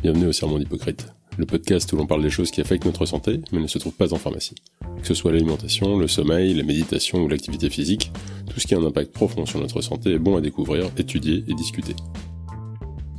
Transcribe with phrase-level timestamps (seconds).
[0.00, 3.40] Bienvenue au Sermon d'Hypocrite, le podcast où l'on parle des choses qui affectent notre santé,
[3.50, 4.54] mais ne se trouvent pas en pharmacie.
[5.00, 8.12] Que ce soit l'alimentation, le sommeil, la méditation ou l'activité physique,
[8.48, 11.42] tout ce qui a un impact profond sur notre santé est bon à découvrir, étudier
[11.48, 11.96] et discuter.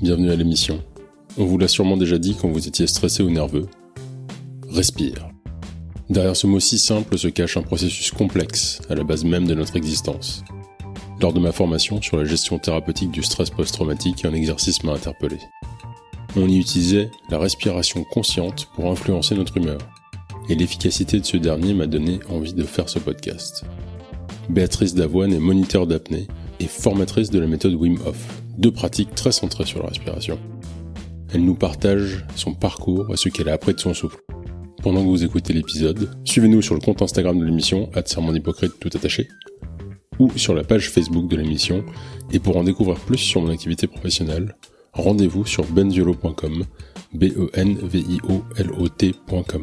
[0.02, 0.82] Bienvenue à l'émission.
[1.38, 3.68] On vous l'a sûrement déjà dit quand vous étiez stressé ou nerveux.
[4.70, 5.28] Respire.
[6.10, 9.54] Derrière ce mot si simple se cache un processus complexe, à la base même de
[9.54, 10.46] notre existence.
[11.20, 15.40] Lors de ma formation sur la gestion thérapeutique du stress post-traumatique, un exercice m'a interpellé.
[16.36, 19.80] On y utilisait la respiration consciente pour influencer notre humeur.
[20.48, 23.66] Et l'efficacité de ce dernier m'a donné envie de faire ce podcast.
[24.50, 26.28] Béatrice Davoine est moniteur d'apnée
[26.60, 30.38] et formatrice de la méthode Wim Hof, deux pratiques très centrées sur la respiration.
[31.34, 34.20] Elle nous partage son parcours et ce qu'elle a appris de son souffle.
[34.84, 39.28] Pendant que vous écoutez l'épisode, suivez-nous sur le compte Instagram de l'émission, Hypocrite tout attaché,
[40.20, 41.84] ou sur la page Facebook de l'émission.
[42.32, 44.56] Et pour en découvrir plus sur mon activité professionnelle,
[45.00, 46.66] rendez-vous sur benviolo.com,
[47.14, 49.62] B-E-N-V-I-O-L-O-T.com.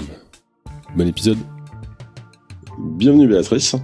[0.97, 1.39] Bon épisode.
[2.79, 3.77] Bienvenue Béatrice.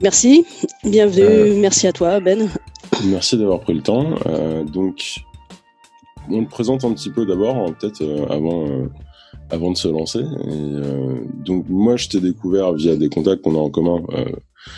[0.00, 0.46] Merci,
[0.84, 2.48] bienvenue, euh, merci à toi Ben.
[3.06, 4.14] Merci d'avoir pris le temps.
[4.26, 5.20] Euh, donc,
[6.30, 8.66] on te présente un petit peu d'abord, hein, peut-être euh, avant,
[9.50, 10.22] avant de se lancer.
[11.44, 14.00] donc, moi, je t'ai découvert via des contacts qu'on a en commun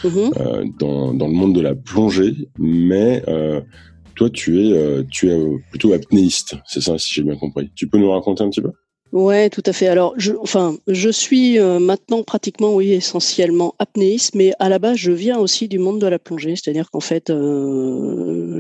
[0.05, 0.31] Mhm.
[0.39, 3.61] Euh, dans, dans, le monde de la plongée, mais euh,
[4.15, 7.71] toi, tu es, euh, es plutôt apnéiste, c'est ça, si j'ai bien compris.
[7.75, 8.71] Tu peux nous raconter un petit peu?
[9.13, 9.89] Ouais, tout à fait.
[9.89, 15.13] Alors, je, enfin, je suis maintenant pratiquement, oui, essentiellement apnéiste, mais à la base, je
[15.13, 17.31] viens aussi du monde de la plongée, c'est-à-dire qu'en fait,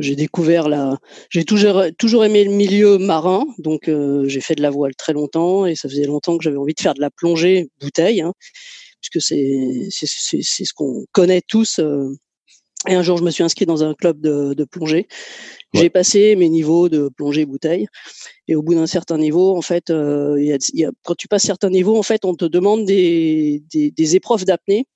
[0.00, 0.98] j'ai découvert la,
[1.30, 3.90] j'ai toujours, toujours aimé le milieu marin, donc
[4.24, 6.82] j'ai fait de la voile très longtemps et ça faisait longtemps que j'avais envie de
[6.82, 8.20] faire de la plongée bouteille.
[8.20, 8.34] Hein
[9.02, 11.80] puisque c'est c'est ce qu'on connaît tous.
[12.86, 12.92] Euh.
[12.92, 15.08] Et un jour, je me suis inscrit dans un club de, de plongée.
[15.74, 17.86] J'ai passé mes niveaux de plongée bouteille.
[18.48, 21.28] Et au bout d'un certain niveau, en fait, euh, y a, y a, quand tu
[21.28, 24.86] passes certains niveaux, en fait, on te demande des, des, des épreuves d'apnée.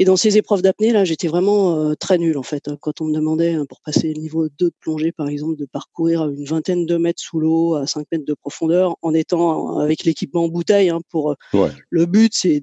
[0.00, 2.68] Et dans ces épreuves d'apnée, là, j'étais vraiment euh, très nul en fait.
[2.68, 2.76] Hein.
[2.80, 5.66] Quand on me demandait hein, pour passer le niveau 2 de plongée, par exemple, de
[5.66, 10.04] parcourir une vingtaine de mètres sous l'eau à 5 mètres de profondeur, en étant avec
[10.04, 11.70] l'équipement en bouteille, hein, pour ouais.
[11.90, 12.62] le but, c'est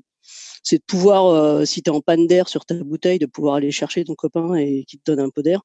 [0.66, 3.56] c'est de pouvoir, euh, si tu es en panne d'air sur ta bouteille, de pouvoir
[3.56, 5.62] aller chercher ton copain et qui te donne un peu d'air.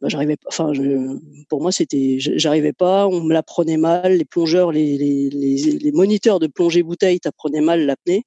[0.00, 1.18] Ben, j'arrivais enfin, je,
[1.50, 5.92] pour moi, c'était, j'arrivais pas, on me l'apprenait mal, les plongeurs, les, les, les, les
[5.92, 8.24] moniteurs de plongée bouteille t'apprenaient mal l'apnée.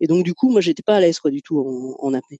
[0.00, 2.38] Et donc du coup, moi, j'étais pas à l'aise quoi du tout en, en apnée.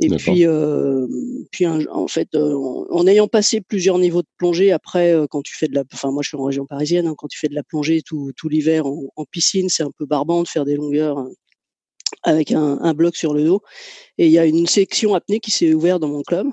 [0.00, 1.06] Et puis, euh,
[1.52, 2.54] puis en fait, euh,
[2.90, 6.10] en, ayant passé plusieurs niveaux de plongée, après, euh, quand tu fais de la, enfin
[6.10, 8.48] moi, je suis en région parisienne, hein, quand tu fais de la plongée tout, tout
[8.48, 11.30] l'hiver en, en, piscine, c'est un peu barbant de faire des longueurs hein,
[12.22, 13.62] avec un, un, bloc sur le dos.
[14.18, 16.46] Et il y a une section apnée qui s'est ouverte dans mon club.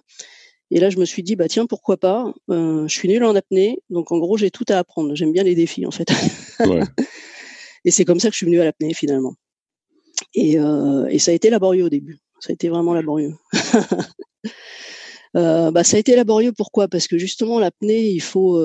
[0.71, 3.35] Et là, je me suis dit, bah tiens, pourquoi pas euh, Je suis nul en
[3.35, 5.13] apnée, donc en gros, j'ai tout à apprendre.
[5.15, 6.09] J'aime bien les défis, en fait.
[6.61, 6.81] Ouais.
[7.85, 9.35] et c'est comme ça que je suis venu à l'apnée, finalement.
[10.33, 12.19] Et, euh, et, ça a été laborieux au début.
[12.39, 13.33] Ça a été vraiment laborieux.
[15.35, 16.87] euh, bah, ça a été laborieux, pourquoi?
[16.87, 18.57] Parce que justement, l'apnée, il faut,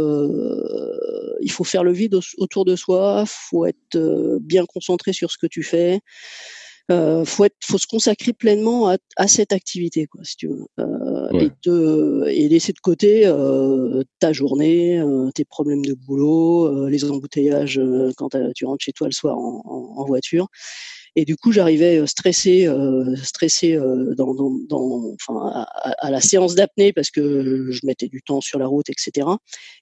[1.41, 5.49] il faut faire le vide autour de soi, faut être bien concentré sur ce que
[5.49, 6.01] tu fais
[6.91, 10.67] euh, faut être, faut se consacrer pleinement à, à cette activité, quoi, si tu veux,
[10.79, 11.47] euh, ouais.
[11.47, 16.89] et, te, et laisser de côté euh, ta journée, euh, tes problèmes de boulot, euh,
[16.89, 20.49] les embouteillages euh, quand tu rentres chez toi le soir en, en, en voiture.
[21.19, 22.69] Et du coup, j'arrivais stressé,
[23.23, 23.75] stressé
[24.19, 25.63] dans, dans, dans, enfin, à,
[25.99, 29.27] à, la séance d'apnée parce que je mettais du temps sur la route, etc.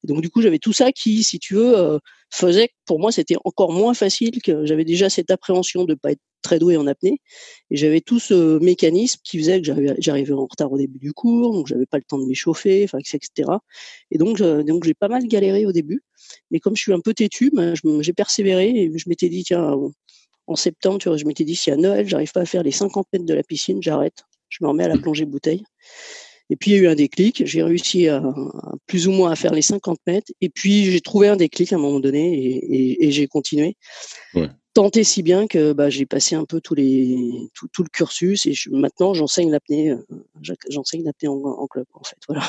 [0.05, 1.99] Et donc, du coup, j'avais tout ça qui, si tu veux,
[2.31, 6.13] faisait que pour moi, c'était encore moins facile que j'avais déjà cette appréhension de pas
[6.13, 7.21] être très doué en apnée.
[7.71, 9.66] Et j'avais tout ce mécanisme qui faisait que
[9.99, 13.50] j'arrivais en retard au début du cours, donc j'avais pas le temps de m'échauffer, etc.
[14.12, 16.03] Et donc, donc j'ai pas mal galéré au début.
[16.53, 19.75] Mais comme je suis un peu têtu, ben, j'ai persévéré et je m'étais dit, tiens,
[20.47, 23.09] en septembre, tu je m'étais dit, si à Noël, j'arrive pas à faire les 50
[23.12, 24.25] mètres de la piscine, j'arrête.
[24.50, 25.65] Je me remets à la plongée bouteille.
[26.50, 28.22] Et puis il y a eu un déclic, j'ai réussi à,
[28.87, 31.76] plus ou moins à faire les 50 mètres, et puis j'ai trouvé un déclic à
[31.76, 33.76] un moment donné, et, et, et j'ai continué.
[34.35, 39.15] Ouais tenté si bien que bah, j'ai passé un peu tout, le cursus et maintenant
[39.15, 39.99] j'enseigne l'apnée euh,
[40.69, 42.43] j'enseigne l'apnée en, club en fait voilà.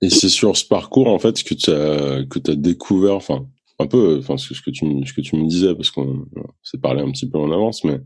[0.00, 1.70] Et c'est sur ce parcours en fait que tu
[2.50, 3.46] as découvert enfin
[3.78, 6.24] un peu enfin ce que tu me disais parce qu'on
[6.62, 8.00] s'est parlé un petit peu en avance mais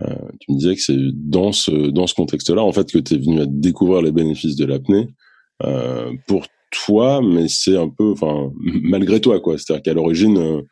[0.00, 3.40] euh, tu me disais que c'est dans ce contexte-là en fait que tu es venu
[3.40, 5.08] à découvrir les bénéfices de l'apnée
[5.62, 9.58] euh, pour toi mais c'est un peu enfin malgré toi quoi.
[9.58, 10.62] C'est-à-dire qu'à l'origine euh,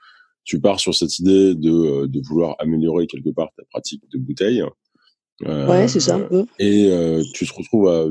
[0.51, 4.19] tu pars sur cette idée de, euh, de vouloir améliorer quelque part ta pratique de
[4.19, 4.65] bouteille.
[5.47, 6.19] Euh, ouais, c'est ça.
[6.59, 8.07] Et euh, tu te retrouves à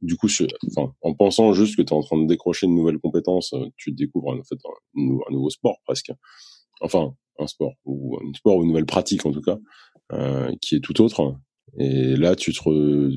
[0.00, 0.26] du coup,
[0.68, 3.92] enfin, en pensant juste que tu es en train de décrocher une nouvelle compétence, tu
[3.92, 6.10] découvres en fait un, un nouveau sport presque.
[6.80, 9.58] Enfin, un sport ou un sport ou une nouvelle pratique en tout cas,
[10.12, 11.36] euh, qui est tout autre.
[11.78, 13.10] Et là, tu te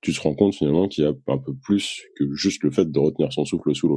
[0.00, 2.90] tu te rends compte finalement qu'il y a un peu plus que juste le fait
[2.90, 3.96] de retenir son souffle sous l'eau,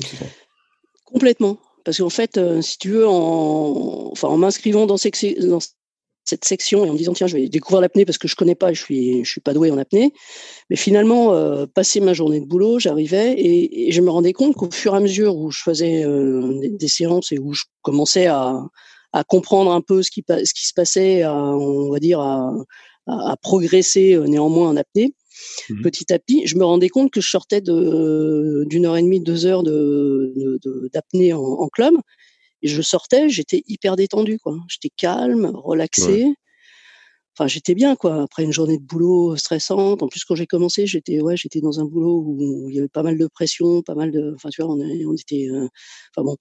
[1.06, 1.57] Complètement.
[1.85, 6.89] Parce qu'en fait, euh, si tu veux, en, enfin, en m'inscrivant dans, cette section et
[6.89, 9.23] en me disant tiens, je vais découvrir l'apnée parce que je connais pas, je suis,
[9.23, 10.11] je suis pas doué en apnée.
[10.71, 14.69] Mais finalement, euh, passer ma journée de boulot, j'arrivais et, je me rendais compte qu'au
[14.71, 18.67] fur et à mesure où je faisais euh, des, séances et où je commençais à,
[19.29, 22.51] comprendre un peu ce qui, se passait, on va dire à,
[23.07, 25.13] à, progresser néanmoins en apnée,
[25.69, 29.19] Mmh petit à petit, je me rendais compte que je sortais d'une heure et demie,
[29.19, 30.59] deux heures de,
[30.93, 31.95] d'apnée en, en, club,
[32.61, 34.57] et je sortais, j'étais hyper détendu, quoi.
[34.69, 36.33] J'étais calme, relaxé.
[37.37, 38.23] Enfin, j'étais bien, quoi.
[38.23, 40.01] Après une journée de boulot stressante.
[40.01, 42.88] En plus, quand j'ai commencé, j'étais, ouais, j'étais dans un boulot où il y avait
[42.88, 45.67] pas mal de pression, pas mal de, enfin, tu vois, on, on était, euh,
[46.15, 46.38] enfin bon,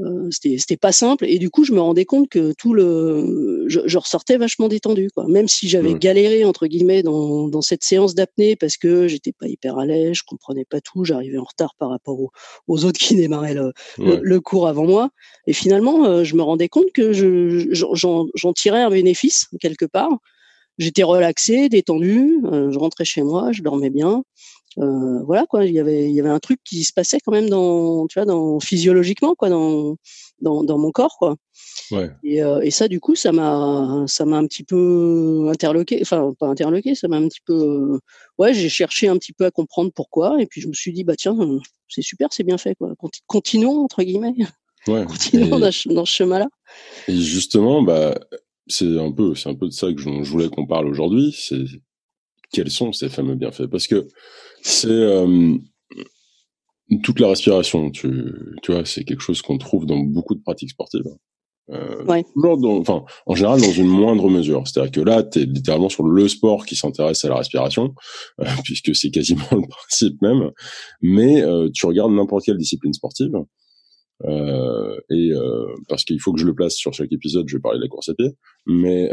[0.00, 3.57] euh, c'était c'était pas simple et du coup je me rendais compte que tout le
[3.68, 5.26] je, je ressortais vachement détendu quoi.
[5.28, 9.46] Même si j'avais galéré entre guillemets dans, dans cette séance d'apnée parce que j'étais pas
[9.46, 12.30] hyper à l'aise je comprenais pas tout j'arrivais en retard par rapport aux,
[12.66, 15.10] aux autres qui démarraient le, le, cours avant moi.
[15.46, 20.10] Et finalement euh, je me rendais compte que je j'en tirais un bénéfice quelque part.
[20.78, 24.22] J'étais relaxé détendu euh, je rentrais chez moi je dormais bien
[24.76, 27.32] euh, voilà quoi, il y avait il y avait un truc qui se passait quand
[27.32, 29.96] même dans tu vois dans physiologiquement quoi dans
[30.40, 31.36] dans, dans mon corps quoi.
[31.90, 32.10] Ouais.
[32.22, 36.32] Et, euh, et ça du coup ça m'a ça m'a un petit peu interloqué, enfin
[36.38, 37.98] pas interloqué, ça m'a un petit peu
[38.36, 41.02] ouais j'ai cherché un petit peu à comprendre pourquoi et puis je me suis dit
[41.02, 41.36] bah tiens
[41.88, 42.92] c'est super c'est bien fait quoi
[43.26, 44.34] continuons entre guillemets
[44.86, 45.06] ouais.
[45.08, 46.48] continuons dans, ce chemin là.
[47.08, 48.14] Et justement bah
[48.66, 51.34] c'est un peu c'est un peu de ça que je, je voulais qu'on parle aujourd'hui
[51.36, 51.64] c'est
[52.50, 53.66] quels sont ces fameux bienfaits?
[53.66, 54.06] Parce que
[54.62, 55.56] c'est euh,
[57.02, 57.90] toute la respiration.
[57.90, 58.08] Tu,
[58.62, 61.04] tu vois, c'est quelque chose qu'on trouve dans beaucoup de pratiques sportives.
[61.70, 62.24] Euh, ouais.
[62.36, 64.66] enfin, en général, dans une moindre mesure.
[64.66, 67.94] C'est-à-dire que là, tu es littéralement sur le sport qui s'intéresse à la respiration,
[68.40, 70.50] euh, puisque c'est quasiment le principe même.
[71.02, 73.32] Mais euh, tu regardes n'importe quelle discipline sportive,
[74.24, 75.30] euh, et
[75.88, 77.88] parce qu'il faut que je le place sur chaque épisode, je vais parler de la
[77.88, 78.30] course à pied,
[78.66, 79.10] mais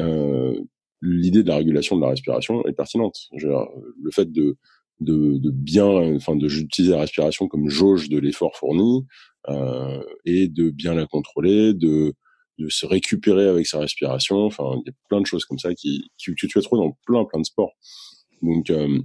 [1.01, 3.15] l'idée de la régulation de la respiration est pertinente.
[3.33, 4.57] le fait de
[4.99, 9.05] de, de bien, enfin de d'utiliser la respiration comme jauge de l'effort fourni
[9.49, 12.13] euh, et de bien la contrôler, de
[12.57, 14.45] de se récupérer avec sa respiration.
[14.45, 16.83] Enfin, il y a plein de choses comme ça qui, qui que tu vas trouver
[16.83, 17.73] dans plein plein de sports.
[18.41, 18.99] Donc euh,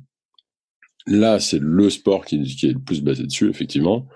[1.06, 4.06] là, c'est le sport qui, qui est le plus basé dessus, effectivement.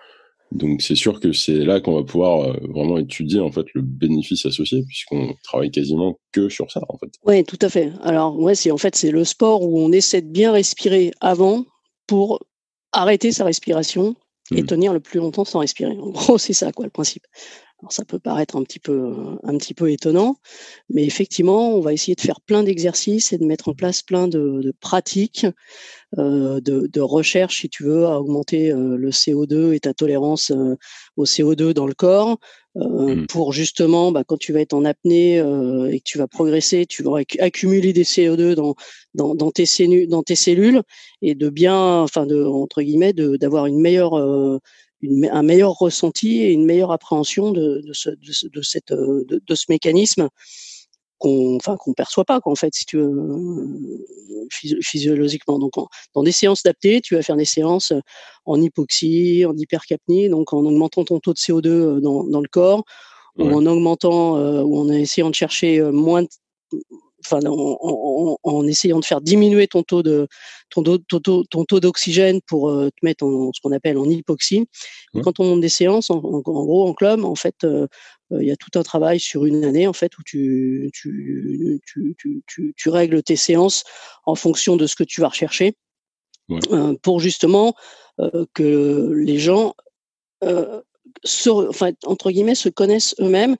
[0.54, 3.82] Donc c'est sûr que c'est là qu'on va pouvoir euh, vraiment étudier en fait le
[3.82, 7.10] bénéfice associé puisqu'on travaille quasiment que sur ça en fait.
[7.24, 7.92] Oui, tout à fait.
[8.02, 11.64] Alors ouais, c'est en fait c'est le sport où on essaie de bien respirer avant
[12.06, 12.40] pour
[12.92, 14.14] arrêter sa respiration
[14.52, 14.66] et mmh.
[14.66, 15.96] tenir le plus longtemps sans respirer.
[15.98, 17.24] En gros, c'est ça quoi le principe.
[17.84, 20.36] Alors ça peut paraître un petit peu un petit peu étonnant,
[20.88, 24.26] mais effectivement, on va essayer de faire plein d'exercices et de mettre en place plein
[24.26, 25.44] de, de pratiques
[26.18, 30.50] euh, de, de, recherche, si tu veux, à augmenter euh, le CO2 et ta tolérance
[30.50, 30.76] euh,
[31.18, 32.38] au CO2 dans le corps,
[32.76, 33.26] mmh.
[33.26, 37.02] pour justement, bah, quand tu vas être en apnée et que tu vas progresser, tu
[37.02, 38.76] vas accumuler des CO2 dans,
[39.12, 40.82] dans, dans, tes, cellules, dans tes cellules
[41.20, 44.60] et de bien, enfin, de, entre guillemets, d'avoir une meilleure
[45.04, 49.42] une, un meilleur ressenti et une meilleure appréhension de, de, ce, de, de cette, de,
[49.46, 50.28] de, ce mécanisme
[51.18, 53.10] qu'on enfin qu'on perçoit pas en fait si tu veux
[54.82, 55.58] physiologiquement.
[55.58, 55.72] Donc
[56.14, 57.92] dans des séances d'apnée tu vas faire des séances
[58.44, 62.48] en hypoxie en hypercapnie donc en augmentant ton taux de CO2 euh, dans, dans le
[62.48, 62.84] corps
[63.36, 66.24] ou en augmentant euh, ou en essayant de chercher euh, moins
[67.26, 70.28] enfin en, en, en, essayant de faire diminuer ton taux de
[70.70, 74.66] ton, taux, ton taux d'oxygène pour te mettre en ce qu'on appelle en hypoxie.
[75.22, 77.64] Quand on monte des séances, en, en, gros en club, en fait,
[78.32, 81.80] euh, il y a tout un travail sur une année en fait où tu, tu,
[81.86, 82.16] tu,
[82.46, 83.84] tu, tu règles tes séances
[84.24, 85.74] en fonction de ce que tu vas rechercher
[86.50, 87.74] euh, pour justement
[88.20, 89.74] euh, que les gens
[91.22, 93.56] se, enfin, entre guillemets se connaissent eux-mêmes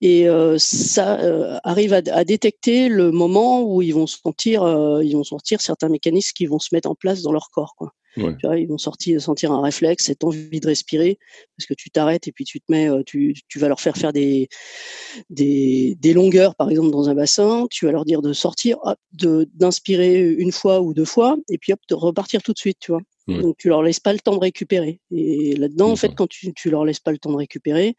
[0.00, 0.26] et
[0.58, 4.62] ça arrive à, à, détecter le moment où ils vont sentir
[5.02, 7.92] ils vont sortir certains mécanismes qui vont se mettre en place dans leur corps quoi.
[8.16, 8.36] Ouais.
[8.38, 11.18] Tu vois, ils vont sortir, sentir un réflexe, cette envie de respirer,
[11.56, 13.96] parce que tu t'arrêtes et puis tu te mets, euh, tu, tu vas leur faire
[13.96, 14.48] faire des,
[15.30, 17.66] des, des longueurs, par exemple, dans un bassin.
[17.70, 18.78] Tu vas leur dire de sortir,
[19.12, 22.78] de d'inspirer une fois ou deux fois, et puis hop, de repartir tout de suite,
[22.80, 23.00] tu vois.
[23.28, 25.00] Donc tu leur laisses pas le temps de récupérer.
[25.12, 27.94] Et là-dedans, en fait, quand tu, tu leur laisses pas le temps de récupérer,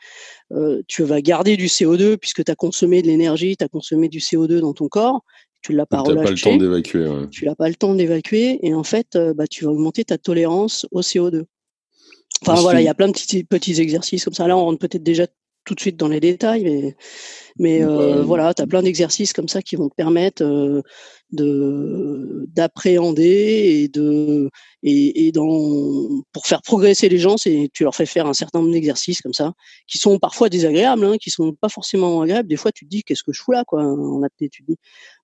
[0.52, 4.10] euh, tu vas garder du CO2 puisque tu as consommé de l'énergie, tu as consommé
[4.10, 5.24] du CO2 dans ton corps
[5.64, 6.24] tu l'as pas relâché.
[6.24, 7.08] pas le temps d'évacuer.
[7.30, 10.88] Tu n'as pas le temps d'évacuer et en fait, bah, tu vas augmenter ta tolérance
[10.90, 11.44] au CO2.
[12.42, 14.48] Enfin voilà, il y a plein de petits, petits exercices comme ça.
[14.48, 15.28] Là, on rentre peut-être déjà
[15.66, 16.96] tout de suite dans les détails, mais,
[17.60, 20.82] mais euh, voilà, tu as plein d'exercices comme ça qui vont te permettre euh,
[21.32, 24.50] de d'appréhender et de
[24.84, 28.60] et, et dans pour faire progresser les gens, c'est tu leur fais faire un certain
[28.60, 29.54] nombre d'exercices comme ça
[29.88, 32.50] qui sont parfois désagréables, hein, qui sont pas forcément agréables.
[32.50, 33.84] Des fois, tu te dis qu'est-ce que je fous là, quoi.
[33.84, 34.78] En apnée, tu te dis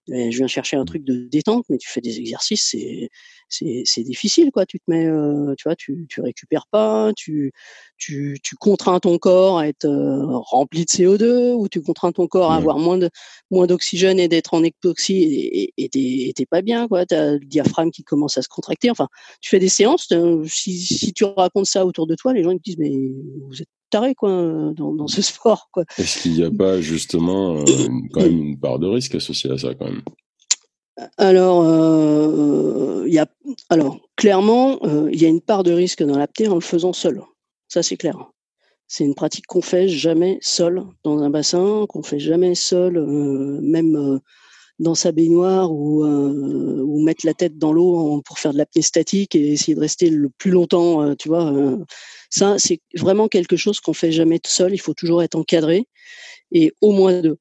[0.08, 3.10] je viens chercher un truc de détente, mais tu fais des exercices, c'est
[3.50, 4.66] c'est difficile quoi.
[4.66, 7.52] Tu te mets, euh, tu vois, tu tu récupères pas, tu
[7.98, 12.28] tu tu contrains ton corps à être euh, rempli de CO2 ou tu contrains ton
[12.28, 13.10] corps à avoir moins de
[13.52, 17.06] moins d'oxygène et d'être en hypoxie et et t'es pas bien quoi.
[17.06, 18.90] T'as le diaphragme qui commence à se contracter.
[18.92, 19.08] Enfin,
[19.42, 20.12] tu fais des séances.
[20.12, 22.92] Euh, si si tu racontes ça autour de toi, les gens ils te disent mais
[23.48, 24.30] vous êtes taré quoi
[24.76, 25.84] dans, dans ce sport quoi.
[25.98, 27.64] Est-ce qu'il n'y a pas justement
[28.12, 30.02] quand même une part de risque associée à ça quand même?
[31.18, 33.28] Alors, euh, y a,
[33.70, 36.94] alors clairement, euh, il y a une part de risque dans l'apnée en le faisant
[36.94, 37.22] seul.
[37.68, 38.32] Ça, c'est clair.
[38.88, 43.60] C'est une pratique qu'on fait jamais seul dans un bassin, qu'on fait jamais seul, euh,
[43.62, 44.20] même
[44.80, 49.36] dans sa baignoire ou, ou mettre la tête dans l'eau pour faire de l'apnée statique
[49.36, 51.16] et essayer de rester le plus longtemps.
[51.16, 51.52] tu vois,
[52.30, 54.74] ça, c'est vraiment quelque chose qu'on fait jamais seul.
[54.74, 55.88] Il faut toujours être encadré
[56.52, 57.38] et au moins deux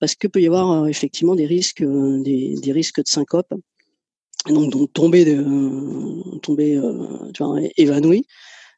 [0.00, 3.52] parce que peut y avoir euh, effectivement des risques, euh, des, des, risques de syncope.
[4.48, 6.80] Donc, donc tomber, de, euh, tomber
[7.32, 8.26] tu vois, évanoui.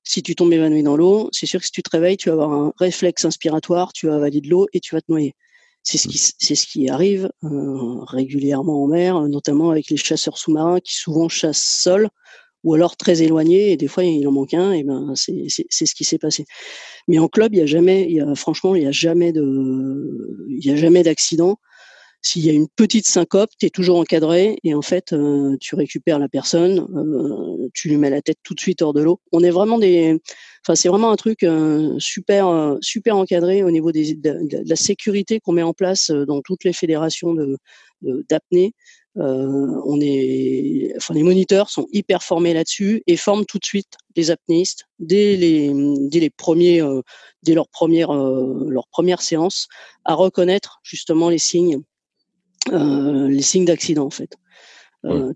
[0.03, 2.35] Si tu tombes évanoui dans l'eau, c'est sûr que si tu te réveilles, tu vas
[2.35, 5.35] avoir un réflexe inspiratoire, tu vas avaler de l'eau et tu vas te noyer.
[5.83, 10.81] C'est ce qui, c'est ce qui arrive régulièrement en mer, notamment avec les chasseurs sous-marins
[10.81, 12.09] qui souvent chassent seuls
[12.65, 15.95] ou alors très éloignés et des fois il en manque un et ben c'est ce
[15.95, 16.45] qui s'est passé.
[17.09, 20.47] Mais en club, il y a jamais, y a, franchement, il y a jamais de,
[20.49, 21.59] il y a jamais d'accident.
[22.23, 25.75] S'il y a une petite syncope, tu es toujours encadré et en fait, euh, tu
[25.75, 29.21] récupères la personne, euh, tu lui mets la tête tout de suite hors de l'eau.
[29.33, 30.19] On est vraiment des,
[30.67, 34.77] enfin c'est vraiment un truc euh, super super encadré au niveau des, de, de la
[34.77, 37.59] sécurité qu'on met en place dans toutes les fédérations de
[38.31, 38.73] d'apnée.
[39.17, 43.97] Euh, on est, enfin, les moniteurs sont hyper formés là-dessus et forment tout de suite
[44.17, 45.73] les apnéistes dès les,
[46.09, 47.01] dès les premiers, euh,
[47.43, 49.69] dès leur première, euh, leur première séance
[50.05, 51.81] à reconnaître justement les signes,
[52.71, 54.37] les signes d'accident en fait.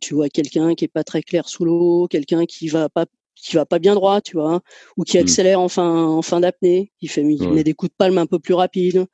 [0.00, 3.04] Tu vois quelqu'un qui est pas très clair sous l'eau, quelqu'un qui va pas
[3.42, 4.60] qui va pas bien droit, tu vois,
[4.96, 5.20] ou qui mmh.
[5.20, 8.26] accélère en fin, en fin d'apnée, qui fait, il met des coups de palme un
[8.26, 9.06] peu plus rapides,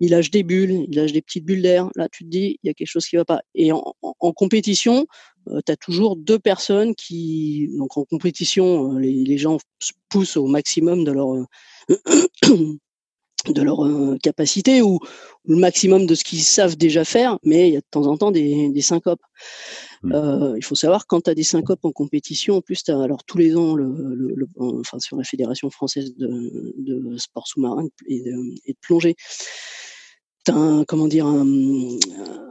[0.00, 1.88] il lâche des bulles, il lâche des petites bulles d'air.
[1.96, 3.42] Là, tu te dis, il y a quelque chose qui va pas.
[3.54, 5.06] Et en, en, compétition,
[5.48, 9.58] euh, tu as toujours deux personnes qui, donc en compétition, euh, les, les, gens
[10.08, 11.28] poussent au maximum de leur
[13.46, 14.98] de leur euh, capacité ou
[15.46, 18.16] le maximum de ce qu'ils savent déjà faire, mais il y a de temps en
[18.16, 19.22] temps des, des syncopes.
[20.02, 20.12] Mmh.
[20.12, 23.00] Euh, il faut savoir quand tu as des syncopes en compétition, en plus, tu as
[23.00, 24.46] alors tous les ans, le, le,
[24.80, 28.34] enfin sur la Fédération française de, de sport sous-marin et de,
[28.66, 29.14] et de plongée,
[30.44, 31.46] tu as un, comment dire, un,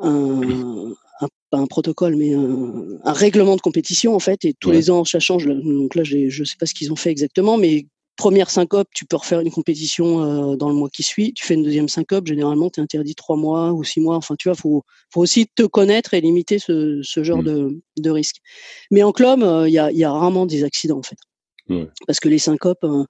[0.01, 4.89] un, un, pas un protocole, mais un, règlement de compétition en fait, et tous les
[4.89, 5.45] ans ça change.
[5.47, 7.87] Donc là, je sais pas ce qu'ils ont fait exactement, mais
[8.17, 11.33] première syncope, tu peux refaire une compétition euh, dans le mois qui suit.
[11.33, 14.17] Tu fais une deuxième syncope, généralement, tu es interdit trois mois ou six mois.
[14.17, 14.83] Enfin, tu vois, faut,
[15.13, 17.45] faut aussi te connaître et limiter ce, ce genre mmh.
[17.45, 18.37] de, de risque.
[18.91, 21.17] Mais en club, euh, il y, a, y, a, rarement des accidents, en fait.
[22.05, 23.03] Parce que les syncopes, euh,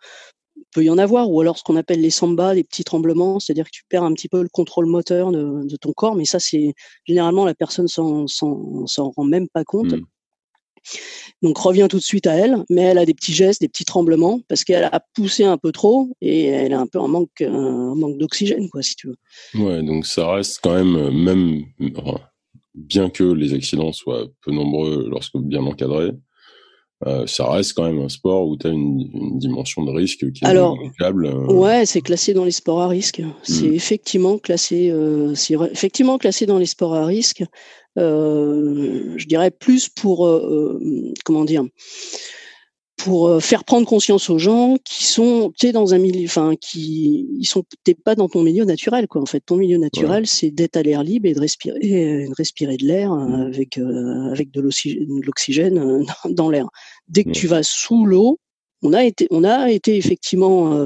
[0.73, 3.65] peut y en avoir, ou alors ce qu'on appelle les samba, les petits tremblements, c'est-à-dire
[3.65, 6.39] que tu perds un petit peu le contrôle moteur de, de ton corps, mais ça,
[6.39, 6.73] c'est
[7.05, 9.93] généralement la personne s'en rend même pas compte.
[9.93, 10.01] Mmh.
[11.41, 13.85] Donc revient tout de suite à elle, mais elle a des petits gestes, des petits
[13.85, 17.41] tremblements parce qu'elle a poussé un peu trop et elle a un peu un manque,
[17.41, 19.17] un manque d'oxygène, quoi, si tu veux.
[19.61, 21.63] Ouais, donc ça reste quand même, euh, même
[22.73, 26.11] bien que les accidents soient peu nombreux lorsque bien encadrés,
[27.05, 30.31] euh, ça reste quand même un sport où tu as une, une, dimension de risque
[30.31, 31.53] qui est Alors, euh.
[31.53, 33.21] Ouais, c'est classé dans les sports à risque.
[33.43, 33.73] C'est hmm.
[33.73, 37.43] effectivement classé, euh, c'est effectivement classé dans les sports à risque.
[37.97, 40.79] Euh, je dirais plus pour euh,
[41.25, 41.65] comment dire
[42.95, 47.27] pour faire prendre conscience aux gens qui sont tu sais dans un milieu enfin qui
[47.39, 49.39] ils sont t'es pas dans ton milieu naturel quoi en fait.
[49.39, 53.11] Ton milieu naturel c'est d'être à l'air libre et de respirer de respirer de l'air
[53.11, 53.33] mmh.
[53.33, 53.77] avec
[54.31, 56.67] avec de l'oxygène dans l'air.
[57.07, 58.39] Dès que tu vas sous l'eau
[58.81, 60.85] on a été on a été effectivement euh,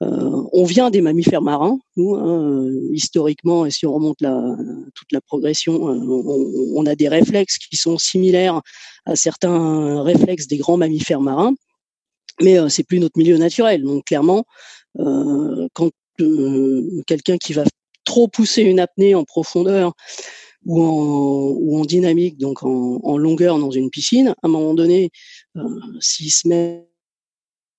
[0.00, 4.56] on vient des mammifères marins, nous, hein, euh, historiquement, et si on remonte la,
[4.94, 8.60] toute la progression, euh, on, a des réflexes qui sont similaires
[9.06, 11.54] à certains réflexes des grands mammifères marins,
[12.40, 13.82] mais c'est plus notre milieu naturel.
[13.82, 14.44] Donc clairement,
[14.94, 15.90] quand
[17.06, 17.64] quelqu'un qui va
[18.04, 19.92] trop pousser une apnée en profondeur
[20.64, 24.74] ou en, ou en dynamique, donc en, en, longueur dans une piscine, à un moment
[24.74, 25.10] donné,
[25.56, 25.62] euh,
[26.00, 26.87] s'il se met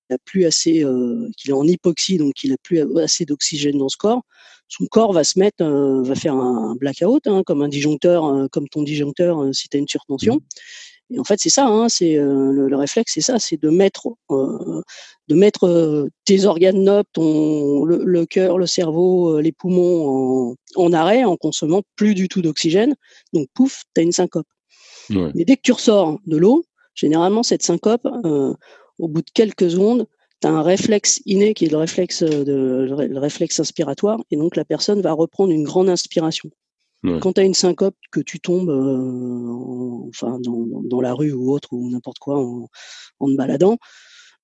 [0.10, 3.90] a plus assez, euh, qu'il est en hypoxie, donc qu'il a plus assez d'oxygène dans
[3.90, 4.22] ce corps,
[4.68, 8.48] son corps va se mettre, euh, va faire un, blackout, hein, comme un disjoncteur, euh,
[8.48, 10.36] comme ton disjoncteur si tu as une surtension.
[10.36, 11.16] Mmh.
[11.16, 15.34] Et en fait, c'est ça, hein, c'est le, réflexe, c'est ça, c'est de mettre, de
[15.34, 21.36] mettre tes organes nobles, ton, le, cœur, le cerveau, les poumons en, en, arrêt, en
[21.36, 22.94] consommant plus du tout d'oxygène.
[23.34, 24.46] Donc, pouf, tu as une syncope.
[25.10, 25.32] Ouais.
[25.34, 26.64] Mais dès que tu ressors de l'eau,
[26.94, 28.08] généralement, cette syncope,
[29.00, 30.08] au bout de quelques secondes,
[30.42, 34.56] tu as un réflexe inné qui est le réflexe, de, le réflexe inspiratoire, et donc
[34.56, 36.50] la personne va reprendre une grande inspiration.
[37.22, 41.54] Quand tu as une syncope, que tu tombes euh, enfin, dans, dans, la rue ou
[41.54, 42.68] autre, ou n'importe quoi, en,
[43.22, 43.78] en te baladant,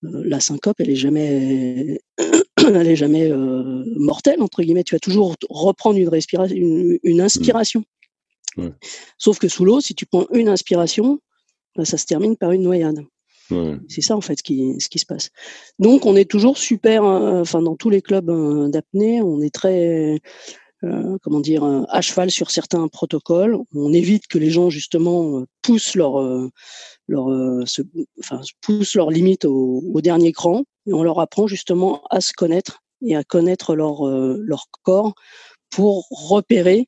[0.05, 1.99] euh, la syncope, elle est jamais,
[2.57, 4.85] elle est jamais euh, mortelle, entre guillemets.
[4.85, 7.83] Tu vas toujours reprendre une, respiration, une, une inspiration.
[8.55, 8.71] Ouais.
[9.17, 11.19] Sauf que sous l'eau, si tu prends une inspiration,
[11.75, 13.03] bah, ça se termine par une noyade.
[13.87, 15.29] C'est ça en fait ce qui, se passe.
[15.79, 19.53] Donc on est toujours super, euh, enfin dans tous les clubs euh, d'apnée, on est
[19.53, 20.19] très,
[20.83, 23.57] euh, comment dire, à cheval sur certains protocoles.
[23.73, 26.19] On évite que les gens justement poussent leur,
[27.07, 33.15] leur, leurs limites au, dernier cran, et on leur apprend justement à se connaître et
[33.15, 35.13] à connaître leur corps
[35.69, 36.87] pour repérer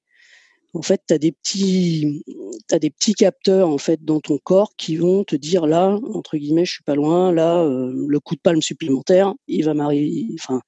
[0.77, 2.23] en fait, tu as des petits,
[2.71, 6.37] as des petits capteurs en fait dans ton corps qui vont te dire là, entre
[6.37, 10.27] guillemets, je suis pas loin, là, euh, le coup de palme supplémentaire, il va m'arriver,
[10.35, 10.61] enfin,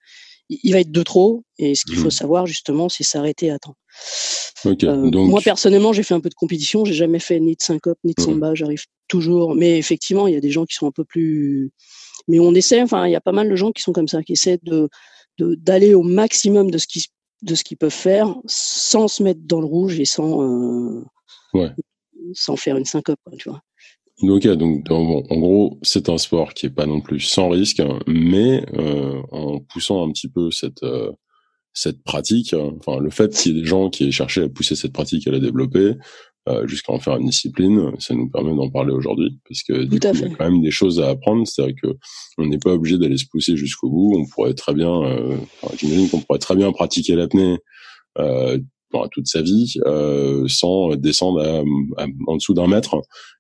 [0.50, 1.44] il va être de trop.
[1.60, 2.12] Et ce qu'il faut mmh.
[2.12, 3.76] savoir justement, c'est s'arrêter à temps.
[4.66, 8.00] Euh, moi personnellement, j'ai fait un peu de compétition, j'ai jamais fait ni de syncope
[8.04, 9.56] ni de samba, j'arrive toujours.
[9.56, 11.72] Mais effectivement, il y a des gens qui sont un peu plus,
[12.28, 12.82] mais on essaie.
[12.82, 14.90] Enfin, il y a pas mal de gens qui sont comme ça, qui essaient de
[15.38, 17.06] d'aller au maximum de ce qui
[17.42, 21.04] de ce qu'ils peuvent faire sans se mettre dans le rouge et sans, euh,
[21.54, 21.72] ouais.
[22.34, 23.62] sans faire une syncope, tu vois.
[24.22, 27.82] Ok, donc bon, en gros, c'est un sport qui est pas non plus sans risque,
[28.06, 31.12] mais euh, en poussant un petit peu cette euh,
[31.72, 34.76] cette pratique, enfin le fait qu'il y ait des gens qui aient cherché à pousser
[34.76, 35.94] cette pratique, à la développer,
[36.66, 40.08] jusqu'à en faire une discipline, ça nous permet d'en parler aujourd'hui parce que du coup,
[40.14, 41.48] il y a quand même des choses à apprendre.
[41.48, 41.88] C'est-à-dire que
[42.38, 44.16] on n'est pas obligé d'aller se pousser jusqu'au bout.
[44.18, 45.38] On pourrait très bien, euh,
[45.78, 47.58] j'imagine qu'on pourrait très bien pratiquer l'apnée
[48.18, 48.58] euh,
[49.12, 51.42] toute sa vie euh, sans descendre
[51.98, 52.96] à, en dessous d'un mètre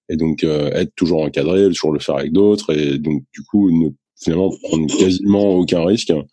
[0.10, 3.72] et donc euh, être toujours encadré, toujours le faire avec d'autres et donc du coup
[3.72, 3.90] ne
[4.22, 6.24] finalement prendre quasiment aucun risque euh,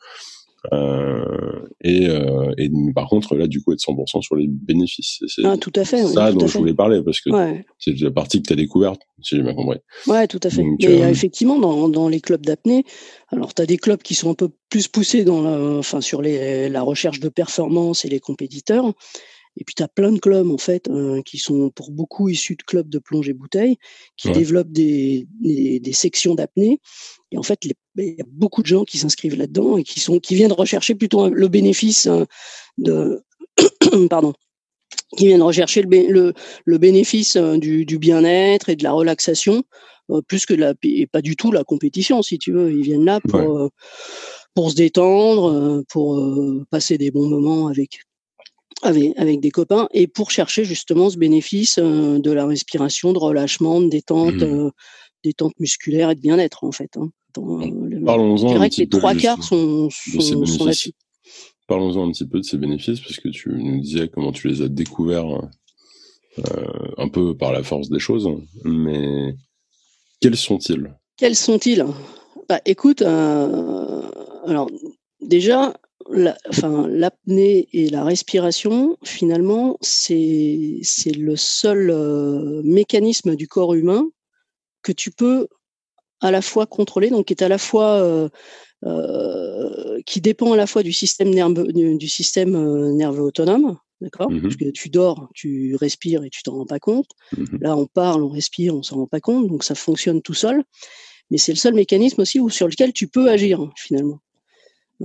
[1.83, 5.21] et, euh, et, par contre, là, du coup, être 100% sur les bénéfices.
[5.29, 6.05] C'est ah, tout à fait.
[6.07, 7.31] ça dont je voulais parler parce que
[7.79, 9.79] c'est la partie que tu as découverte, si j'ai bien compris.
[10.07, 10.65] Ouais, tout à fait.
[10.81, 12.85] Et euh, effectivement, dans, dans les clubs d'apnée,
[13.29, 16.23] alors tu as des clubs qui sont un peu plus poussés dans la, enfin, sur
[16.23, 18.93] les, la recherche de performance et les compétiteurs.
[19.59, 22.57] Et puis tu as plein de clubs en fait euh, qui sont pour beaucoup issus
[22.57, 23.77] de clubs de plongée bouteille,
[24.17, 26.81] qui développent des, des, des sections d'apnée.
[27.33, 27.65] Et en fait,
[27.99, 30.95] il y a beaucoup de gens qui s'inscrivent là-dedans et qui sont qui viennent rechercher
[30.95, 32.25] plutôt le bénéfice euh,
[32.79, 33.23] de
[34.11, 34.33] pardon
[35.17, 39.65] qui viennent rechercher le, le, le bénéfice euh, du, du bien-être et de la relaxation
[40.29, 43.19] plus que la et pas du tout la compétition si tu veux ils viennent là
[43.21, 43.71] pour
[44.55, 46.25] pour se détendre pour
[46.71, 47.99] passer des bons moments avec
[48.83, 53.19] avec, avec des copains et pour chercher justement ce bénéfice euh, de la respiration, de
[53.19, 54.43] relâchement, de détente, mmh.
[54.43, 54.71] euh,
[55.25, 56.97] détente musculaire et de bien-être en fait.
[56.97, 57.11] Hein,
[58.05, 58.49] Parlons-en.
[58.49, 60.93] Je dirais que les trois quarts sont, sont, sont là-dessus.
[61.67, 64.63] Parlons-en un petit peu de ces bénéfices parce que tu nous disais comment tu les
[64.63, 65.49] as découverts
[66.39, 66.43] euh,
[66.97, 68.29] un peu par la force des choses,
[68.65, 69.35] mais
[70.21, 70.95] quels sont-ils?
[71.17, 71.85] Quels sont-ils?
[72.49, 74.03] Bah écoute, euh,
[74.45, 74.71] alors
[75.21, 75.75] déjà
[76.11, 76.37] la,
[76.89, 84.09] l'apnée et la respiration, finalement, c'est, c'est le seul euh, mécanisme du corps humain
[84.83, 85.49] que tu peux
[86.21, 88.29] à la fois contrôler, donc qui est à la fois euh,
[88.85, 94.31] euh, qui dépend à la fois du système nerveux, du, système nerveux autonome, d'accord?
[94.31, 97.11] Mmh Parce que tu dors, tu respires et tu t'en rends pas compte.
[97.37, 100.35] Mmh Là, on parle, on respire, on s'en rend pas compte, donc ça fonctionne tout
[100.35, 100.63] seul.
[101.31, 104.21] Mais c'est le seul mécanisme aussi où, sur lequel tu peux agir finalement.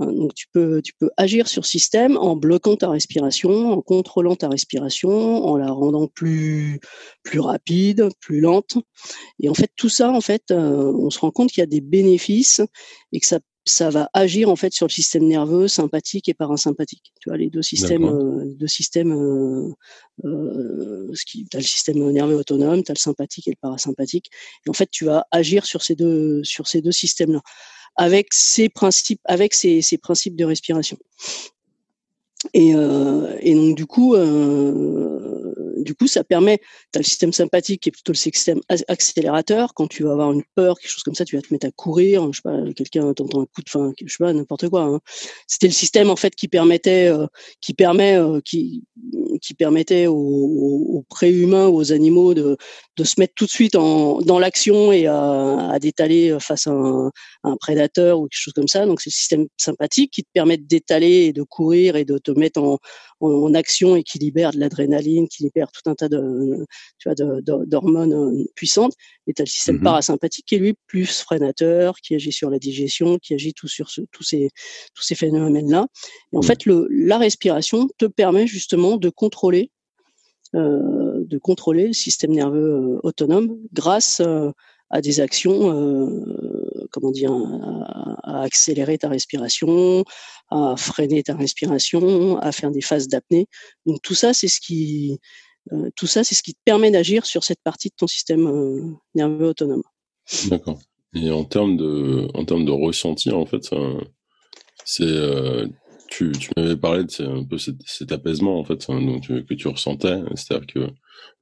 [0.00, 4.36] Hein, donc tu peux, tu peux agir sur système en bloquant ta respiration, en contrôlant
[4.36, 6.80] ta respiration, en la rendant plus,
[7.22, 8.76] plus rapide, plus lente.
[9.40, 11.66] Et en fait, tout ça, en fait, euh, on se rend compte qu'il y a
[11.66, 12.60] des bénéfices
[13.12, 17.12] et que ça, ça va agir en fait sur le système nerveux sympathique et parasympathique.
[17.20, 19.72] Tu vois, les deux systèmes, euh, deux systèmes, euh,
[20.24, 24.30] euh, ce qui, as le système nerveux autonome, tu as le sympathique et le parasympathique.
[24.66, 27.40] Et en fait, tu vas agir sur ces deux, sur ces deux systèmes-là
[27.96, 30.98] avec ces principes, avec ces, ces principes de respiration.
[32.54, 35.41] Et, euh, et, donc du coup, euh,
[35.82, 36.58] du coup, ça permet,
[36.92, 39.74] tu as le système sympathique qui est plutôt le système accélérateur.
[39.74, 41.70] Quand tu vas avoir une peur, quelque chose comme ça, tu vas te mettre à
[41.70, 44.82] courir, je sais pas, quelqu'un t'entend un coup de fin, je sais pas, n'importe quoi.
[44.82, 45.00] Hein.
[45.46, 47.26] C'était le système en fait qui permettait, euh,
[47.60, 48.84] qui permet, euh, qui,
[49.58, 52.56] permettait aux, aux préhumains, aux animaux de,
[53.02, 57.10] se mettre tout de suite dans l'action et à, à d'étaler face à un,
[57.44, 58.86] un, prédateur ou quelque chose comme ça.
[58.86, 62.30] Donc c'est le système sympathique qui te permet d'étaler et de courir et de te
[62.30, 62.78] mettre en,
[63.22, 66.66] en, action et qui libère de l'adrénaline, qui libère tout un tas de,
[66.98, 68.94] tu vois, d'hormones euh, puissantes.
[69.26, 72.50] Et tu as le système mmh parasympathique qui est lui plus freinateur, qui agit sur
[72.50, 74.50] la digestion, qui agit tout sur ce, tous ces
[74.94, 75.86] tous ces phénomènes-là.
[76.32, 76.42] Et en mmh.
[76.44, 79.70] fait, le, la respiration te permet justement de contrôler
[80.54, 84.50] euh, de contrôler le système nerveux euh, autonome grâce euh,
[84.90, 85.70] à des actions,
[86.92, 90.04] comment dire, à, accélérer ta respiration,
[90.50, 93.46] à freiner ta respiration, à faire des phases d'apnée.
[93.86, 95.18] Donc tout ça, c'est ce qui,
[95.72, 98.46] euh, tout ça, c'est ce qui te permet d'agir sur cette partie de ton système
[98.46, 98.82] euh,
[99.14, 99.82] nerveux autonome.
[100.48, 100.78] D'accord.
[101.14, 103.68] Et en termes de, en termes de ressenti, en fait,
[104.84, 105.66] c'est, euh,
[106.08, 110.20] tu, tu m'avais parlé de un peu cet, apaisement en fait donc, que tu ressentais,
[110.34, 110.90] c'est-à-dire que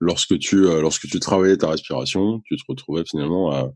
[0.00, 3.70] lorsque tu, lorsque tu travaillais ta respiration, tu te retrouvais finalement à,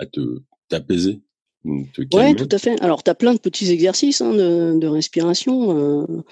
[0.00, 0.20] à te
[0.68, 1.20] t'apaiser
[1.64, 2.80] oui, tout à fait.
[2.82, 5.76] Alors, tu as plein de petits exercices hein, de, de, respiration.
[5.76, 6.22] Euh,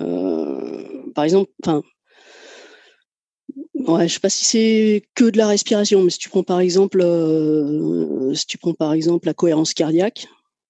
[0.00, 1.82] euh, par exemple, enfin,
[3.74, 6.60] ouais, je sais pas si c'est que de la respiration, mais si tu prends par
[6.60, 10.26] exemple, euh, si tu prends par exemple la cohérence cardiaque,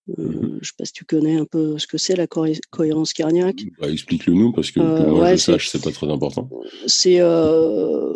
[0.08, 3.12] euh, mmh je sais pas si tu connais un peu ce que c'est la cohérence
[3.12, 3.62] cardiaque.
[3.80, 6.48] Bah, Explique-le nous parce que euh, moi ouais, je sache, c'est pas très important.
[6.86, 8.12] C'est euh,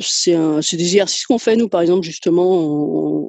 [0.00, 1.68] c'est des exercices qu'on fait nous.
[1.68, 2.58] Par exemple justement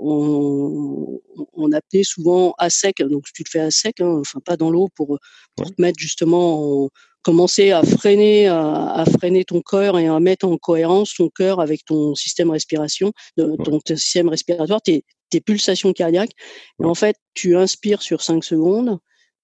[0.03, 1.19] on,
[1.53, 4.71] on, apnée souvent à sec, donc tu le fais à sec, hein, enfin pas dans
[4.71, 5.19] l'eau pour,
[5.55, 6.89] pour te mettre justement en,
[7.21, 11.59] commencer à freiner, à, à, freiner ton cœur et à mettre en cohérence ton cœur
[11.59, 16.33] avec ton système respiration, ton système respiratoire, tes, tes pulsations cardiaques.
[16.81, 18.99] Et en fait, tu inspires sur 5 secondes,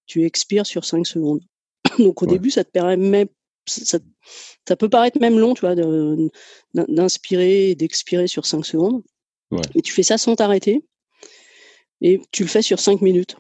[0.06, 1.41] tu expires sur 5 secondes.
[2.00, 3.28] Donc au début, ça te permet
[3.65, 4.00] ça,
[4.67, 5.76] ça, peut paraître même long, tu vois,
[6.74, 9.04] d'inspirer et d'expirer sur 5 secondes.
[9.52, 9.62] Ouais.
[9.76, 10.84] Mais tu fais ça sans t'arrêter
[12.02, 13.38] et tu le fais sur 5 minutes.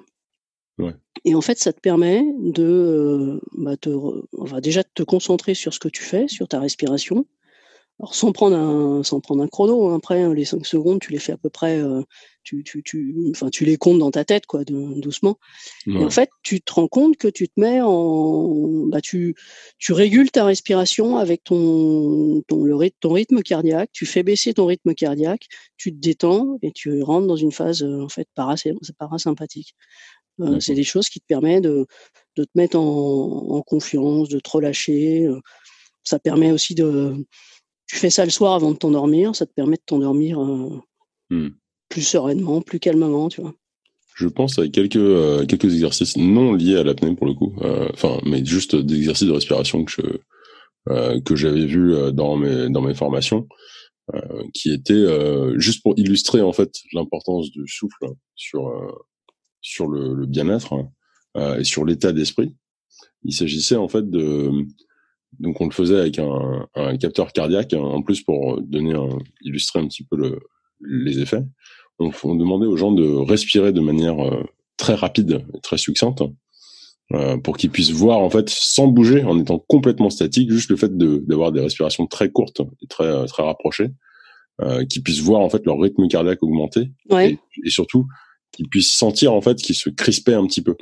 [0.77, 0.93] Ouais.
[1.25, 3.89] Et en fait, ça te permet de, euh, bah, te,
[4.37, 7.25] enfin, déjà de te concentrer sur ce que tu fais, sur ta respiration.
[7.99, 9.89] Alors sans prendre un, sans prendre un chrono.
[9.89, 9.95] Hein.
[9.97, 12.01] Après, hein, les 5 secondes, tu les fais à peu près, euh,
[12.43, 15.37] tu, tu, tu, enfin, tu les comptes dans ta tête, quoi, de, doucement.
[15.85, 16.01] Ouais.
[16.01, 19.35] Et en fait, tu te rends compte que tu te mets en, bah, tu,
[19.77, 23.91] tu régules ta respiration avec ton, ton, le rythme, ton rythme cardiaque.
[23.93, 27.83] Tu fais baisser ton rythme cardiaque, tu te détends et tu rentres dans une phase,
[27.83, 29.75] euh, en fait, parasympathique.
[30.39, 31.85] Euh, c'est des choses qui te permettent de,
[32.37, 32.81] de te mettre en,
[33.51, 35.29] en, confiance, de te relâcher.
[36.03, 37.23] Ça permet aussi de.
[37.93, 40.81] Tu fais ça le soir avant de t'endormir, ça te permet de t'endormir euh,
[41.29, 41.49] mmh.
[41.89, 43.53] plus sereinement, plus calmement, tu vois.
[44.15, 47.55] Je pense à quelques euh, quelques exercices non liés à l'apnée pour le coup,
[47.93, 52.81] enfin, mais juste des exercices de respiration que je que j'avais vu dans mes dans
[52.81, 53.47] mes formations,
[54.53, 55.05] qui étaient
[55.55, 58.71] juste pour illustrer en fait l'importance du souffle sur
[59.61, 60.73] sur le, le bien-être
[61.35, 62.55] euh, et sur l'état d'esprit.
[63.23, 64.51] Il s'agissait en fait de
[65.39, 69.09] donc on le faisait avec un, un capteur cardiaque en plus pour donner un,
[69.41, 70.39] illustrer un petit peu le,
[70.81, 71.43] les effets.
[71.99, 74.43] On, on, demandait aux gens de respirer de manière euh,
[74.77, 76.23] très rapide, très succincte,
[77.13, 80.77] euh, pour qu'ils puissent voir en fait sans bouger, en étant complètement statique, juste le
[80.77, 83.89] fait d'avoir des respirations très courtes et très très rapprochées,
[84.61, 87.33] euh, qu'ils puissent voir en fait leur rythme cardiaque augmenter ouais.
[87.33, 88.07] et, et, surtout
[88.51, 90.75] qu'il puisse sentir en fait qu'il se crispait un petit peu.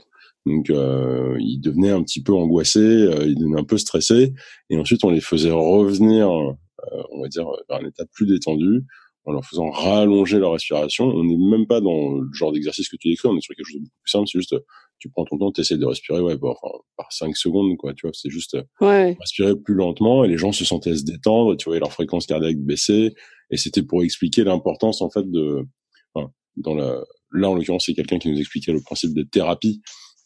[0.46, 4.34] Donc euh, il devenait un petit peu angoissé, euh, il devenait un peu stressé,
[4.70, 8.84] et ensuite on les faisait revenir, euh, on va dire, vers un état plus détendu,
[9.26, 11.06] en leur faisant rallonger leur respiration.
[11.06, 13.68] On n'est même pas dans le genre d'exercice que tu décris, on est sur quelque
[13.68, 14.56] chose de beaucoup plus simple, c'est juste
[14.98, 17.94] tu prends ton temps, tu essaies de respirer ouais, par, enfin, par 5 secondes, quoi,
[17.94, 19.18] tu vois, c'est juste ouais.
[19.20, 22.58] respirer plus lentement, et les gens se sentaient se détendre, tu voyais leur fréquence cardiaque
[22.58, 23.14] baisser,
[23.52, 25.68] et c'était pour expliquer l'importance en fait de,
[26.14, 29.82] enfin, dans la Là, en l'occurrence, c'est quelqu'un qui nous expliquait le principe des thérapies.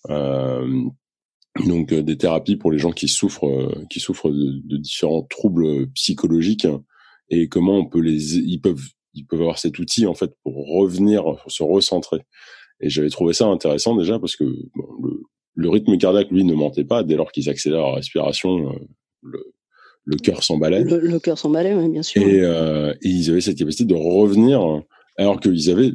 [0.10, 0.84] Euh,
[1.66, 5.24] donc euh, des thérapies pour les gens qui souffrent, euh, qui souffrent de, de, différents
[5.24, 6.68] troubles psychologiques
[7.30, 10.68] et comment on peut les, ils peuvent, ils peuvent avoir cet outil en fait pour
[10.68, 12.20] revenir, pour se recentrer.
[12.82, 15.24] Et j'avais trouvé ça intéressant déjà parce que bon, le,
[15.56, 18.76] le, rythme cardiaque lui ne mentait pas dès lors qu'ils accélèrent la respiration, euh,
[19.24, 19.54] le,
[20.04, 20.84] le cœur s'emballait.
[20.84, 22.22] Le, le cœur s'emballait, oui, bien sûr.
[22.22, 24.62] Et, euh, et, ils avaient cette capacité de revenir
[25.18, 25.94] alors qu'ils avaient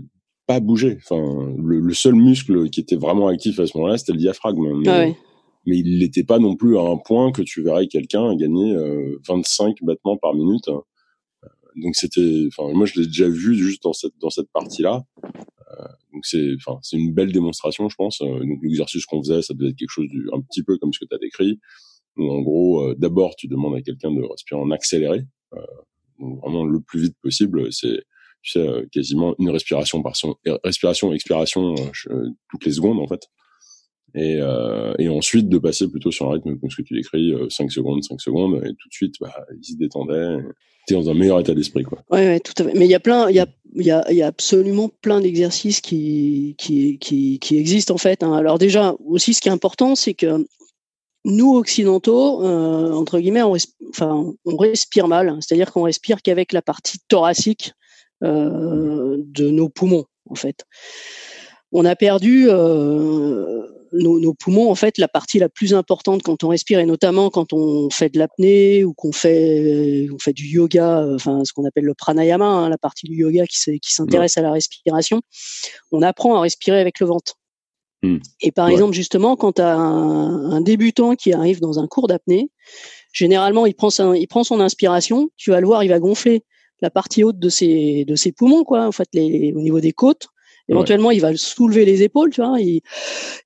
[0.51, 0.99] pas bouger.
[0.99, 4.83] Enfin, le, le, seul muscle qui était vraiment actif à ce moment-là, c'était le diaphragme.
[4.85, 5.17] Ah ouais.
[5.65, 8.77] mais il n'était pas non plus à un point que tu verrais quelqu'un gagner
[9.29, 10.69] 25 battements par minute.
[11.77, 15.05] Donc c'était, enfin moi je l'ai déjà vu juste dans cette dans cette partie là.
[16.13, 18.19] donc c'est, enfin c'est une belle démonstration je pense.
[18.19, 20.99] donc l'exercice qu'on faisait, ça devait être quelque chose de, un petit peu comme ce
[20.99, 21.61] que tu as décrit.
[22.17, 25.21] Où en gros, d'abord tu demandes à quelqu'un de respirer en accéléré,
[26.19, 27.73] donc vraiment le plus vite possible.
[27.73, 28.03] C'est
[28.43, 31.75] tu sais, quasiment une respiration par son, respiration, expiration
[32.51, 33.29] toutes les secondes en fait
[34.15, 37.33] et, euh, et ensuite de passer plutôt sur un rythme comme ce que tu décris,
[37.49, 40.37] 5 euh, secondes, 5 secondes, et tout de suite, bah, il se détendait.
[40.87, 42.03] T'es dans un meilleur état d'esprit, quoi.
[42.11, 42.75] Ouais, tout à fait.
[42.75, 45.81] Mais il y a plein, il y a, y a, y a absolument plein d'exercices
[45.81, 48.23] qui, qui, qui, qui existent en fait.
[48.23, 48.33] Hein.
[48.33, 50.45] Alors déjà, aussi, ce qui est important, c'est que
[51.27, 53.55] nous occidentaux, euh, entre guillemets, on,
[53.91, 55.37] enfin, on respire mal.
[55.41, 57.80] C'est-à-dire qu'on respire qu'avec la partie thoracique euh,
[58.23, 60.65] de nos poumons, en fait.
[61.73, 62.47] On a perdu.
[62.49, 66.87] Euh, nos, nos, poumons, en fait, la partie la plus importante quand on respire, et
[66.87, 71.45] notamment quand on fait de l'apnée ou qu'on fait, on fait du yoga, euh, enfin
[71.45, 74.53] ce qu'on appelle le pranayama, hein, la partie du yoga qui, qui s'intéresse à la
[74.53, 75.23] respiration,
[75.91, 77.35] on apprend à respirer avec le ventre.
[78.03, 78.19] Hmm.
[78.41, 82.07] Et par exemple, justement, quand tu as un, un, débutant qui arrive dans un cours
[82.07, 82.49] d'apnée,
[83.13, 86.45] généralement, il prend, il prend son inspiration, tu vas le voir, il va gonfler
[86.81, 89.93] la partie haute de ses, de ses poumons, quoi, en fait, les, au niveau des
[89.93, 90.29] côtes.
[90.69, 92.81] Éventuellement, il va soulever les épaules, tu vois, il,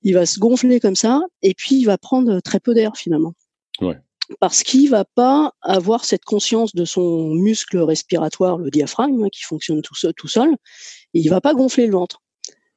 [0.03, 3.33] il va se gonfler comme ça, et puis il va prendre très peu d'air finalement.
[3.81, 3.97] Ouais.
[4.39, 9.41] Parce qu'il va pas avoir cette conscience de son muscle respiratoire, le diaphragme, hein, qui
[9.41, 10.51] fonctionne tout seul, tout seul,
[11.15, 12.21] et il va pas gonfler le ventre.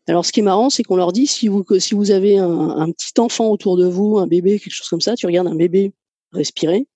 [0.06, 2.48] Alors, ce qui est marrant, c'est qu'on leur dit si vous si vous avez un,
[2.48, 5.54] un, petit enfant autour de vous, un bébé, quelque chose comme ça, tu regardes un
[5.54, 5.92] bébé
[6.32, 6.86] respirer.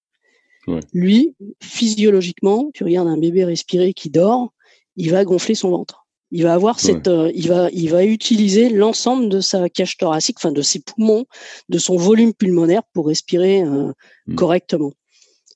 [0.66, 0.80] Ouais.
[0.92, 4.52] Lui, physiologiquement, tu regardes un bébé respirer qui dort,
[4.96, 6.06] il va gonfler son ventre.
[6.30, 10.38] Il va avoir cette, euh, il va, il va utiliser l'ensemble de sa cage thoracique,
[10.38, 11.26] enfin de ses poumons,
[11.68, 13.92] de son volume pulmonaire pour respirer euh,
[14.26, 14.34] mmh.
[14.36, 14.92] correctement.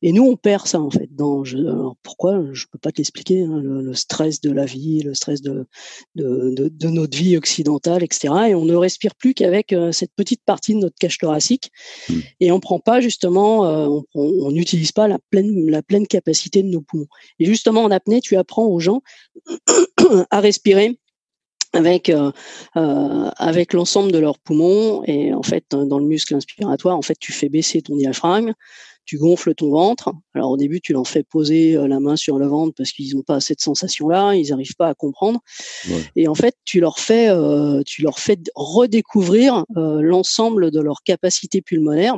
[0.02, 1.08] Et nous, on perd ça en fait.
[1.14, 3.42] Dans, je, alors pourquoi Je peux pas t'expliquer.
[3.42, 5.66] Hein, le, stress de la vie, le stress de
[6.14, 8.34] de, de, de, notre vie occidentale, etc.
[8.48, 11.70] Et on ne respire plus qu'avec euh, cette petite partie de notre cage thoracique.
[12.08, 12.14] Mmh.
[12.40, 16.68] Et on prend pas justement, euh, on n'utilise pas la pleine la pleine capacité de
[16.68, 17.08] nos poumons.
[17.38, 19.02] Et justement en apnée, tu apprends aux gens
[20.30, 20.98] à respirer
[21.76, 22.32] avec euh,
[22.76, 27.18] euh, avec l'ensemble de leurs poumons et en fait dans le muscle inspiratoire en fait
[27.18, 28.54] tu fais baisser ton diaphragme
[29.06, 30.12] tu gonfles ton ventre.
[30.34, 33.16] Alors au début, tu leur fais poser euh, la main sur le ventre parce qu'ils
[33.16, 35.40] n'ont pas cette sensation-là, ils n'arrivent pas à comprendre.
[36.16, 41.02] Et en fait, tu leur fais, euh, tu leur fais redécouvrir euh, l'ensemble de leur
[41.04, 42.16] capacité pulmonaire.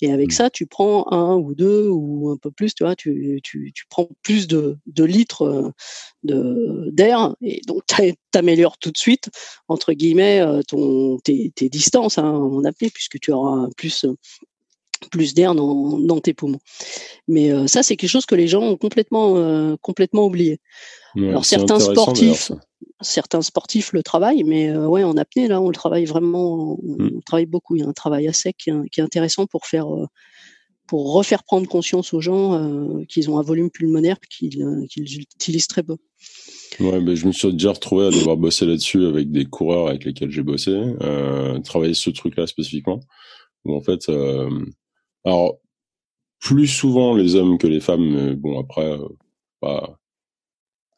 [0.00, 0.32] Et avec mmh.
[0.32, 3.84] ça, tu prends un ou deux ou un peu plus, tu vois, tu, tu, tu
[3.90, 5.72] prends plus de, de litres
[6.22, 9.28] de d'air et donc tu améliores tout de suite
[9.66, 14.04] entre guillemets ton tes, tes distances hein, en appelé puisque tu auras plus
[15.06, 16.60] plus d'air dans, dans, tes poumons.
[17.26, 20.60] Mais euh, ça, c'est quelque chose que les gens ont complètement, euh, complètement oublié.
[21.16, 22.52] Alors certains sportifs,
[23.00, 27.02] certains sportifs le travaillent, mais euh, ouais, en apnée là, on le travaille vraiment, on,
[27.02, 27.22] mm.
[27.24, 27.74] travaille beaucoup.
[27.74, 29.86] Il y a un travail à sec qui est, qui est intéressant pour faire,
[30.86, 35.96] pour refaire prendre conscience aux gens qu'ils ont un volume pulmonaire qu'ils utilisent très peu.
[36.78, 40.04] Ouais, ben je me suis déjà retrouvé à devoir bosser là-dessus avec des coureurs avec
[40.04, 40.78] lesquels j'ai bossé,
[41.64, 43.00] travailler ce truc-là spécifiquement.
[43.64, 44.08] Où en fait,
[45.24, 45.58] alors,
[46.40, 49.08] plus souvent les hommes que les femmes, mais bon après, euh,
[49.60, 49.98] pas,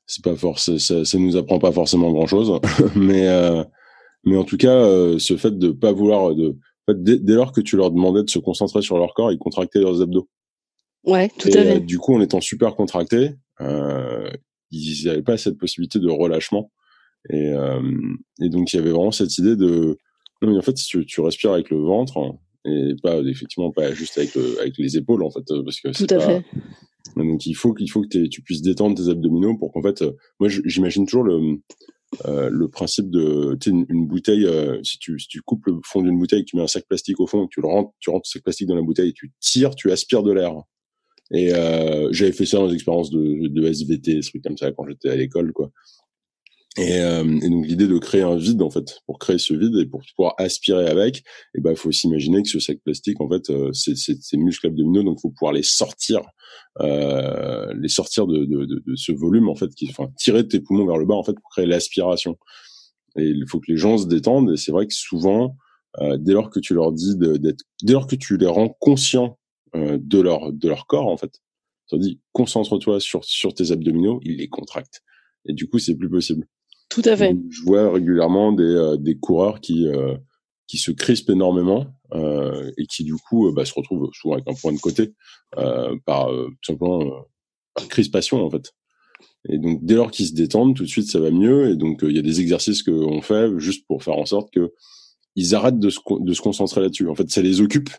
[0.07, 2.61] c'est pas forcément, ça, ça nous apprend pas forcément grand chose,
[2.97, 3.65] mais euh,
[4.25, 6.57] mais en tout cas, euh, ce fait de pas vouloir, de,
[6.89, 9.81] dès, dès, lors que tu leur demandais de se concentrer sur leur corps, ils contractaient
[9.81, 10.29] leurs abdos.
[11.05, 11.81] Ouais, tout à fait.
[11.81, 13.31] du coup, en étant super contractés,
[14.71, 16.71] ils n'avaient pas cette possibilité de relâchement.
[17.31, 17.55] Et,
[18.43, 19.97] et donc, il y avait vraiment cette idée de,
[20.43, 23.93] non mais en fait, si tu, tu respires avec le ventre, et pas effectivement pas
[23.93, 26.27] juste avec avec les épaules en fait parce que tout à pas...
[26.27, 26.45] fait.
[27.17, 30.05] Donc il faut qu'il faut que tu puisses détendre tes abdominaux pour qu'en fait
[30.39, 31.59] moi j'imagine toujours le
[32.27, 36.03] euh, le principe de une, une, bouteille euh, si tu si tu coupes le fond
[36.03, 38.33] d'une bouteille tu mets un sac plastique au fond tu le rentres tu rentres le
[38.33, 40.53] sac plastique dans la bouteille tu tires tu aspires de l'air.
[41.33, 44.73] Et euh, j'avais fait ça dans des expériences de, de SVT des trucs comme ça
[44.73, 45.71] quand j'étais à l'école quoi
[46.77, 49.75] et, euh, et, donc l'idée de créer un vide en fait, pour créer ce vide
[49.77, 51.23] et pour pouvoir aspirer avec, et
[51.57, 54.69] eh ben il faut s'imaginer que ce sac plastique en fait euh, c'est c'est muscles
[54.69, 56.23] abdominaux donc faut pouvoir les sortir,
[56.81, 60.61] euh, les sortir de, de, de, de, ce volume en fait, qui, enfin tirer tes
[60.61, 62.39] poumons vers le bas en fait pour créer l'aspiration.
[63.17, 65.57] Et il faut que les gens se détendent et c'est vrai que souvent
[65.99, 69.39] euh, dès lors que tu leur dis d'être, dès lors que tu les rends conscients
[69.75, 71.33] euh, de leur de leur corps en fait,
[71.89, 75.03] tu leur dis concentre-toi sur sur tes abdominaux, ils les contractent
[75.47, 76.47] et du coup c'est plus possible.
[76.91, 77.37] Tout à fait.
[77.51, 80.17] Je vois régulièrement des, euh, des coureurs qui, euh,
[80.67, 84.55] qui se crispent énormément euh, et qui du coup bah, se retrouvent souvent avec un
[84.55, 85.15] point de côté
[86.05, 87.25] par tout simplement
[87.75, 88.73] par crispation en fait.
[89.49, 91.71] Et donc dès lors qu'ils se détendent, tout de suite ça va mieux.
[91.71, 94.73] Et donc il y a des exercices qu'on fait juste pour faire en sorte que
[95.37, 97.09] ils arrêtent de se, de se concentrer là-dessus.
[97.09, 97.91] En fait, ça les occupe.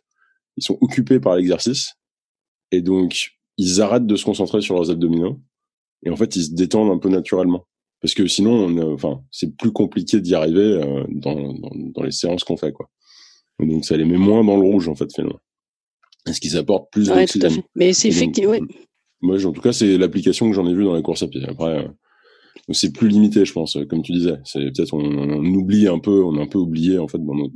[0.58, 1.96] Ils sont occupés par l'exercice
[2.72, 5.40] et donc ils arrêtent de se concentrer sur leurs abdominaux
[6.04, 7.66] et en fait ils se détendent un peu naturellement
[8.02, 12.12] parce que sinon on, enfin c'est plus compliqué d'y arriver euh, dans, dans, dans, les
[12.12, 12.90] séances qu'on fait quoi.
[13.60, 15.40] Donc ça les met moins dans le rouge en fait finalement.
[16.28, 17.26] Est-ce qu'ils apportent plus ouais,
[17.76, 18.58] mais c'est effectivement
[19.22, 21.44] moi en tout cas c'est l'application que j'en ai vue dans la course à pied.
[21.48, 21.88] Après euh,
[22.72, 24.38] c'est plus limité je pense comme tu disais.
[24.46, 27.36] C'est peut-être on, on, oublie un peu on a un peu oublié en fait dans
[27.36, 27.54] notre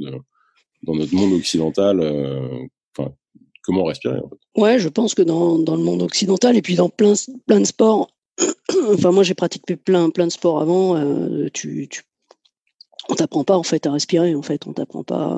[0.84, 2.48] dans notre monde occidental euh,
[2.96, 3.12] enfin
[3.64, 4.62] comment respirer en fait.
[4.62, 7.14] Ouais, je pense que dans, dans le monde occidental et puis dans plein
[7.48, 8.15] plein de sports
[8.94, 10.98] enfin moi j'ai pratiqué plein plein de sports avant.
[10.98, 11.90] Euh, tu,
[13.10, 14.68] on t'apprend pas en fait à respirer en fait.
[14.68, 15.38] On t'apprend pas,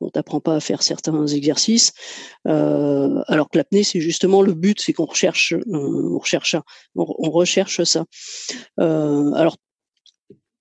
[0.00, 1.92] on t'apprend pas à faire certains exercices.
[2.46, 6.62] Euh, alors que l'apnée c'est justement le but, c'est qu'on recherche, euh, on recherche ça,
[6.94, 8.04] on, recherche ça.
[8.80, 9.56] Euh, alors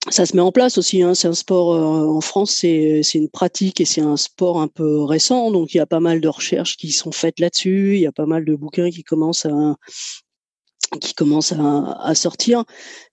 [0.10, 1.02] ça se met en place aussi.
[1.02, 1.16] Hein.
[1.16, 5.04] C'est un sport euh, en France, c'est une pratique et c'est un sport un peu
[5.04, 5.52] récent.
[5.52, 7.96] Donc il y a pas mal de recherches qui sont faites là-dessus.
[7.96, 9.76] Il y a pas mal de bouquins qui commencent à
[11.02, 12.64] qui commence à, à sortir.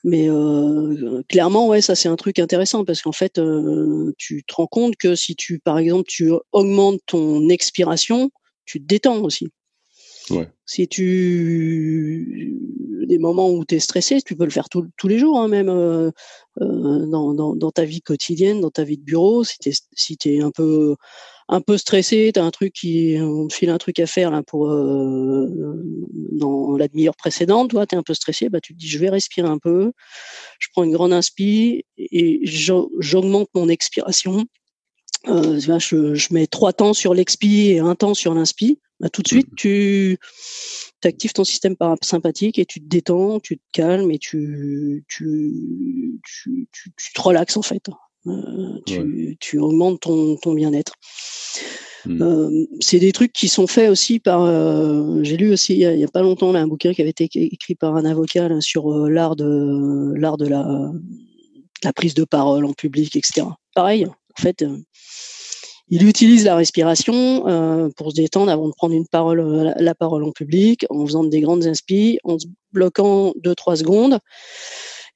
[0.04, 4.54] Mais euh, clairement, ouais, ça c'est un truc intéressant parce qu'en fait, euh, tu te
[4.54, 8.30] rends compte que si tu, par exemple, tu augmentes ton expiration,
[8.64, 9.48] tu te détends aussi.
[10.30, 10.48] Ouais.
[10.66, 12.58] Si tu
[13.06, 15.68] des moments où tu es stressé, tu peux le faire tous les jours, hein, même
[15.68, 16.10] euh,
[16.60, 19.44] euh, dans, dans, dans, ta vie quotidienne, dans ta vie de bureau.
[19.44, 20.96] Si tu es, si es un peu
[21.52, 24.30] un peu stressé, tu as un truc qui, on te file un truc à faire
[24.30, 25.46] là pour euh,
[26.32, 28.98] dans la demi-heure précédente, toi, tu es un peu stressé, bah tu te dis je
[28.98, 29.92] vais respirer un peu,
[30.58, 34.46] je prends une grande inspi et j'augmente mon expiration.
[35.28, 38.80] Euh, je, je, mets trois temps sur l'expi et un temps sur l'inspi.
[38.98, 39.56] Bah, tout de suite, mmh.
[39.56, 40.18] tu
[41.04, 46.68] actives ton système parasympathique et tu te détends, tu te calmes et tu, tu, tu,
[46.72, 47.90] tu, tu te relaxes en fait.
[48.26, 50.94] Euh, tu, tu, augmentes ton, ton bien-être.
[52.06, 52.22] Mmh.
[52.22, 54.42] Euh, c'est des trucs qui sont faits aussi par.
[54.42, 57.28] Euh, j'ai lu aussi il y, a, pas longtemps là, un bouquin qui avait été
[57.34, 60.92] écrit par un avocat là, sur euh, l'art de l'art de la,
[61.84, 63.46] la prise de parole en public, etc.
[63.74, 64.78] Pareil, en fait, euh,
[65.88, 70.32] il utilise la respiration pour se détendre avant de prendre une parole, la, parole en
[70.32, 74.18] public, en faisant des grandes inspires, en se bloquant deux trois secondes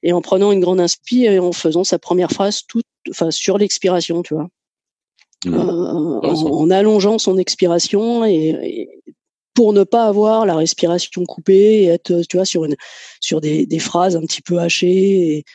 [0.03, 3.57] et en prenant une grande inspi et en faisant sa première phrase toute, enfin, sur
[3.57, 4.49] l'expiration, tu vois.
[5.45, 5.53] Mmh.
[5.53, 8.89] Euh, en, allongeant son expiration et,
[9.53, 12.75] pour ne pas avoir la respiration coupée et être, tu vois, sur une,
[13.21, 15.45] sur des, des phrases un petit peu hachées et,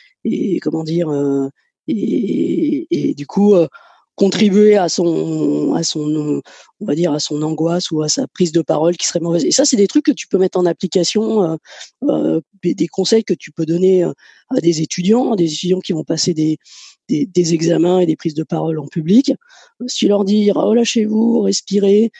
[0.55, 1.49] et comment dire, euh,
[1.87, 3.67] et, et, du coup, euh,
[4.15, 6.41] contribuer à son à son
[6.79, 9.45] on va dire à son angoisse ou à sa prise de parole qui serait mauvaise.
[9.45, 11.55] Et ça c'est des trucs que tu peux mettre en application euh,
[12.03, 14.11] euh, des conseils que tu peux donner euh,
[14.55, 16.57] à des étudiants des étudiants qui vont passer des
[17.09, 19.33] des, des examens et des prises de parole en public.
[19.87, 22.11] Si leur dire relâchez-vous respirez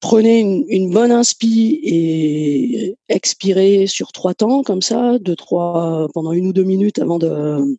[0.00, 6.32] prenez une, une bonne inspi et expirez sur trois temps comme ça deux trois pendant
[6.32, 7.78] une ou deux minutes avant de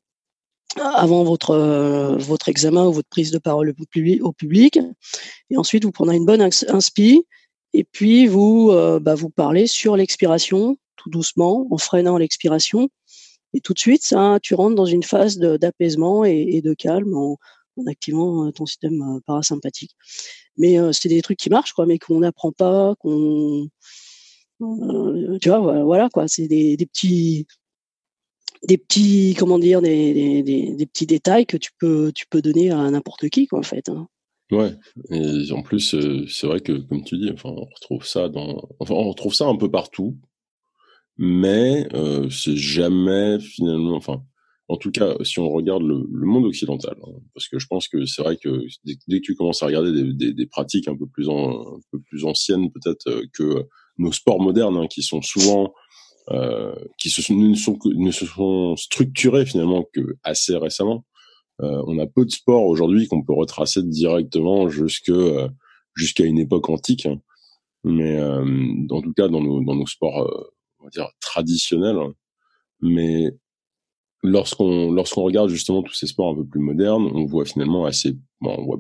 [0.78, 3.74] avant votre euh, votre examen ou votre prise de parole
[4.22, 4.80] au public,
[5.50, 7.26] et ensuite vous prenez une bonne inspi
[7.74, 12.90] et puis vous euh, bah, vous parlez sur l'expiration tout doucement en freinant l'expiration.
[13.54, 17.38] Et tout de suite ça tu rentres dans une phase d'apaisement et, de calme en,
[17.88, 19.96] activant euh, ton système parasympathique.
[20.58, 23.68] Mais c'est des trucs qui marchent quoi mais qu'on n'apprend pas qu'on
[25.42, 26.28] tu vois voilà quoi.
[26.28, 27.48] C'est des petits
[28.68, 32.72] des petits comment dire des, des, des, petits détails que tu peux tu peux donner
[32.72, 34.08] à n'importe qui quoi en fait hein.
[34.52, 34.74] ouais
[35.12, 38.68] et en plus euh, c'est vrai que comme tu dis enfin on retrouve ça dans
[38.80, 40.18] enfin on retrouve ça un peu partout
[41.18, 44.24] mais euh, c'est jamais finalement enfin
[44.68, 48.06] en tout cas si on regarde le, monde occidental hein, parce que je pense que
[48.06, 51.30] c'est vrai que dès, que tu commences à regarder des, des, pratiques un peu plus
[51.30, 53.66] un peu plus anciennes peut-être euh, que
[53.98, 55.74] nos sports modernes hein, qui sont souvent
[56.32, 61.04] euh, qui se, ne, sont, ne se sont structurés finalement que assez récemment.
[61.62, 65.50] Euh, on a peu de sports aujourd'hui qu'on peut retracer directement jusque euh,
[65.96, 67.20] jusqu'à une époque antique, hein.
[67.84, 70.30] mais en tout cas dans nos dans nos sports
[70.80, 71.98] on va dire traditionnels.
[72.80, 73.32] Mais
[74.22, 78.16] lorsqu'on lorsqu'on regarde justement tous ces sports un peu plus modernes, on voit finalement assez,
[78.40, 78.80] bon, on voit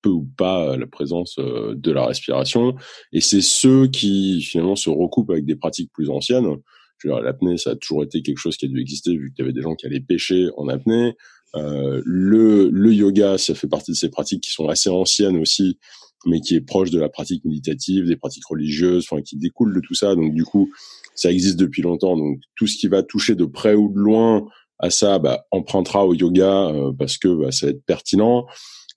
[0.00, 2.74] peu ou pas la présence de la respiration,
[3.12, 6.56] et c'est ceux qui finalement se recoupent avec des pratiques plus anciennes
[7.04, 9.52] l'apnée, ça a toujours été quelque chose qui a dû exister vu qu'il y avait
[9.52, 11.14] des gens qui allaient pêcher en apnée.
[11.54, 15.78] Euh, le, le yoga, ça fait partie de ces pratiques qui sont assez anciennes aussi,
[16.26, 19.80] mais qui est proche de la pratique méditative, des pratiques religieuses, enfin qui découlent de
[19.80, 20.14] tout ça.
[20.14, 20.70] Donc du coup,
[21.14, 22.16] ça existe depuis longtemps.
[22.16, 24.46] Donc tout ce qui va toucher de près ou de loin
[24.78, 28.46] à ça, bah, empruntera au yoga euh, parce que bah, ça va être pertinent.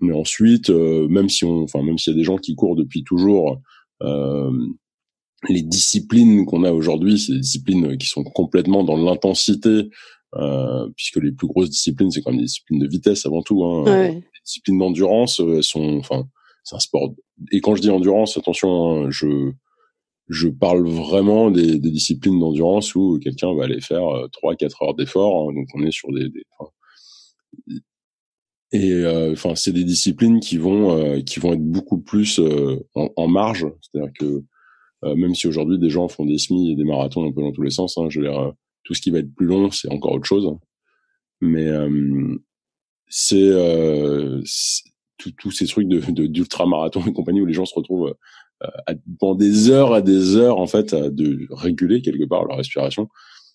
[0.01, 2.75] Mais ensuite, euh, même si on, enfin même s'il y a des gens qui courent
[2.75, 3.61] depuis toujours,
[4.01, 4.51] euh,
[5.47, 9.89] les disciplines qu'on a aujourd'hui, c'est des disciplines qui sont complètement dans l'intensité,
[10.35, 13.63] euh, puisque les plus grosses disciplines, c'est quand même des disciplines de vitesse avant tout.
[13.63, 13.83] Hein.
[13.83, 14.13] Ouais.
[14.13, 16.25] Les disciplines d'endurance, elles sont, enfin,
[16.63, 17.13] c'est un sport.
[17.51, 19.51] Et quand je dis endurance, attention, hein, je
[20.27, 24.93] je parle vraiment des, des disciplines d'endurance où quelqu'un va aller faire trois, quatre heures
[24.93, 25.49] d'effort.
[25.49, 26.69] Hein, donc on est sur des, des enfin,
[28.71, 32.85] et euh, enfin c'est des disciplines qui vont euh, qui vont être beaucoup plus euh,
[32.93, 33.65] en, en, marge.
[33.81, 34.43] C'est-à-dire que
[35.03, 37.61] même si aujourd'hui des gens font des semis et des marathons un peu dans tous
[37.61, 40.13] les sens, hein, je veux dire tout ce qui va être plus long c'est encore
[40.13, 40.49] autre chose.
[41.41, 41.69] Mais
[43.07, 43.51] c'est
[45.37, 48.13] tous ces trucs de d'ultra marathon et compagnie où les gens se retrouvent
[48.61, 52.57] à, pendant des heures à des heures en fait à de réguler quelque part leur
[52.57, 53.07] respiration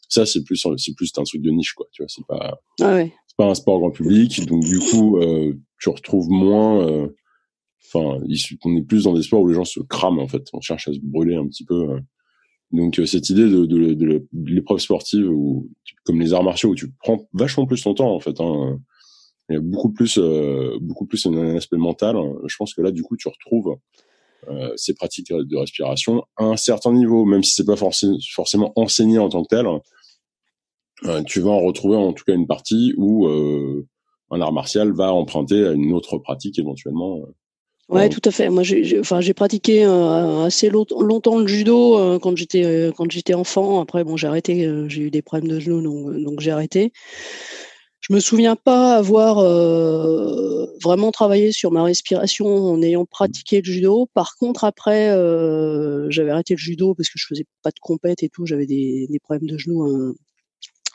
[0.08, 2.94] ça c'est plus c'est plus un truc de niche quoi tu vois c'est pas ah
[2.94, 3.12] ouais.
[3.26, 7.08] c'est pas un sport grand public donc du coup euh, tu retrouves moins euh,
[7.86, 8.20] enfin
[8.64, 10.88] on est plus dans des sports où les gens se crament en fait on cherche
[10.88, 12.00] à se brûler un petit peu euh.
[12.72, 15.70] donc cette idée de, l'épreuve sportive ou
[16.04, 18.78] comme les arts martiaux où tu prends vachement plus ton temps en fait hein,
[19.50, 20.18] il y a beaucoup plus
[20.80, 22.16] beaucoup plus un aspect mental
[22.46, 23.76] je pense que là du coup tu retrouves
[24.48, 29.18] euh, ces pratiques de respiration à un certain niveau, même si c'est pas forcément enseigné
[29.18, 29.66] en tant que tel.
[31.04, 33.86] Euh, tu vas en retrouver en tout cas une partie où euh,
[34.30, 37.20] un art martial va emprunter à une autre pratique éventuellement.
[37.88, 38.48] Ouais, tout à fait.
[38.48, 43.80] Moi, j'ai, enfin, pratiqué assez longtemps le judo quand j'étais quand j'étais enfant.
[43.80, 44.68] Après, bon, j'ai arrêté.
[44.88, 46.92] j'ai eu des problèmes de genoux, donc, donc j'ai arrêté.
[48.06, 53.72] Je me souviens pas avoir euh, vraiment travaillé sur ma respiration en ayant pratiqué le
[53.72, 54.10] judo.
[54.12, 58.22] Par contre, après, euh, j'avais arrêté le judo parce que je faisais pas de compète
[58.22, 58.44] et tout.
[58.44, 60.14] J'avais des, des, problèmes de genoux euh,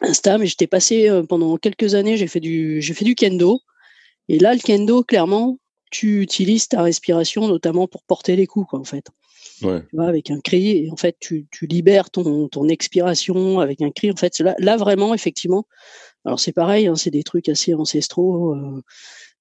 [0.01, 0.43] instables.
[0.43, 2.15] Et j'étais passé euh, pendant quelques années.
[2.15, 3.59] J'ai fait du, j'ai fait du kendo.
[4.27, 5.57] Et là, le kendo, clairement,
[5.89, 9.07] tu utilises ta respiration notamment pour porter les coups, quoi, en fait.
[9.61, 9.81] Ouais.
[9.89, 13.81] Tu vois, avec un cri, et en fait, tu, tu libères ton, ton expiration avec
[13.81, 14.11] un cri.
[14.11, 15.65] En fait, là, là vraiment, effectivement,
[16.25, 18.83] alors c'est pareil, hein, c'est des trucs assez ancestraux, euh,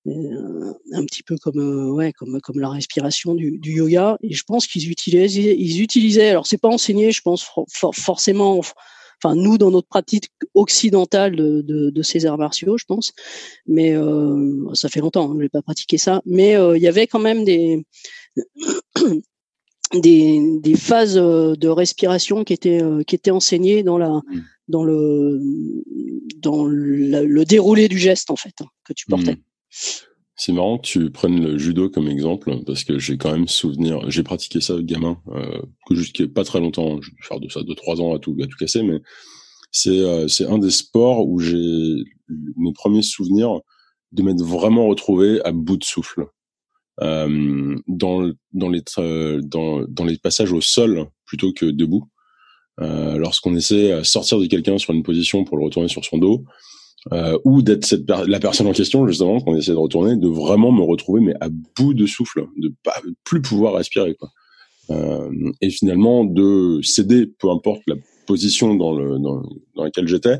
[0.06, 4.16] euh, un petit peu comme euh, ouais comme comme la respiration du, du yoga.
[4.22, 6.30] Et je pense qu'ils utilisaient ils utilisaient.
[6.30, 8.60] Alors c'est pas enseigné, je pense for forcément.
[9.22, 13.12] Enfin, nous, dans notre pratique occidentale de, de, de ces arts martiaux, je pense,
[13.66, 16.88] mais euh, ça fait longtemps, hein, je n'ai pas pratiqué ça, mais euh, il y
[16.88, 17.84] avait quand même des,
[19.94, 24.20] des, des phases de respiration qui étaient, qui étaient enseignées dans la,
[24.68, 25.40] dans le
[26.36, 29.34] dans le, le, déroulé du geste en fait hein, que tu portais.
[29.34, 30.07] Hmm.
[30.40, 34.22] C'est marrant tu prennes le judo comme exemple parce que j'ai quand même souvenir, j'ai
[34.22, 37.74] pratiqué ça gamin, euh, que jusqu'à pas très longtemps, je vais faire de ça de
[37.74, 39.00] trois ans à tout à tout casser, mais
[39.72, 42.04] c'est euh, c'est un des sports où j'ai
[42.56, 43.60] mes premiers souvenirs
[44.12, 46.26] de m'être vraiment retrouvé à bout de souffle.
[47.00, 48.82] Euh, dans dans les
[49.42, 52.08] dans dans les passages au sol plutôt que debout
[52.80, 56.44] euh, lorsqu'on essaie sortir de quelqu'un sur une position pour le retourner sur son dos,
[57.12, 60.72] euh, ou d'être cette la personne en question justement qu'on essaie de retourner, de vraiment
[60.72, 64.30] me retrouver mais à bout de souffle, de pas plus pouvoir respirer quoi.
[64.90, 65.30] Euh,
[65.60, 67.96] et finalement de céder, peu importe la
[68.26, 69.42] position dans le dans,
[69.74, 70.38] dans laquelle j'étais,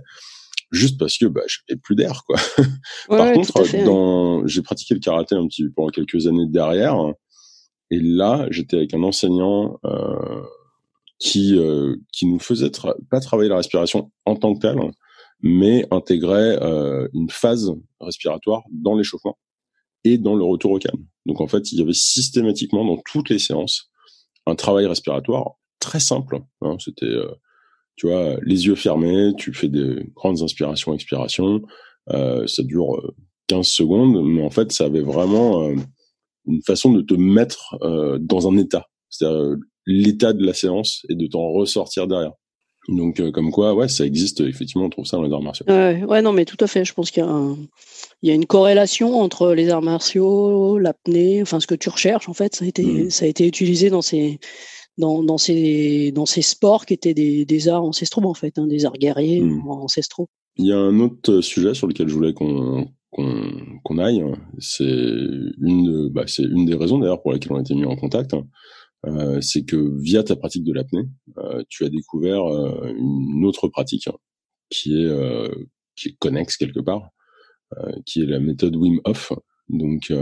[0.70, 2.36] juste parce que bah j'avais plus d'air quoi.
[3.08, 6.96] Par contre, dans j'ai pratiqué le karaté un petit pendant quelques années derrière,
[7.90, 9.78] et là j'étais avec un enseignant.
[9.84, 10.42] Euh,
[11.18, 12.70] qui euh, qui nous faisait
[13.10, 14.78] pas travailler la respiration en tant que telle,
[15.41, 19.39] mais intégrait euh, une phase respiratoire dans l'échauffement
[20.05, 21.05] et dans le retour au calme.
[21.26, 23.91] Donc en fait, il y avait systématiquement dans toutes les séances
[24.47, 26.41] un travail respiratoire très simple.
[26.62, 27.30] Hein, C'était, euh,
[27.97, 31.62] tu vois, les yeux fermés, tu fais des grandes inspirations, expirations.
[32.11, 33.14] Euh, ça dure
[33.49, 35.68] 15 secondes, mais en fait, ça avait vraiment
[36.47, 37.76] une façon de te mettre
[38.20, 38.86] dans un état.
[39.11, 42.32] C'est-à-dire l'état de la séance et de t'en ressortir derrière.
[42.89, 45.66] Donc, euh, comme quoi, ouais, ça existe, effectivement, on trouve ça dans les arts martiaux.
[45.68, 46.84] Ouais, ouais non, mais tout à fait.
[46.86, 47.55] Je pense qu'il y a,
[48.22, 52.28] il y a une corrélation entre les arts martiaux, l'apnée, enfin, ce que tu recherches,
[52.28, 53.11] en fait, ça a été, mmh.
[53.11, 54.41] ça a été utilisé dans ces,
[54.97, 58.66] dans, dans ces, dans ces sports qui étaient des, des arts ancestraux, en fait, hein,
[58.66, 59.68] des arts guerriers mmh.
[59.68, 60.28] ancestraux.
[60.57, 64.22] Il y a un autre sujet sur lequel je voulais qu'on qu'on aille.
[64.59, 67.97] C'est une, bah, c'est une des raisons d'ailleurs pour lesquelles on a été mis en
[67.97, 68.34] contact.
[69.09, 71.04] Euh, c'est que via ta pratique de l'apnée,
[71.38, 74.09] euh, tu as découvert euh, une autre pratique
[74.70, 75.11] qui est
[75.96, 77.09] qui est connexe quelque part,
[78.04, 79.32] qui est la méthode Wim Hof.
[79.68, 80.12] Donc,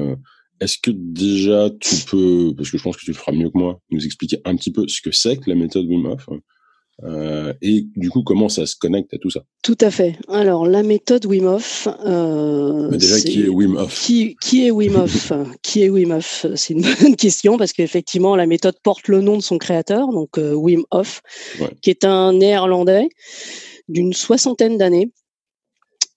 [0.60, 3.58] est-ce que déjà tu peux, parce que je pense que tu le feras mieux que
[3.58, 6.28] moi, nous expliquer un petit peu ce que c'est que la méthode Wim Hof
[7.04, 9.44] euh, et du coup comment ça se connecte à tout ça?
[9.62, 10.18] Tout à fait.
[10.28, 11.88] Alors la méthode Wim Hof.
[12.06, 14.02] Euh, Mais déjà qui est Wim Hof?
[14.02, 15.32] qui, qui, est Wim Hof?
[15.62, 16.46] Qui est Wim Hof?
[16.54, 20.38] C'est une bonne question parce qu'effectivement la méthode porte le nom de son créateur, donc
[20.38, 21.20] euh, Wim Hof,
[21.82, 23.08] qui est un Néerlandais
[23.88, 25.12] d'une soixantaine d'années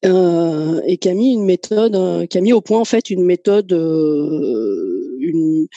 [0.05, 3.25] euh, et qui a mis une méthode, qui a mis au point en fait une
[3.25, 5.67] méthode, une,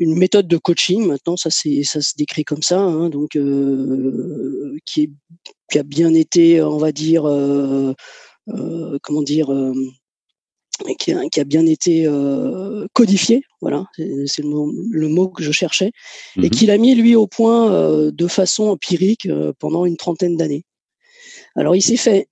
[0.00, 1.06] une méthode de coaching.
[1.06, 3.38] Maintenant, ça c'est ça se décrit comme ça, hein, donc
[4.86, 5.10] qui, est,
[5.70, 7.22] qui a bien été, on va dire,
[9.02, 9.52] comment dire.
[10.98, 12.08] Qui a, qui a, bien été
[12.94, 13.84] codifié, voilà,
[14.24, 15.92] c'est le, mot que je cherchais,
[16.38, 19.28] et mmh qu'il a mis lui au point de façon empirique
[19.58, 20.64] pendant une trentaine d'années.
[21.54, 22.28] Alors il s'est fait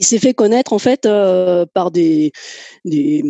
[0.00, 2.32] il s'est fait connaître en fait euh, par des,
[2.86, 3.22] des,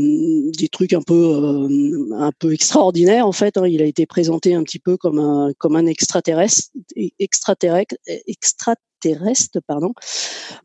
[0.71, 3.59] trucs un peu euh, un peu extraordinaires en fait.
[3.59, 3.66] Hein.
[3.66, 6.71] Il a été présenté un petit peu comme un comme un extraterrestre
[7.18, 7.97] extraterrestre
[8.29, 9.93] extraterrestre pardon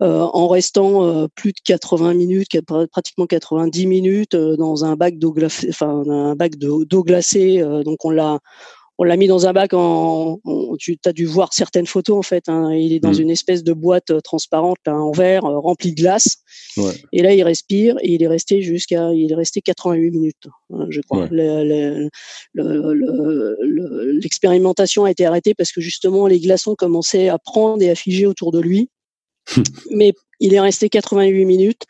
[0.03, 5.69] euh, en restant plus de 80 minutes pratiquement 90 minutes dans un bac d'eau glacée
[5.69, 8.39] enfin un bac d'eau glacée donc on l'a
[8.97, 10.39] on l'a mis dans un bac en,
[10.79, 12.73] tu as dû voir certaines photos en fait hein.
[12.73, 13.21] il est dans mm.
[13.21, 16.37] une espèce de boîte euh, transparente en verre euh, remplie de glace
[16.77, 16.93] ouais.
[17.11, 20.87] et là il respire et il est resté jusqu'à il est resté 88 minutes hein,
[20.89, 21.27] je crois
[24.21, 28.25] l'expérimentation a été arrêtée parce que justement les glaçons commençaient à prendre et à figer
[28.25, 28.89] autour de lui
[29.91, 31.83] mais il est resté 88 minutes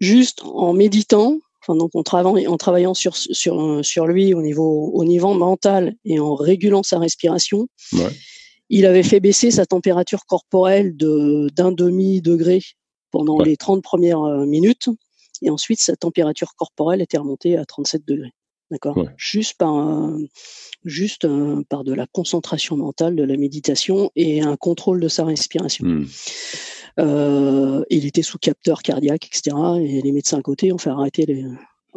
[0.00, 1.38] juste en méditant
[1.74, 6.34] donc en, en travaillant sur, sur, sur lui au niveau, au niveau mental et en
[6.34, 7.68] régulant sa respiration,
[8.68, 12.62] il avait fait baisser sa température corporelle de d'un demi degré
[13.10, 14.88] pendant les 30 premières euh, minutes,
[15.42, 18.32] et ensuite sa température corporelle était remontée à 37 degrés.
[18.70, 18.98] D'accord?
[19.16, 20.10] Juste par
[20.84, 25.24] juste euh, par de la concentration mentale, de la méditation et un contrôle de sa
[25.24, 25.86] respiration.
[25.86, 26.06] Hmm.
[26.98, 29.56] Euh, il était sous capteur cardiaque, etc.
[29.80, 31.44] Et les médecins à côté ont fait arrêter les,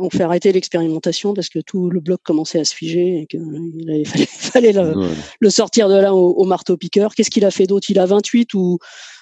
[0.09, 3.41] fait arrêter l'expérimentation parce que tout le bloc commençait à se figer et qu'il
[4.05, 7.15] fallait, fallait le, sortir de là au, marteau piqueur.
[7.15, 7.89] Qu'est-ce qu'il a fait d'autre?
[7.89, 8.79] Il a 28 ou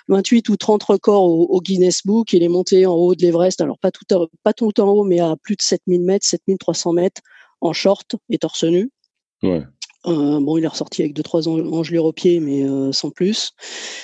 [0.09, 2.33] 28 ou 30 records au, Guinness Book.
[2.33, 3.61] Il est monté en haut de l'Everest.
[3.61, 4.05] Alors pas tout,
[4.43, 7.21] pas tout en haut, mais à plus de 7000 mètres, 7300 mètres
[7.61, 8.91] en short et torse nu.
[9.41, 9.63] Ouais.
[10.07, 13.51] Euh, bon, il est ressorti avec deux trois engelures au pied, mais euh, sans plus.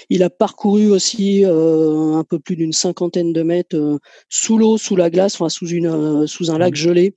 [0.10, 4.00] Il a parcouru aussi euh, un peu plus d'une cinquantaine de mètres
[4.30, 6.76] sous l'eau, sous la glace, enfin sous une sous un lac mmh.
[6.76, 7.16] gelé,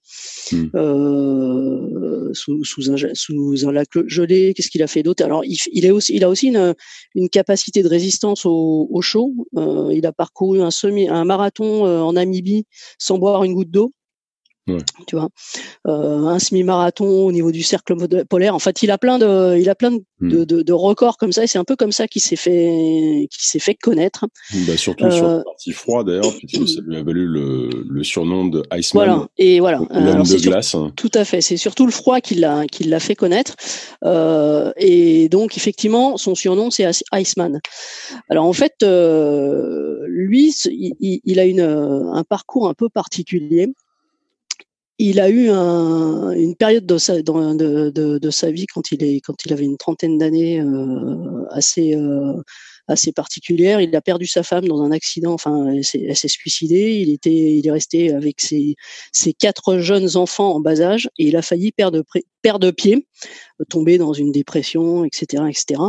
[0.52, 2.32] mmh.
[2.32, 4.54] sous, sous, un sous un lac gelé.
[4.54, 5.24] Qu'est-ce qu'il a fait d'autre?
[5.24, 6.74] Alors, il, il, est aussi il a aussi une,
[7.14, 9.32] une capacité de résistance au, au chaud.
[9.90, 12.66] il a parcouru un semi un marathon en Namibie
[12.98, 13.92] sans boire une goutte d'eau.
[15.06, 15.28] Tu vois,
[15.86, 17.94] euh, un semi-marathon au niveau du cercle
[18.28, 18.54] polaire.
[18.54, 20.44] En fait, il a plein de, il a plein de, hmm.
[20.44, 21.44] de, de, records comme ça.
[21.44, 24.26] Et c'est un peu comme ça qu'il s'est fait, qu'il s'est fait connaître.
[24.66, 26.24] Bah, surtout sur euh, la partie froide d'ailleurs,
[26.66, 29.06] ça lui a valu le, le surnom de Iceman.
[29.06, 29.28] Voilà.
[29.38, 29.78] Et voilà.
[29.90, 30.74] L'homme de glace.
[30.96, 31.40] tout à fait.
[31.40, 33.54] C'est surtout le froid qui l'a, qui l'a fait connaître.
[34.04, 37.60] Euh, et donc effectivement, son surnom c'est Iceman.
[38.30, 43.68] Alors en fait, euh, lui, il, il, a une, un parcours un peu particulier
[44.98, 49.04] il a eu un, une période de sa, de, de, de, sa vie quand il
[49.04, 52.32] est quand il avait une trentaine d'années euh, assez euh,
[52.88, 53.80] assez particulière.
[53.80, 55.32] Il a perdu sa femme dans un accident.
[55.34, 56.94] Enfin, elle s'est suicidée.
[57.00, 58.76] Il était il est resté avec ses
[59.12, 62.02] ses quatre jeunes enfants en bas âge et il a failli perdre
[62.40, 63.06] perdre pied,
[63.68, 65.82] tomber dans une dépression, etc., etc.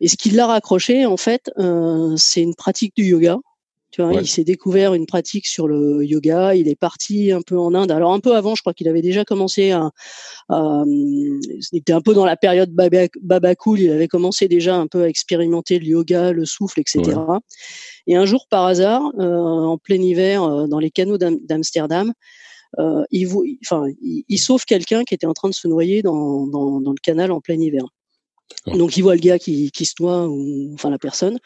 [0.00, 3.38] Et ce qui l'a raccroché, en fait, euh, c'est une pratique du yoga
[3.90, 6.54] tu vois, il s'est découvert une pratique sur le yoga.
[6.54, 7.90] Il est parti un peu en Inde.
[7.90, 9.90] Alors un peu avant, je crois qu'il avait déjà commencé à,
[10.50, 11.40] il
[11.72, 13.80] était un peu dans la période baba, cool.
[13.80, 17.18] Il avait commencé déjà un peu à expérimenter le yoga, le souffle, etc.
[18.06, 22.12] Et un jour, par hasard, euh, en plein hiver, euh, dans les canaux d'Amsterdam,
[22.78, 23.28] euh, il,
[23.64, 27.00] enfin, il, sauve quelqu'un qui était en train de se noyer dans, dans, dans le
[27.02, 27.84] canal en plein hiver.
[28.66, 31.38] Donc il voit le gars qui, qui se noie, ou enfin la personne.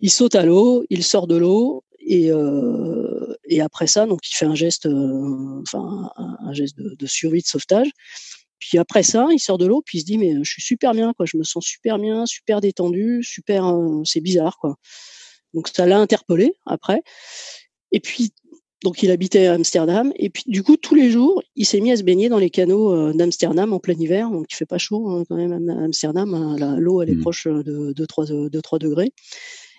[0.00, 4.34] Il saute à l'eau, il sort de l'eau et, euh, et après ça, donc il
[4.34, 7.90] fait un geste, euh, enfin un, geste de, de, survie, de sauvetage.
[8.58, 10.92] Puis après ça, il sort de l'eau, puis il se dit mais je suis super
[10.92, 11.26] bien, quoi.
[11.26, 13.66] Je me sens super bien, super détendu, super.
[13.66, 14.76] Euh, c'est bizarre, quoi.
[15.54, 17.02] Donc ça l'a interpellé après.
[17.92, 18.32] Et puis
[18.82, 21.90] donc il habitait à Amsterdam et puis du coup tous les jours il s'est mis
[21.90, 24.76] à se baigner dans les canaux euh, d'Amsterdam en plein hiver donc il fait pas
[24.76, 27.20] chaud hein, quand même à Amsterdam hein, l'eau elle est mmh.
[27.20, 29.10] proche de 2 3 2 3 degrés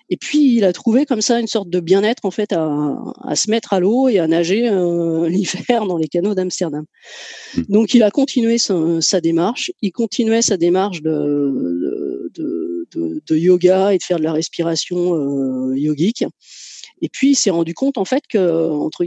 [0.08, 3.34] Et puis il a trouvé comme ça une sorte de bien-être en fait à, à
[3.34, 6.84] se mettre à l'eau et à nager euh, l'hiver dans les canaux d'Amsterdam.
[7.56, 7.62] Mmh.
[7.68, 9.72] Donc il a continué sa, sa, démarche.
[9.82, 15.14] Il continuait sa démarche de, de, de, de, yoga et de faire de la respiration
[15.14, 16.24] euh, yogique.
[17.02, 19.04] Et puis il s'est rendu compte en fait que entre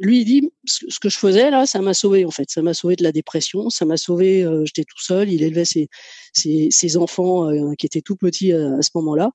[0.00, 2.72] lui il dit ce que je faisais là ça m'a sauvé en fait ça m'a
[2.72, 5.88] sauvé de la dépression ça m'a sauvé euh, j'étais tout seul il élevait ses,
[6.32, 9.30] ses, ses enfants euh, qui étaient tout petits à, à ce moment-là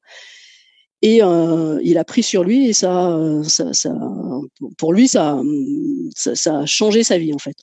[1.06, 3.94] et euh, il a pris sur lui et ça, ça, ça
[4.76, 5.40] pour lui, ça,
[6.16, 7.56] ça, ça, a changé sa vie en fait.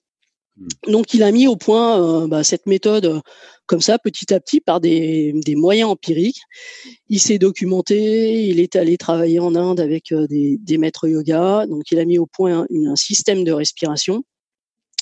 [0.57, 0.69] Hmm.
[0.93, 3.21] Donc il a mis au point euh, bah, cette méthode euh,
[3.67, 6.41] comme ça, petit à petit, par des, des moyens empiriques.
[7.09, 11.67] Il s'est documenté, il est allé travailler en Inde avec euh, des, des, maîtres yoga.
[11.67, 14.23] Donc il a mis au point un, un système de respiration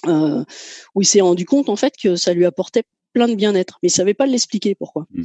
[0.07, 0.43] euh,
[0.95, 3.89] où il s'est rendu compte en fait que ça lui apportait plein de bien-être, mais
[3.89, 5.07] il savait pas l'expliquer pourquoi.
[5.13, 5.23] Mmh.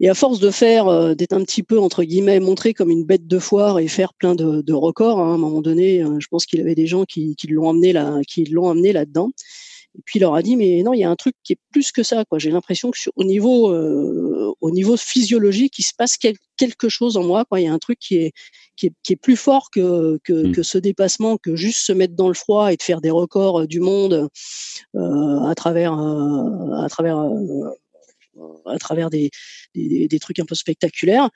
[0.00, 3.04] Et à force de faire, euh, d'être un petit peu entre guillemets montré comme une
[3.04, 6.16] bête de foire et faire plein de, de records, hein, à un moment donné, euh,
[6.18, 9.30] je pense qu'il avait des gens qui, qui l'ont amené là, qui l'ont amené là-dedans.
[9.96, 11.58] Et puis il leur a dit mais non, il y a un truc qui est
[11.72, 12.24] plus que ça.
[12.24, 12.38] Quoi.
[12.38, 16.16] J'ai l'impression que sur, au niveau euh, au niveau physiologique, il se passe
[16.56, 17.44] quelque chose en moi.
[17.44, 17.60] Quoi.
[17.60, 18.32] Il y a un truc qui est
[18.76, 20.52] qui est, qui est plus fort que, que, mmh.
[20.52, 23.62] que, ce dépassement, que juste se mettre dans le froid et de faire des records
[23.62, 24.28] euh, du monde
[24.94, 27.18] euh, à travers à travers
[28.66, 29.30] à travers des,
[29.74, 31.30] des, des, trucs un peu spectaculaires.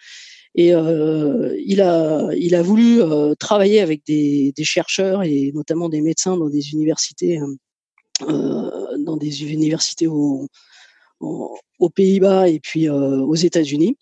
[0.55, 3.01] Et euh, il a il a voulu
[3.39, 7.47] travailler avec des, des chercheurs et notamment des médecins dans des universités euh,
[8.21, 10.49] dans des universités aux,
[11.81, 13.97] aux Pays-Bas et puis euh, aux États-Unis.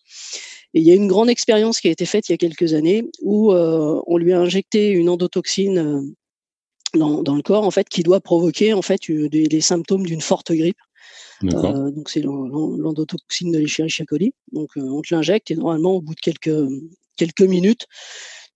[0.74, 2.74] Et il y a une grande expérience qui a été faite il y a quelques
[2.74, 6.14] années où euh, on lui a injecté une endotoxine
[6.94, 10.20] dans, dans, le corps en fait qui doit provoquer en fait des, les symptômes d'une
[10.20, 10.78] forte grippe.
[11.44, 14.34] Euh, donc c'est l'endotoxine de l'Escherichia coli.
[14.52, 16.68] Donc on te l'injecte et normalement au bout de quelques
[17.16, 17.86] quelques minutes,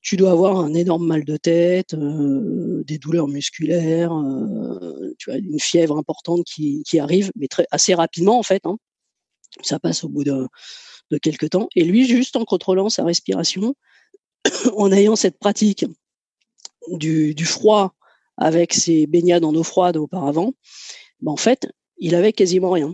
[0.03, 5.37] tu dois avoir un énorme mal de tête, euh, des douleurs musculaires, euh, tu as
[5.37, 8.67] une fièvre importante qui, qui arrive, mais très, assez rapidement en fait.
[8.67, 8.77] Hein.
[9.63, 10.49] Ça passe au bout de,
[11.11, 11.69] de quelques temps.
[11.77, 13.77] Et lui, juste en contrôlant sa respiration,
[14.77, 15.87] en ayant cette pratique
[16.91, 17.95] du, du froid
[18.37, 20.55] avec ses baignades en eau froide auparavant,
[21.21, 22.93] ben en fait, il avait quasiment rien.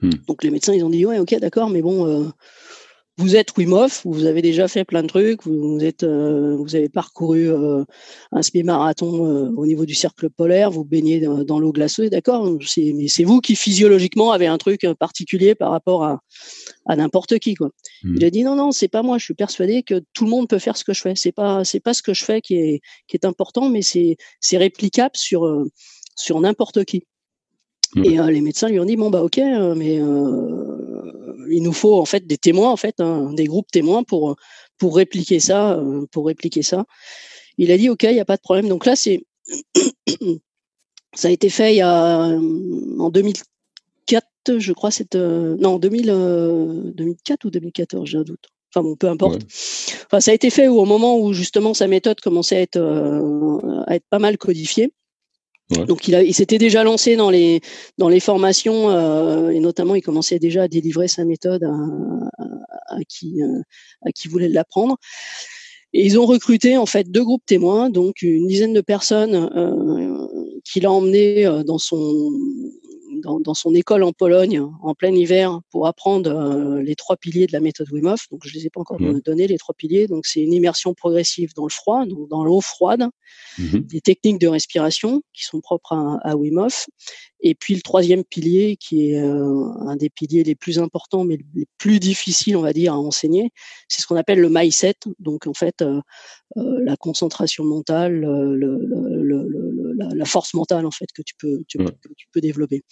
[0.00, 0.10] Hmm.
[0.26, 2.28] Donc les médecins, ils ont dit ouais, ok, d'accord, mais bon, euh,
[3.18, 6.76] vous êtes Wim Hof, vous avez déjà fait plein de trucs, vous êtes, euh, vous
[6.76, 7.82] avez parcouru euh,
[8.30, 12.46] un semi-marathon euh, au niveau du cercle polaire, vous baignez dans, dans l'eau glaceuse, d'accord?
[12.76, 16.20] Mais c'est vous qui physiologiquement avez un truc particulier par rapport à,
[16.84, 17.70] à n'importe qui, quoi.
[18.02, 18.16] Mmh.
[18.16, 19.16] Il a dit non, non, c'est pas moi.
[19.16, 21.14] Je suis persuadé que tout le monde peut faire ce que je fais.
[21.16, 24.18] C'est pas, c'est pas ce que je fais qui est, qui est important, mais c'est,
[24.40, 25.64] c'est réplicable sur,
[26.16, 27.04] sur n'importe qui.
[27.94, 28.04] Mmh.
[28.04, 29.38] Et les médecins lui ont dit bon bah ok,
[29.74, 30.00] mais
[31.50, 34.36] il nous faut en fait des témoins, en fait, hein, des groupes témoins pour
[34.78, 36.84] pour répliquer ça, euh, pour répliquer ça.
[37.58, 38.68] Il a dit ok, il n'y a pas de problème.
[38.68, 39.24] Donc là, c'est
[41.14, 44.24] ça a été fait il y a euh, en 2004,
[44.58, 48.46] je crois, c'est euh, non 2000, 2004 ou 2014, j'ai un doute.
[48.74, 49.42] Enfin bon, peu importe.
[50.06, 53.96] Enfin, ça a été fait au moment où justement sa méthode commençait à être, à
[53.96, 54.92] être pas mal codifiée.
[55.70, 57.60] Donc il, il s'était déjà lancé dans les
[57.98, 61.64] dans les formations euh, et notamment il commençait déjà à délivrer sa méthode
[62.86, 63.62] à qui euh,
[64.02, 64.96] à qui voulait l'apprendre.
[65.92, 70.26] Et ils ont recruté en fait deux groupes témoins, donc une dizaine de personnes euh,
[70.62, 72.32] qu'il a emmené euh, dans son
[73.22, 77.46] dans, dans, son école en Pologne en plein hiver pour apprendre euh, les trois piliers
[77.46, 78.26] de la méthode Wim Hof.
[78.30, 79.20] Donc, je les ai pas encore mmh.
[79.24, 80.06] donné les trois piliers.
[80.06, 83.08] Donc, c'est une immersion progressive dans le froid, donc dans l'eau froide,
[83.58, 83.78] mmh.
[83.78, 86.86] des techniques de respiration qui sont propres à, à, Wim Hof.
[87.40, 91.38] Et puis le troisième pilier, qui est euh, un des piliers les plus importants, mais
[91.54, 93.50] les plus difficiles, on va dire, à enseigner,
[93.88, 94.96] c'est ce qu'on appelle le mindset.
[95.18, 96.00] Donc, en fait, euh,
[96.56, 98.78] euh la concentration mentale, le, le,
[99.22, 99.65] le,
[99.96, 101.86] la, la, force mentale en fait que tu peux tu, ouais.
[101.86, 102.82] que tu peux développer.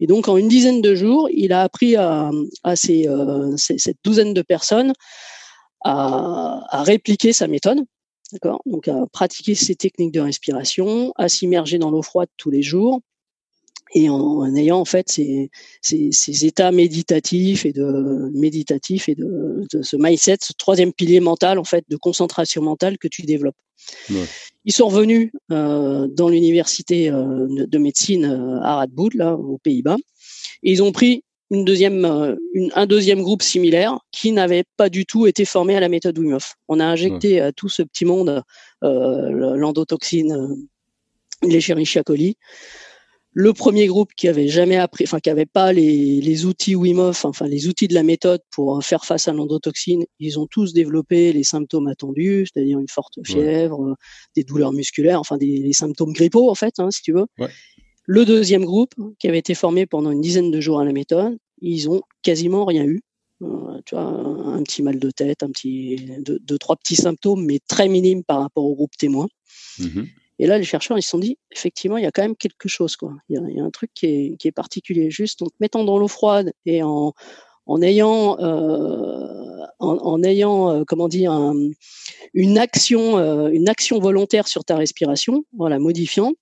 [0.00, 2.30] Et donc en une dizaine de jours, il a appris à,
[2.62, 4.92] à ces, euh, ces, cette douzaine de personnes
[5.84, 7.80] à, à répliquer sa méthode,
[8.32, 12.62] d'accord Donc à pratiquer ses techniques de respiration, à s'immerger dans l'eau froide tous les
[12.62, 13.00] jours,
[13.94, 15.50] et en, en, ayant en fait ces,
[15.80, 21.20] ces, ces, états méditatifs et de méditatifs et de, de, ce mindset, ce troisième pilier
[21.20, 23.56] mental en fait de concentration mentale que tu développes.
[24.10, 24.26] Ouais.
[24.64, 29.96] Ils sont revenus euh, dans l'université euh, de médecine euh, à Radboud là aux Pays-Bas
[30.62, 34.88] et ils ont pris une deuxième, euh, une, un deuxième groupe similaire qui n'avait pas
[34.88, 36.54] du tout été formé à la méthode Wim Hof.
[36.68, 37.40] On a injecté ouais.
[37.40, 38.42] à tout ce petit monde
[38.82, 40.66] euh, l'endotoxine,
[41.42, 41.60] les
[42.04, 42.36] coli
[43.36, 47.00] Le premier groupe qui avait jamais appris, enfin qui avait pas les, les outils Wim
[47.00, 50.72] Hof, enfin les outils de la méthode pour faire face à l'endotoxine, ils ont tous
[50.72, 53.96] développé les symptômes attendus, c'est-à-dire une forte fièvre,
[54.36, 57.26] des douleurs musculaires, enfin des les symptômes grippaux en fait, hein, si tu veux.
[57.38, 57.48] Ouais.
[58.06, 61.36] Le deuxième groupe, qui avait été formé pendant une dizaine de jours à la méthode,
[61.60, 63.00] ils ont quasiment rien eu.
[63.42, 67.44] Euh, tu vois, un petit mal de tête, un petit, deux, deux, trois petits symptômes,
[67.44, 69.26] mais très minimes par rapport au groupe témoin.
[69.78, 70.06] Mhm.
[70.38, 72.68] Et là, les chercheurs, ils se sont dit, effectivement, il y a quand même quelque
[72.68, 73.12] chose, quoi.
[73.28, 75.10] Il y a, il y a un truc qui est, qui est particulier.
[75.10, 77.12] Juste en te mettant dans l'eau froide et en,
[77.66, 81.70] en ayant, euh, en, en ayant, euh, comment dire, un-
[82.34, 86.32] une action, euh, une action volontaire sur ta respiration, en la modifiant,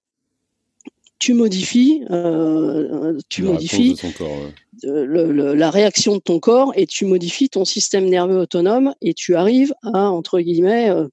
[1.18, 4.28] tu modifies, euh, tu La modifies de ton corps.
[4.28, 4.52] ouais.
[4.82, 9.14] le- le- la réaction de ton corps et tu modifies ton système nerveux autonome et
[9.14, 11.06] tu arrives à entre guillemets euh,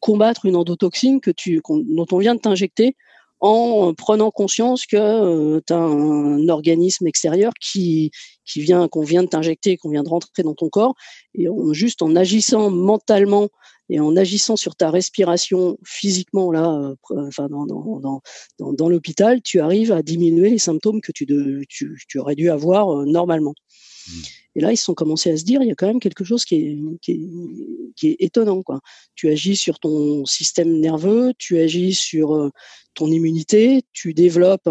[0.00, 2.96] combattre une endotoxine que tu dont on vient de t'injecter
[3.40, 8.10] en prenant conscience que tu as un organisme extérieur qui
[8.44, 10.94] qui vient qu'on vient de t'injecter qu'on vient de rentrer dans ton corps
[11.34, 13.48] et en, juste en agissant mentalement
[13.90, 18.20] et en agissant sur ta respiration physiquement là euh, dans dans,
[18.58, 22.50] dans, dans, l'hôpital tu arrives à diminuer les symptômes que tu, de, tu, aurais dû
[22.50, 23.54] avoir euh, normalement
[24.08, 24.22] Mm.
[24.58, 26.24] Et là ils se sont commencé à se dire il y a quand même quelque
[26.24, 27.20] chose qui est, qui est,
[27.96, 28.80] qui est étonnant quoi.
[29.14, 32.50] Tu agis sur ton système nerveux tu agis sur euh,
[32.94, 34.68] ton immunité tu développes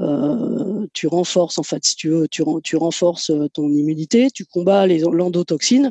[0.00, 4.30] euh, tu renforces en fait si tu veux tu, ren- tu renforces euh, ton immunité
[4.30, 5.90] tu combats les l'endotoxine.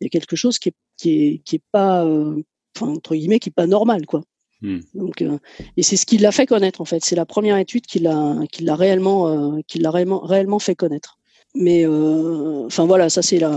[0.00, 2.42] Il y a quelque chose qui est qui est qui est pas euh,
[2.74, 4.22] enfin entre guillemets qui est pas normal quoi.
[4.62, 4.80] Hmm.
[4.94, 5.38] donc euh,
[5.76, 7.04] et c'est ce qui l'a fait connaître en fait.
[7.04, 10.74] C'est la première étude qui l'a qui l'a réellement euh, qui l'a réellement réellement fait
[10.74, 11.18] connaître
[11.58, 13.52] mais euh, enfin voilà ça c'est la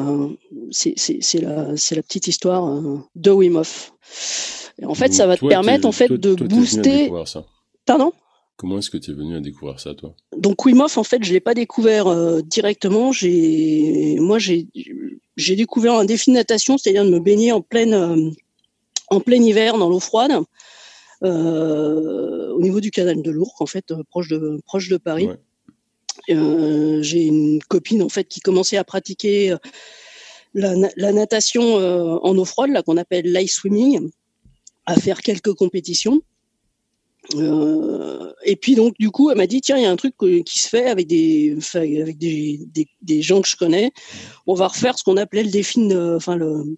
[0.72, 0.95] c'est
[1.41, 3.91] la la petite histoire euh, de Wim Hof
[4.80, 6.56] Et en fait Donc, ça va te permettre en fait toi- de toi, t'es venu
[6.56, 7.45] à booster ça.
[7.86, 8.12] pardon?
[8.56, 10.14] Comment est-ce que tu es venu à découvrir ça, toi?
[10.38, 13.14] Donc Wim Hof, en fait, je l'ai pas découvert euh, directement.
[13.14, 14.68] J'ai, moi, j'ai,
[15.38, 18.30] j'ai découvert un défi de natation, c'est-à-dire de me baigner en pleine, euh,
[19.08, 20.34] en plein hiver dans l'eau froide,
[21.22, 25.28] au niveau du canal de l'Ourcq, en fait, proche de, proche de Paris.
[25.28, 25.38] Ouais.
[26.30, 29.57] Euh, j'ai une copine en fait qui commençait à pratiquer euh,
[30.53, 34.09] la, na- la natation euh, en eau froide, là qu'on appelle l'ice swimming,
[34.86, 36.21] à faire quelques compétitions.
[37.36, 40.15] Euh, et puis donc du coup, elle m'a dit tiens, il y a un truc
[40.45, 43.91] qui se fait avec des enfin, avec des, des, des gens que je connais.
[44.47, 46.77] On va refaire ce qu'on appelait le défi, de- enfin le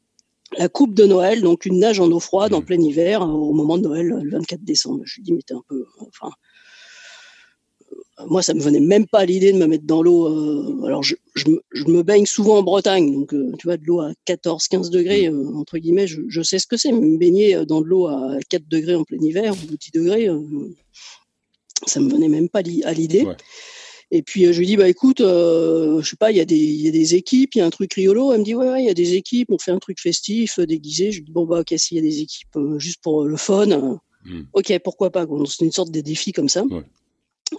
[0.58, 2.66] la coupe de Noël, donc une nage en eau froide en Mhm.
[2.66, 5.02] plein hiver au moment de Noël, le 24 décembre.
[5.06, 6.30] Je lui dis mais t'es un peu, enfin
[8.30, 10.28] moi ça me venait même pas à l'idée de me mettre dans l'eau.
[10.28, 13.78] euh, alors je, je, me, je me baigne souvent en Bretagne, donc euh, tu vois
[13.78, 16.92] de l'eau à 14-15 degrés euh, entre guillemets, je, je sais ce que c'est.
[16.92, 20.30] Me baigner dans de l'eau à 4 degrés en plein hiver ou 10 degrés,
[21.88, 23.24] ça me venait même pas li- à l'idée.
[23.24, 23.36] Ouais.
[24.14, 26.82] Et puis je lui dis bah écoute, je sais pas, il y a des il
[26.82, 28.34] y a des équipes, il y a un truc rigolo.
[28.34, 30.60] Elle me dit ouais ouais, il y a des équipes, on fait un truc festif,
[30.60, 31.12] déguisé.
[31.12, 34.00] Je lui dis bon bah ok s'il y a des équipes juste pour le fun,
[34.24, 34.42] Hmm.
[34.54, 35.26] ok pourquoi pas.
[35.48, 36.64] C'est une sorte de défi comme ça.
[36.66, 36.84] Ouais.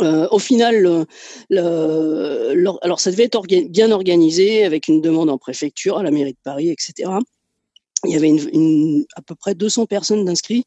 [0.01, 1.07] Euh, au final,
[1.51, 6.33] l'or- alors ça devait être bien organisé avec une demande en préfecture à la mairie
[6.33, 7.11] de Paris, etc.
[8.05, 8.33] Il y avait
[9.17, 10.65] à peu près 200 personnes d'inscrits.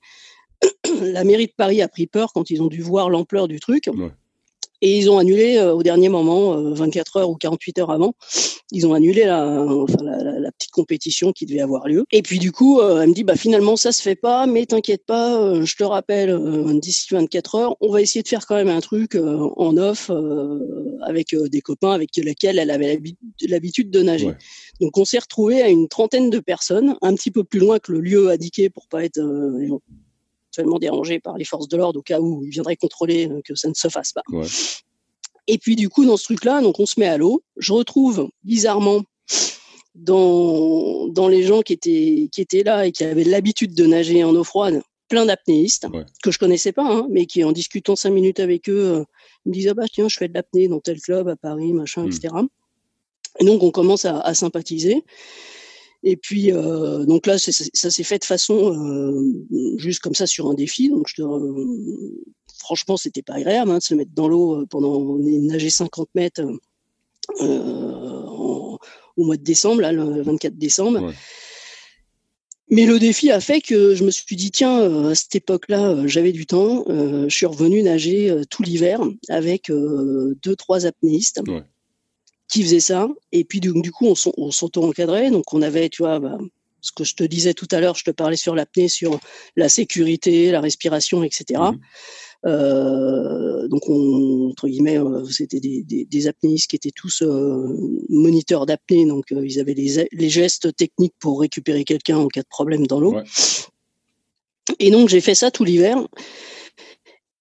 [1.02, 3.90] la mairie de Paris a pris peur quand ils ont dû voir l'ampleur du truc.
[4.82, 8.14] Et ils ont annulé euh, au dernier moment, euh, 24 heures ou 48 heures avant,
[8.72, 12.04] ils ont annulé la, enfin, la, la- la petite compétition qui devait avoir lieu.
[12.12, 14.66] Et puis du coup, euh, elle me dit, bah finalement ça se fait pas, mais
[14.66, 18.46] t'inquiète pas, euh, je te rappelle, euh, d'ici 24 heures, on va essayer de faire
[18.46, 20.60] quand même un truc euh, en off euh,
[21.04, 23.18] avec euh, des copains avec lesquels elle avait l'habi-
[23.48, 24.28] l'habitude de nager.
[24.28, 24.38] Ouais.
[24.82, 27.92] Donc on s'est retrouvé à une trentaine de personnes, un petit peu plus loin que
[27.92, 29.70] le lieu indiqué pour pas être euh,
[30.62, 33.56] éventuellement dérangé par les forces de l'ordre au cas où ils viendraient contrôler euh, que
[33.56, 34.24] ça ne se fasse pas.
[34.32, 34.48] Ouais.
[35.48, 37.44] Et puis du coup dans ce truc-là, donc on se met à l'eau.
[37.58, 39.02] Je retrouve bizarrement
[39.94, 44.24] dans dans les gens qui étaient qui étaient là et qui avaient l'habitude de nager
[44.24, 46.04] en eau froide, plein d'apnéistes Ouais.
[46.24, 49.04] que je connaissais pas, hein, mais qui en discutant cinq minutes avec eux, euh,
[49.46, 51.74] ils me disaient ah bah tiens je fais de l'apnée dans tel club à Paris
[51.74, 52.08] machin Mm.
[52.08, 52.34] etc.
[53.40, 55.04] Et donc on commence à, à sympathiser.
[56.08, 57.52] Et puis euh, donc là ça
[57.90, 60.88] s'est fait de façon euh, juste comme ça sur un défi.
[60.90, 61.66] Donc je euh,
[62.60, 66.44] franchement c'était pas agréable hein, de se mettre dans l'eau pendant nager 50 mètres
[67.40, 68.78] en-
[69.18, 71.02] au mois de décembre là le 24 décembre.
[71.02, 71.14] Ouais.
[72.70, 76.32] Mais le défi a fait que je me suis dit tiens à cette époque-là j'avais
[76.32, 81.64] du temps, je suis revenu nager tout l'hiver avec deux trois apnéistes Ouais.
[82.48, 86.04] Qui faisaient ça et puis du, du coup on, on s'auto-encadrait donc on avait tu
[86.04, 86.38] vois bah,
[86.86, 89.20] ce que je te disais tout à l'heure, je te parlais sur l'apnée, sur
[89.56, 91.60] la sécurité, la respiration, etc.
[91.60, 91.80] Mhm.
[92.46, 98.04] Euh, donc, on, entre guillemets, euh, c'était des, des, des, apnéistes qui étaient tous euh,
[98.10, 102.48] moniteurs d'apnée, donc ils avaient les, les, gestes techniques pour récupérer quelqu'un en cas de
[102.48, 103.18] problème dans l'eau.
[104.78, 105.98] Et donc, j'ai fait ça tout l'hiver.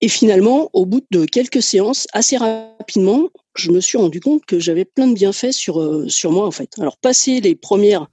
[0.00, 4.58] Et finalement, au bout de quelques séances, assez rapidement, je me suis rendu compte que
[4.58, 6.70] j'avais plein de bienfaits sur, euh, sur moi, en fait.
[6.78, 8.08] Alors, passer les premières,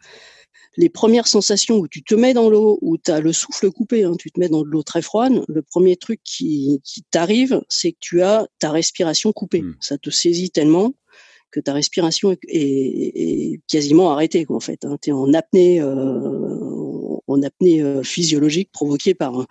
[0.77, 4.03] les premières sensations où tu te mets dans l'eau, où tu as le souffle coupé,
[4.03, 7.61] hein, tu te mets dans de l'eau très froide, le premier truc qui, qui t'arrive,
[7.69, 9.61] c'est que tu as ta respiration coupée.
[9.61, 9.75] Mmh.
[9.81, 10.93] Ça te saisit tellement
[11.51, 14.85] que ta respiration est, est, quasiment arrêtée, quoi, en fait.
[14.85, 14.97] Hein.
[15.01, 19.45] Tu es en apnée, euh, en apnée euh, physiologique provoquée par,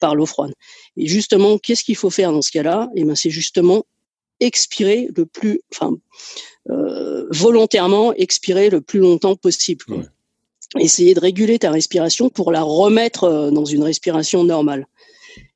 [0.00, 0.52] par l'eau froide.
[0.96, 2.90] Et justement, qu'est-ce qu'il faut faire dans ce cas-là?
[2.96, 3.84] Eh ben, c'est justement
[4.44, 5.96] expirer le plus, enfin,
[6.70, 9.84] euh, volontairement expirer le plus longtemps possible.
[10.78, 14.86] Essayer de réguler ta respiration pour la remettre euh, dans une respiration normale.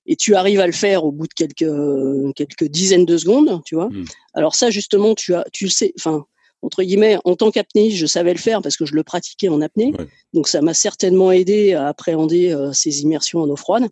[0.06, 3.74] Et tu arrives à le faire au bout de quelques quelques dizaines de secondes, tu
[3.74, 3.88] vois.
[3.88, 4.04] Hmm.
[4.32, 6.24] Alors ça, justement, tu as, tu le sais, enfin,
[6.62, 9.60] entre guillemets, en tant qu'apnéiste, je savais le faire parce que je le pratiquais en
[9.60, 9.92] apnée.
[10.34, 13.86] Donc ça m'a certainement aidé à appréhender euh, ces immersions en eau froide.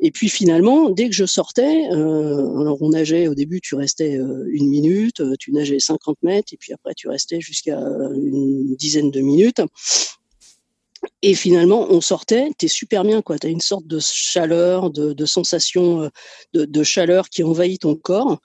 [0.00, 4.16] Et puis finalement, dès que je sortais, euh, alors on nageait au début, tu restais
[4.16, 9.10] euh, une minute, tu nageais 50 mètres, et puis après tu restais jusqu'à une dizaine
[9.10, 9.62] de minutes.
[11.22, 13.38] Et finalement, on sortait, t'es super bien, quoi.
[13.38, 16.10] T'as une sorte de chaleur, de, de sensation
[16.54, 18.40] de, de, chaleur qui envahit ton corps.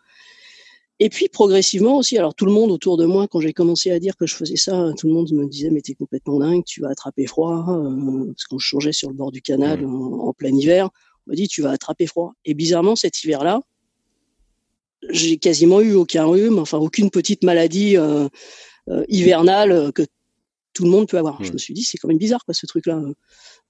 [1.02, 4.00] Et puis progressivement aussi, alors tout le monde autour de moi, quand j'ai commencé à
[4.00, 6.82] dire que je faisais ça, tout le monde me disait mais t'es complètement dingue, tu
[6.82, 10.90] vas attraper froid, euh, parce qu'on changeait sur le bord du canal en, plein hiver,
[11.26, 12.34] on m'a dit tu vas attraper froid.
[12.44, 13.62] Et bizarrement cet hiver-là,
[15.10, 18.28] j'ai quasiment eu aucun rhume, enfin aucune petite maladie euh,
[18.90, 20.04] euh, hivernale que
[20.74, 21.42] tout le monde peut avoir.
[21.42, 23.02] Je me suis dit c'est quand même bizarre quoi ce truc-là.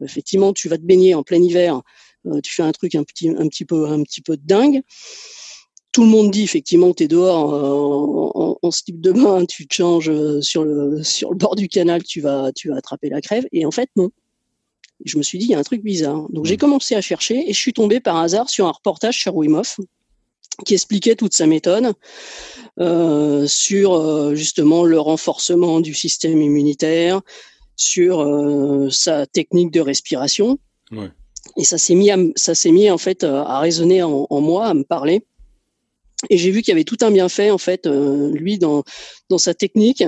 [0.03, 1.81] Effectivement, tu vas te baigner en plein hiver,
[2.43, 4.81] tu fais un truc un petit un petit peu un petit peu de dingue
[5.91, 9.67] tout le monde dit effectivement que tu es dehors en, en, slip de bain, tu
[9.67, 13.09] te changes euh, sur le, sur le bord du canal, tu vas, tu vas attraper
[13.09, 13.47] la crève.
[13.51, 14.09] Et en fait, non.
[15.05, 16.27] Je me suis dit, il y a un truc bizarre.
[16.29, 19.35] Donc j'ai commencé à chercher et je suis tombé par hasard sur un reportage sur
[19.35, 19.79] Wim Hof
[20.65, 21.93] qui expliquait toute sa méthode
[22.79, 27.21] euh, sur euh, justement le renforcement du système immunitaire,
[27.75, 30.59] sur euh, sa technique de respiration.
[30.91, 31.09] Ouais.
[31.57, 34.67] Et ça s'est mis, à, ça s'est mis en fait à résonner en, en moi,
[34.67, 35.23] à me parler.
[36.29, 38.83] Et j'ai vu qu'il y avait tout un bienfait en fait, euh, lui dans
[39.29, 40.03] dans sa technique.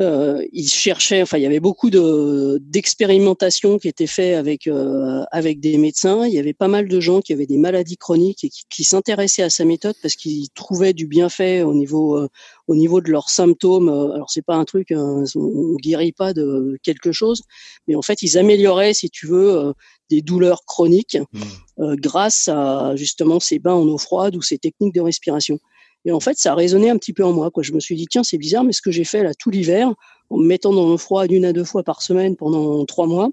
[0.00, 5.24] Euh, il cherchait, enfin, il y avait beaucoup de d'expérimentations qui étaient faites avec euh,
[5.32, 6.24] avec des médecins.
[6.24, 9.42] Il y avait pas mal de gens qui avaient des maladies chroniques et qui, s'intéressaient
[9.42, 12.28] à sa méthode parce qu'ils trouvaient du bienfait au niveau euh,
[12.68, 13.88] au niveau de leurs symptômes.
[13.88, 17.42] Alors c'est pas un truc, hein, on, guérit pas de quelque chose,
[17.88, 19.72] mais en fait ils amélioraient, si tu veux,
[20.10, 21.94] des douleurs chroniques mmh.
[21.96, 25.58] grâce à justement ces bains en eau froide ou ces techniques de respiration.
[26.04, 27.50] Et en fait, ça a résonné un petit peu en moi.
[27.50, 27.62] Quoi.
[27.62, 29.92] Je me suis dit, tiens, c'est bizarre, mais ce que j'ai fait là tout l'hiver,
[30.30, 33.30] en me mettant dans le froid d'une à deux fois par semaine pendant trois mois,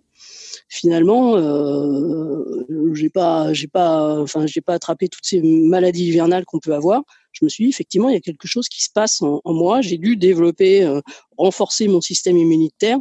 [0.69, 6.59] finalement, euh, j'ai pas, j'ai pas, enfin, j'ai pas attrapé toutes ces maladies hivernales qu'on
[6.59, 7.03] peut avoir.
[7.31, 9.81] Je me suis dit, effectivement, il y a quelque chose qui se passe en, moi.
[9.81, 11.01] J'ai dû développer, euh,
[11.37, 12.97] renforcer mon système immunitaire.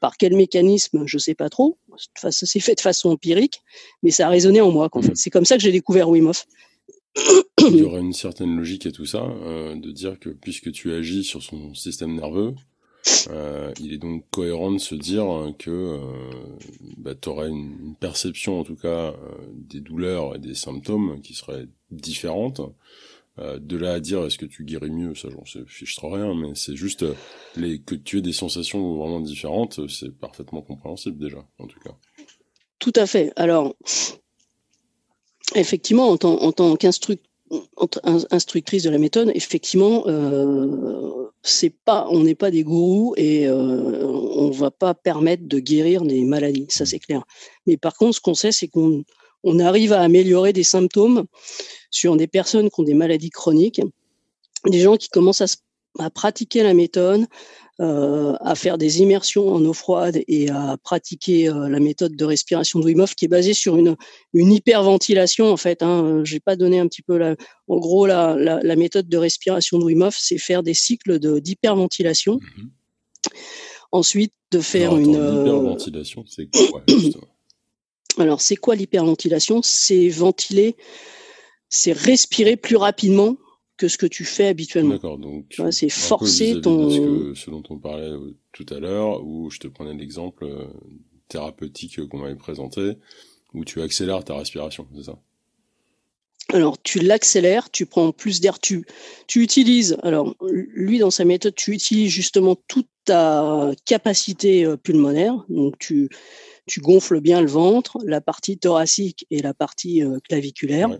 [0.00, 1.78] Par quel mécanisme, je sais pas trop.
[2.16, 3.62] Ça s'est fait de façon empirique,
[4.02, 4.88] mais ça a résonné en moi.
[4.92, 5.16] En fait.
[5.16, 6.46] C'est comme ça que j'ai découvert Wim Hof
[7.70, 10.92] il y aurait une certaine logique à tout ça, euh, de dire que puisque tu
[10.92, 12.54] agis sur son système nerveux,
[13.30, 15.24] euh, il est donc cohérent de se dire
[15.58, 15.98] que euh,
[16.96, 19.14] bah, tu aurais une, perception en tout cas
[19.52, 22.60] des douleurs et des symptômes qui seraient différentes.
[23.40, 26.10] Euh, de là à dire est-ce que tu guéris mieux, ça j'en sais fiche trop
[26.10, 27.04] rien, mais c'est juste
[27.56, 31.94] les que tu aies des sensations vraiment différentes, c'est parfaitement compréhensible déjà, en tout cas.
[32.78, 33.32] Tout à fait.
[33.36, 33.74] Alors,
[35.54, 36.52] effectivement, en tant, en
[38.84, 44.50] de la méthode, effectivement, euh, c'est pas, on n'est pas des gourous et euh, on
[44.50, 47.22] va pas permettre de guérir des maladies, ça c'est clair.
[47.66, 49.04] Mais par contre, ce qu'on sait, c'est qu'on
[49.44, 51.24] on arrive à améliorer des symptômes
[51.90, 53.80] sur des personnes qui ont des maladies chroniques,
[54.66, 55.46] des gens qui commencent à,
[55.98, 57.26] à pratiquer la méthode,
[57.80, 62.24] euh, à faire des immersions en eau froide et à pratiquer euh, la méthode de
[62.24, 63.94] respiration de Wim Hof qui est basée sur une,
[64.32, 65.80] une hyperventilation en fait.
[65.84, 66.22] Hein.
[66.24, 67.36] J'ai pas donné un petit peu la,
[67.68, 71.20] en gros la, la, la méthode de respiration de Wim Hof, c'est faire des cycles
[71.20, 72.40] de d'hyperventilation.
[72.56, 72.70] Mhm.
[73.92, 76.82] Ensuite, de faire une euh, hyperventilation, c'est quoi
[78.18, 79.62] Alors, c'est quoi l'hyperventilation?
[79.62, 80.76] C'est ventiler,
[81.68, 83.36] c'est respirer plus rapidement
[83.76, 84.94] que ce que tu fais habituellement.
[84.94, 86.90] D'accord, donc c'est forcer ton.
[87.34, 90.66] ce dont on parlait euh, tout à l'heure, où je te prenais l'exemple, euh,
[91.28, 92.94] thérapeutique qu'on m'avait présenté,
[93.54, 95.18] où tu accélères ta respiration, c'est ça?
[96.52, 98.86] Alors, tu l'accélères, tu prends plus d'air, tu,
[99.26, 105.44] tu utilises, alors, lui, dans sa méthode, tu utilises justement toute ta capacité euh, pulmonaire.
[105.50, 106.08] Donc, tu,
[106.68, 110.98] tu gonfles bien le ventre, la partie thoracique et la partie euh, claviculaire.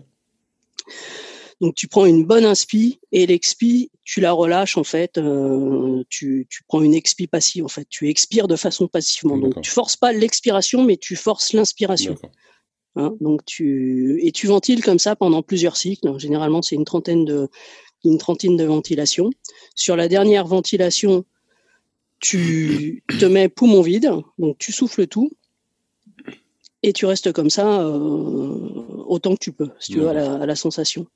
[1.61, 6.47] Donc, tu prends une bonne inspi et l'expi, tu la relâches, en fait, euh, tu,
[6.49, 7.85] tu prends une expi passive, en fait.
[7.89, 9.37] Tu expires de façon passivement.
[9.37, 12.15] Donc, tu forces pas l'expiration, mais tu forces l'inspiration.
[12.95, 16.17] Hein, donc tu et tu ventiles comme ça pendant plusieurs cycles.
[16.17, 17.49] Généralement, c'est une trentaine de
[18.03, 19.29] une trentaine de ventilations.
[19.75, 21.25] Sur la dernière ventilation,
[22.19, 25.31] tu te mets poumon vide, donc tu souffles tout
[26.83, 28.73] et tu restes comme ça euh,
[29.07, 31.07] autant que tu peux, si tu veux, à la, sensation.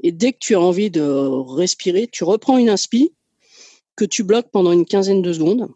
[0.00, 3.12] Et dès que tu as envie de respirer, tu reprends une inspi
[3.96, 5.68] que tu bloques pendant une quinzaine de secondes.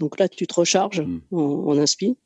[0.00, 1.20] Donc là, tu te recharges mmh.
[1.32, 2.16] en, en inspi.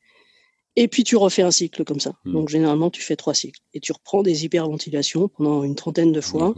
[0.76, 2.12] Et puis tu refais un cycle comme ça.
[2.24, 2.32] Hmm.
[2.32, 3.60] Donc généralement tu fais trois cycles.
[3.74, 6.54] Et tu reprends des hyperventilations pendant une trentaine de fois.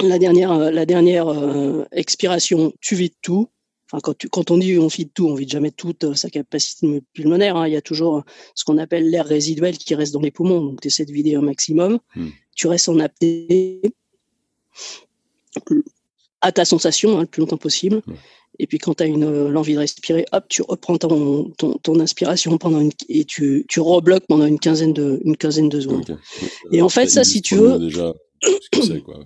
[0.00, 3.48] la dernière, euh, la dernière euh, expiration, tu vides tout.
[3.86, 6.28] Enfin, quand, tu, quand on dit on vide tout, on vide jamais toute euh, sa
[6.28, 7.56] capacité pulmonaire.
[7.56, 7.68] Hein.
[7.68, 8.24] Il y a toujours
[8.54, 10.60] ce qu'on appelle l'air résiduel qui reste dans les poumons.
[10.60, 11.98] Donc tu essaies de vider un maximum.
[12.14, 12.28] Hmm.
[12.54, 13.82] Tu restes en apnée
[16.40, 18.02] à ta sensation hein, le plus longtemps possible.
[18.58, 22.00] Et puis quand tu as une euh, l'envie de respirer, hop, tu reprends ton, ton,
[22.00, 26.18] inspiration pendant une, et tu, tu rebloques pendant une quinzaine de, une quinzaine de secondes.
[26.72, 27.78] Et en fait, ça, si tu veux.
[27.78, 29.18] Déjà ce que c'est, quoi,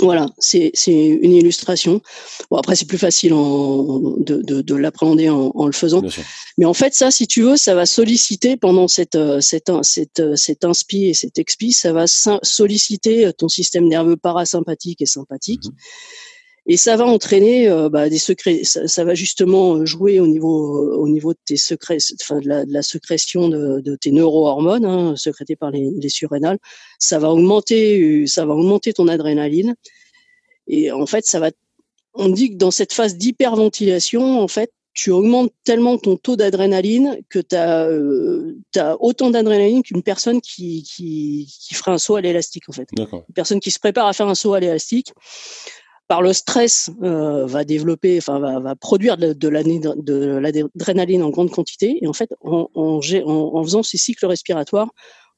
[0.00, 2.00] voilà, c'est une illustration.
[2.50, 6.02] Bon, après, c'est plus facile en, de, de, de l'appréhender en, en, le faisant.
[6.56, 10.20] Mais en fait, ça, si tu veux, ça va solliciter pendant cette, euh, cette, cette,
[10.20, 15.64] euh, cette inspi et cette expi, ça va solliciter ton système nerveux parasympathique et sympathique.
[15.64, 15.76] Mhm
[16.70, 18.60] et ça va entraîner euh, bah, des secrets.
[18.62, 22.66] Ça, va justement jouer au niveau euh, au niveau de tes secrets, enfin de la,
[22.66, 26.58] de la sécrétion de, de, tes neurohormones hein, sécrétées par les, les, surrénales.
[26.98, 29.74] Ça va augmenter, ça va augmenter ton adrénaline.
[30.66, 31.50] Et en fait, ça va.
[32.12, 37.20] On dit que dans cette phase d'hyperventilation, en fait, tu augmentes tellement ton taux d'adrénaline
[37.30, 42.16] que tu as, euh, as, autant d'adrénaline qu'une personne qui, qui, qui ferait un saut
[42.16, 42.88] à l'élastique en fait.
[42.98, 45.12] Une personne qui se prépare à faire un saut à l'élastique,
[46.08, 49.48] par le stress, euh, va développer, enfin va, produire de, de
[50.38, 51.98] l'adrénaline en grande quantité.
[52.00, 54.88] Et en fait, en, en, en, faisant ces cycles respiratoires,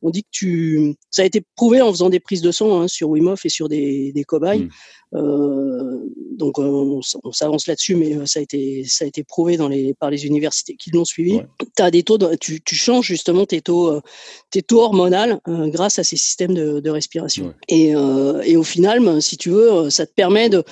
[0.02, 2.88] on dit que tu, ça a été prouvé en faisant des prises de sang hein,
[2.88, 4.60] sur Wim Hof et sur des, des cobayes.
[4.60, 4.68] Mmh.
[5.14, 5.98] Euh,
[6.36, 7.00] donc on,
[7.32, 10.24] s'avance là-dessus, mais euh, ça a été ça a été prouvé dans les par les
[10.24, 11.40] universités qui l'ont suivi.
[11.78, 14.00] As des taux, tu, tu changes justement tes taux euh,
[14.50, 17.54] tes taux hormonaux grâce à ces systèmes de, de respiration.
[17.68, 17.90] Et,
[18.44, 20.62] et au final, ben, si tu veux, ça te permet de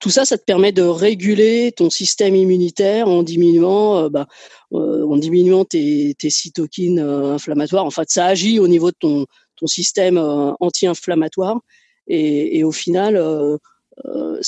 [0.00, 4.26] tout ça, ça te permet de réguler ton système immunitaire en diminuant bah,
[4.70, 7.84] en diminuant tes, tes cytokines inflammatoires.
[7.84, 10.18] En fait, ça agit au niveau de ton ton système
[10.60, 11.60] anti-inflammatoire.
[12.08, 14.40] Et, au final euh,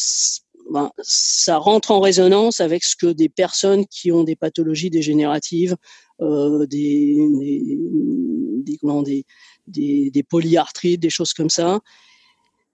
[0.70, 5.76] ben, ça rentre en résonance avec ce que des personnes qui ont des pathologies dégénératives,
[6.22, 9.26] euh, des, des, des,
[9.66, 11.80] des, des, polyarthrites, des choses comme ça,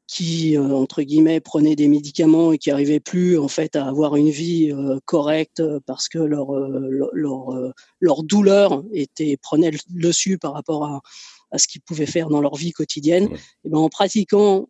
[0.06, 4.14] qui euh, entre guillemets prenaient des médicaments et qui arrivaient plus en fait à avoir
[4.16, 10.52] une vie euh, correcte parce que leur leur, leur douleur était prenait le dessus par
[10.52, 11.00] rapport à,
[11.50, 13.28] à ce qu'ils pouvaient faire dans leur vie quotidienne.
[13.64, 14.68] Et ben en pratiquant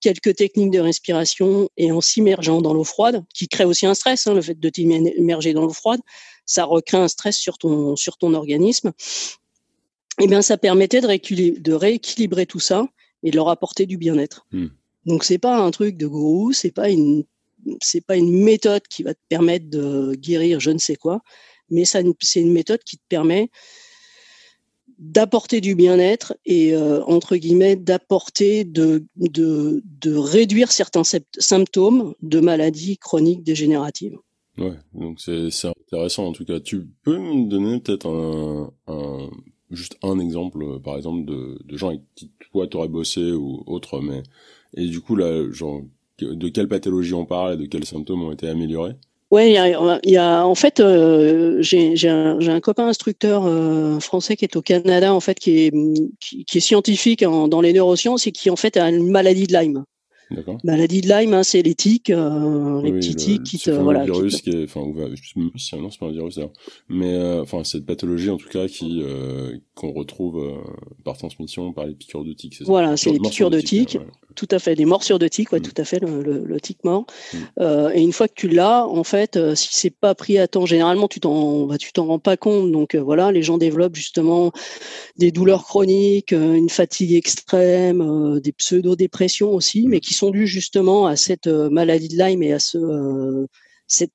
[0.00, 4.26] quelques techniques de respiration et en s'immergeant dans l'eau froide, qui crée aussi un stress,
[4.26, 6.00] hein, le fait de t'immerger dans l'eau froide,
[6.46, 8.92] ça recrée un stress sur ton, sur ton organisme.
[10.20, 12.86] Et bien, ça permettait de, rééquilibrer, de rééquilibrer tout ça
[13.22, 14.46] et de leur apporter du bien-être.
[14.52, 14.68] Hmm.
[15.06, 17.24] Donc, c'est pas un truc de gourou, c'est pas une,
[17.80, 21.20] c'est pas une méthode qui va te permettre de guérir je ne sais quoi,
[21.70, 23.50] mais ça, c'est une méthode qui te permet
[24.98, 31.02] d'apporter du bien-être et euh, entre guillemets d'apporter de, de, de réduire certains
[31.38, 34.18] symptômes de maladies chroniques dégénératives.
[34.58, 36.58] Ouais, donc c'est intéressant en tout cas.
[36.58, 39.30] Tu peux me donner peut-être un, un,
[39.70, 44.00] juste un exemple, par exemple, de, de gens avec qui toi t'aurais bossé ou autre,
[44.00, 44.22] mais
[44.74, 45.82] et du coup là, genre
[46.18, 48.96] de quelle pathologie on parle et de quels symptômes ont été améliorés?
[49.30, 54.46] Ouais, il y a, en fait, euh, j'ai un, un, copain instructeur euh, français qui
[54.46, 55.72] est au Canada, en fait, qui est,
[56.18, 59.84] qui, est scientifique dans les neurosciences et qui en fait a une maladie de Lyme.
[60.64, 64.04] Maladie de Lyme, hein, c'est les tiques, euh, les petits tiques qui te, voilà.
[64.04, 64.82] virus qui, est, enfin,
[65.14, 66.40] je sais même pas si c'est un virus
[66.88, 69.02] mais enfin, cette pathologie en tout cas qui,
[69.78, 70.56] qu'on retrouve euh,
[71.04, 72.62] par transmission par les piqûres de tiques.
[72.66, 73.98] Voilà, c'est les piqûres de tiques.
[74.34, 75.62] Tout à fait, les morsures de tiques, ouais, mm.
[75.62, 77.06] tout à fait, le, le, tic mort.
[77.32, 77.36] Mm.
[77.60, 80.48] Euh, et une fois que tu l'as, en fait, euh, si c'est pas pris à
[80.48, 82.72] temps, généralement tu t'en, bah, tu t'en rends pas compte.
[82.72, 84.50] Donc euh, voilà, les gens développent justement
[85.16, 89.90] des douleurs chroniques, une fatigue extrême, des pseudo-dépressions aussi, mm.
[89.90, 93.46] mais qui sont dues justement à cette maladie de Lyme et à ce
[93.88, 94.12] cette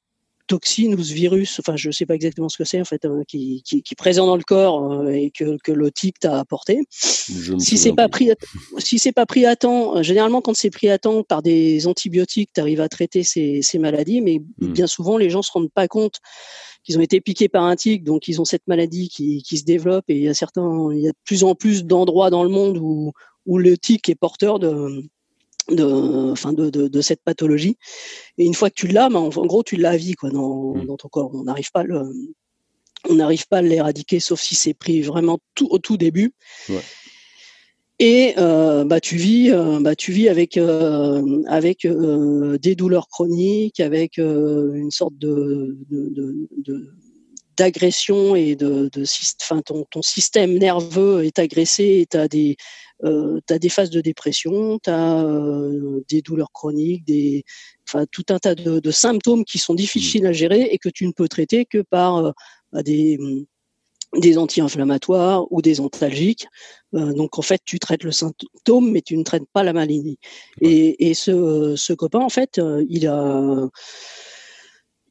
[0.47, 3.21] toxine ou ce virus, enfin je sais pas exactement ce que c'est en fait, hein,
[3.27, 6.39] qui, qui, qui, est présent dans le corps euh, et que, que le tic t'a
[6.39, 6.81] apporté.
[6.91, 8.31] Si c'est pas pris,
[8.77, 11.87] si c'est pas pris à temps, euh, généralement quand c'est pris à temps par des
[11.87, 14.73] antibiotiques, tu arrives à traiter ces, ces maladies, mais hmm.
[14.73, 16.15] bien souvent les gens se rendent pas compte
[16.83, 19.63] qu'ils ont été piqués par un tic, donc ils ont cette maladie qui, qui se
[19.63, 22.43] développe et il y a certains, il y a de plus en plus d'endroits dans
[22.43, 23.13] le monde où,
[23.45, 25.03] où le tic est porteur de
[25.69, 27.77] de, enfin de, de, de, cette pathologie.
[28.37, 30.75] Et une fois que tu l'as, ben, en, gros, tu l'as à vie quoi, dans,
[30.75, 30.85] mmh.
[30.85, 31.31] dans ton corps.
[31.33, 32.03] On n'arrive pas le,
[33.09, 36.33] on n'arrive pas à l'éradiquer, sauf si c'est pris vraiment tout au tout début.
[36.69, 36.81] Ouais.
[37.99, 43.79] Et euh, bah tu vis, euh, bah tu vis avec euh, avec des douleurs chroniques,
[43.79, 45.77] avec une sorte de,
[47.55, 49.03] d'agression et de, de
[49.41, 52.57] enfin ton, ton système nerveux est agressé et tu as des
[53.03, 57.43] euh, tu as des phases de dépression, tu as euh, des douleurs chroniques, des,
[57.87, 61.05] enfin, tout un tas de, de, symptômes qui sont difficiles à gérer et que tu
[61.05, 62.31] ne peux traiter que par euh,
[62.71, 63.17] bah, des,
[64.15, 66.47] des anti-inflammatoires ou des antalgiques.
[66.91, 70.19] Donc en fait, tu traites le symptôme, mais tu ne traites pas la maladie.
[70.61, 73.67] Et, et ce, ce, copain, en fait, il a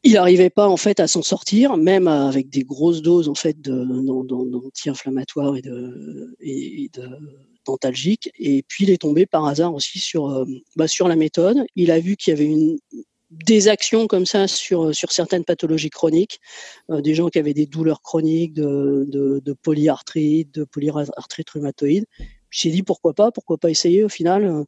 [0.05, 3.61] il n'arrivait pas en fait à s'en sortir, même avec des grosses doses en fait
[3.61, 7.09] d'anti-inflammatoires et de, et de
[7.67, 8.31] dentalgique.
[8.39, 10.45] Et puis il est tombé par hasard aussi sur, euh,
[10.77, 11.65] bah, sur la méthode.
[11.77, 12.79] Il a vu qu'il y avait une,
[13.31, 16.41] des actions comme ça sur, sur certaines pathologies chroniques,
[16.91, 22.05] euh, des gens qui avaient des douleurs chroniques de, de, de polyarthrite, de polyarthrite rhumatoïde.
[22.51, 24.05] J'ai dit pourquoi pas, pourquoi pas essayer.
[24.05, 24.65] Au final, euh,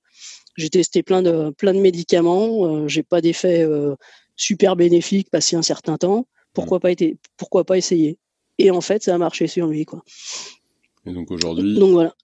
[0.57, 3.67] j'ai testé plein de, plein de médicaments, j'ai pas d'effet
[4.37, 6.27] super bénéfique passé un certain temps.
[6.53, 8.19] Pourquoi pas, été, pourquoi pas essayer?
[8.59, 9.85] Et en fait, ça a marché sur lui.
[9.85, 10.05] Quoi.
[11.05, 12.15] Et donc aujourd'hui, donc voilà.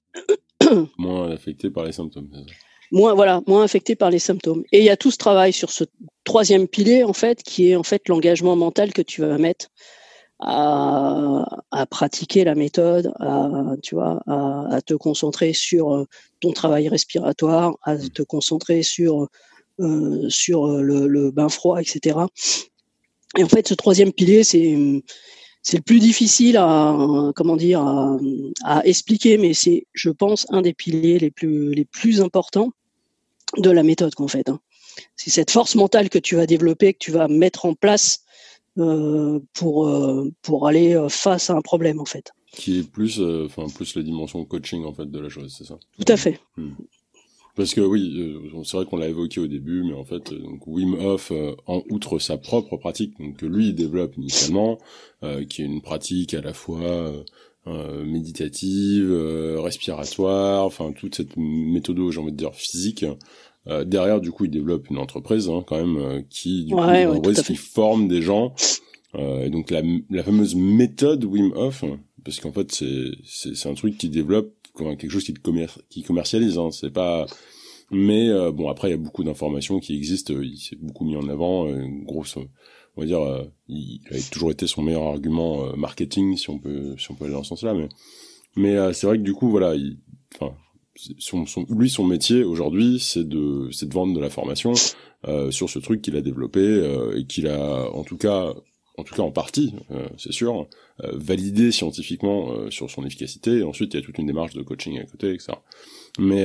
[0.98, 2.30] moins affecté par les symptômes.
[2.92, 4.64] Moins voilà, moins affecté par les symptômes.
[4.72, 5.84] Et il y a tout ce travail sur ce
[6.24, 9.68] troisième pilier en fait, qui est en fait l'engagement mental que tu vas mettre
[10.40, 16.06] à, à pratiquer la méthode, à tu vois, à, à, te concentrer sur euh,
[16.40, 18.10] ton travail respiratoire, à mmh.
[18.10, 19.28] te concentrer sur
[19.80, 22.18] euh, sur le, le bain froid, etc.
[23.38, 24.76] Et en fait, ce troisième pilier, c'est
[25.62, 26.96] c'est le plus difficile à
[27.36, 28.16] comment dire à,
[28.64, 32.72] à expliquer, mais c'est, je pense, un des piliers les plus les plus importants
[33.56, 34.48] de la méthode qu'en fait.
[34.48, 34.60] Hein.
[35.16, 38.24] C'est cette force mentale que tu vas développer, que tu vas mettre en place
[38.78, 42.32] euh, pour euh, pour aller euh, face à un problème en fait.
[42.52, 45.64] Qui est plus, euh, enfin plus la dimension coaching en fait de la chose, c'est
[45.64, 45.78] ça?
[45.96, 46.40] Tout à fait.
[46.56, 46.72] Hmm.
[47.60, 50.38] Parce que oui, euh, c'est vrai qu'on l'a évoqué au début, mais en fait, euh,
[50.38, 54.78] donc Wim Hof, euh, en outre sa propre pratique, donc que lui développe initialement,
[55.50, 57.12] qui est une pratique à la fois
[57.66, 59.12] méditative,
[59.58, 63.04] respiratoire, enfin toute cette méthode, j'ai envie de dire physique.
[63.84, 67.34] derrière, du coup, il développe une entreprise hein, quand même qui, du ouais, coup, ouais,
[67.34, 68.54] qui forme des gens.
[69.14, 71.84] et donc la, la fameuse méthode Wim Hof,
[72.24, 74.54] parce qu'en fait, c'est c'est un truc qui développe
[74.96, 75.34] quelque chose qui,
[75.88, 76.58] qui commercialise.
[76.58, 76.70] Hein.
[76.72, 77.26] C'est pas.
[77.90, 80.34] Mais euh, bon, après, il y a beaucoup d'informations qui existent.
[80.40, 81.66] Il s'est beaucoup mis en avant.
[81.66, 81.86] Euh,
[82.96, 86.94] on va dire, euh, il a toujours été son meilleur argument marketing, si on peut,
[86.98, 87.74] si on peut aller dans ce sens-là.
[87.74, 87.88] Mais,
[88.56, 89.74] mais c'est vrai que du coup, voilà,
[91.18, 94.74] son, lui, son métier aujourd'hui, c'est de, c'est de vendre de la formation
[95.50, 96.60] sur ce truc qu'il a développé
[97.16, 98.52] et qu'il a, en tout cas,
[98.96, 100.68] en tout cas en partie, euh, c'est sûr,
[101.02, 103.58] euh, validé scientifiquement euh, sur son efficacité.
[103.58, 105.52] Et ensuite, il y a toute une démarche de coaching à côté, etc.
[106.18, 106.44] Mais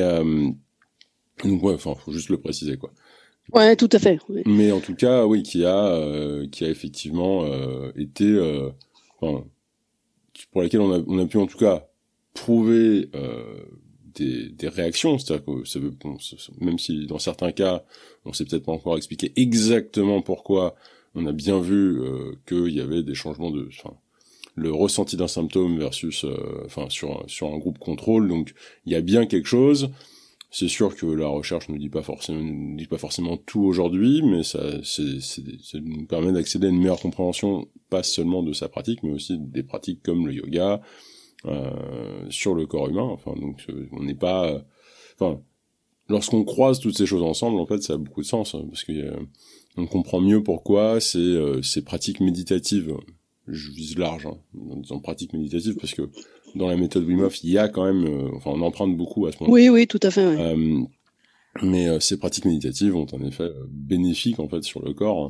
[1.44, 2.92] donc ouais, enfin, faut juste le préciser, quoi.
[3.54, 4.20] Ouais, tout à fait.
[4.46, 7.46] Mais en tout cas, oui, qui a, qui a effectivement
[7.96, 8.40] été,
[9.20, 9.44] enfin,
[10.52, 11.88] pour laquelle on a, on a pu en tout cas
[12.34, 13.10] prouver
[14.14, 16.18] des, des, réactions, c'est-à-dire que ça veut, bon,
[16.62, 17.84] même si dans certains cas,
[18.24, 20.76] on sait peut-être pas encore expliquer exactement pourquoi
[21.16, 23.96] on a bien vu euh, qu'il y avait des changements de, enfin,
[24.56, 28.28] le ressenti d'un symptôme versus, euh, enfin, sur sur un groupe contrôle.
[28.28, 28.54] Donc,
[28.86, 29.90] il y a bien quelque chose.
[30.52, 34.22] C'est sûr que la recherche ne dit pas forcément, ne dit pas forcément tout aujourd'hui,
[34.24, 35.02] mais ça, ça
[35.82, 39.64] nous permet d'accéder à une meilleure compréhension, pas seulement de sa pratique, mais aussi des
[39.64, 40.82] pratiques comme le yoga
[41.46, 43.04] euh, sur le corps humain.
[43.04, 44.64] Enfin, donc, euh, on n'est pas,
[45.20, 45.42] enfin,
[46.08, 48.86] lorsqu'on croise toutes ces choses ensemble, en fait, ça a beaucoup de sens, hein, parce
[48.86, 48.94] que
[49.78, 52.94] on comprend mieux pourquoi c'est euh, ces pratiques méditatives.
[53.48, 54.38] Je vise large hein,
[54.72, 56.10] en disant pratiques méditatives parce que
[56.56, 59.26] dans la méthode Wim Hof, il y a quand même, euh, enfin, on emprunte beaucoup
[59.28, 59.54] à ce moment.
[59.54, 60.26] Oui, oui, tout à fait.
[60.26, 60.82] Euh,
[61.62, 65.30] mais ces pratiques méditatives ont un effet bénéfique en fait sur le corps.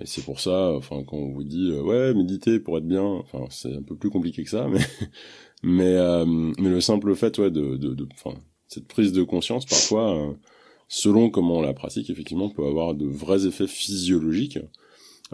[0.00, 3.44] et c'est pour ça, enfin, quand on vous dit ouais, méditer pour être bien, enfin,
[3.50, 4.80] c'est un peu plus compliqué que ça, mais
[5.62, 6.24] mais
[6.58, 10.34] mais le simple fait, ouais, de de, enfin, cette prise de conscience parfois
[10.88, 14.58] selon comment on la pratique, effectivement, peut avoir de vrais effets physiologiques,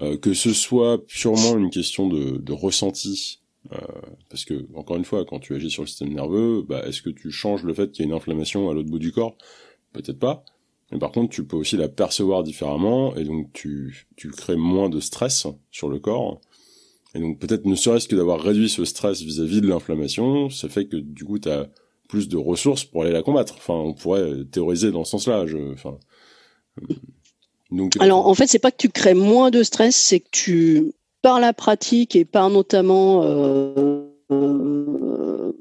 [0.01, 3.41] euh, que ce soit purement une question de, ressenti,
[3.73, 3.77] euh,
[4.29, 7.11] parce que encore une fois, quand tu agis sur le système nerveux, bah, est-ce que
[7.11, 9.37] tu changes le fait qu'il y ait une inflammation à l'autre bout du corps?
[9.93, 10.45] Peut-être pas.
[10.91, 14.89] Mais par contre, tu peux aussi la percevoir différemment, et donc tu, tu crées moins
[14.89, 16.41] de stress sur le corps.
[17.15, 20.87] Et donc peut-être ne serait-ce que d'avoir réduit ce stress vis-à-vis de l'inflammation, ça fait
[20.87, 21.69] que du coup tu as
[22.13, 23.55] plus de ressources pour aller la combattre.
[23.57, 25.47] Enfin, on pourrait théoriser dans ce sens-là.
[25.73, 25.97] enfin,
[26.83, 26.95] euh,
[27.71, 30.93] donc, Alors, en fait, c'est pas que tu crées moins de stress, c'est que tu,
[31.23, 35.53] par la pratique et par notamment euh, euh,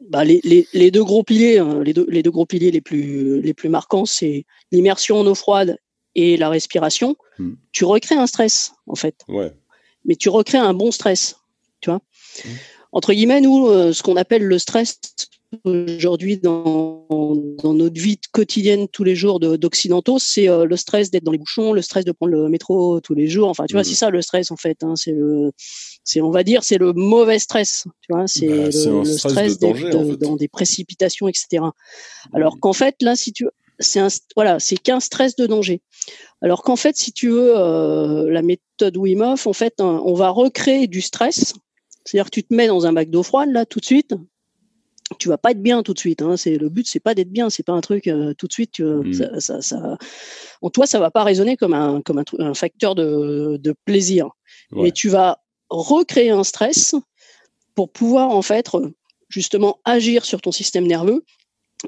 [0.00, 3.54] bah, les, deux gros piliers, hein, les, deux, les deux gros piliers les plus, les
[3.54, 5.78] plus marquants, c'est l'immersion en eau froide
[6.16, 7.14] et la respiration.
[7.38, 7.52] Hmm.
[7.70, 9.14] Tu recrées un stress, en fait.
[9.28, 9.52] Ouais.
[10.04, 11.36] Mais tu recrées un bon stress,
[11.80, 12.00] tu vois.
[12.44, 12.48] Hmm.
[12.90, 14.98] Entre guillemets, nous, ce qu'on appelle le stress,
[15.64, 17.06] aujourd'hui dans,
[17.62, 21.38] dans, notre vie quotidienne tous les jours d'occidentaux, c'est euh, le stress d'être dans les
[21.38, 23.48] bouchons, le stress de prendre le métro tous les jours.
[23.48, 23.94] Enfin, tu vois, c'est mmh.
[23.94, 24.82] ça le stress en fait.
[24.82, 25.52] Hein, c'est le,
[26.04, 27.86] c'est on va dire, c'est le mauvais stress.
[28.00, 31.64] Tu vois, c'est bah, le, stress, d'être dans des précipitations, etc.
[32.32, 33.46] Alors qu'en fait, là, si tu
[33.80, 35.80] c'est un voilà, c'est qu'un stress de danger.
[36.42, 40.14] Alors qu'en fait, si tu veux, euh, la méthode Wim Hof, en fait, hein, on
[40.14, 41.54] va recréer du stress.
[42.04, 44.14] C'est-à-dire que tu te mets dans un bac d'eau froide là tout de suite,
[45.18, 46.22] tu vas pas être bien tout de suite.
[46.22, 46.36] Hein.
[46.36, 48.80] C'est le but, c'est pas d'être bien, c'est pas un truc euh, tout de suite.
[48.80, 49.12] Mmh.
[49.12, 49.98] ça, ça, ça,
[50.62, 54.30] en toi, ça va pas résonner comme un comme un, un facteur de, de plaisir.
[54.72, 56.94] Mais tu vas recréer un stress
[57.74, 58.68] pour pouvoir en fait
[59.28, 61.24] justement agir sur ton système nerveux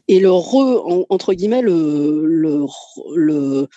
[0.09, 2.65] et le re, entre guillemets le, le,
[3.15, 3.69] le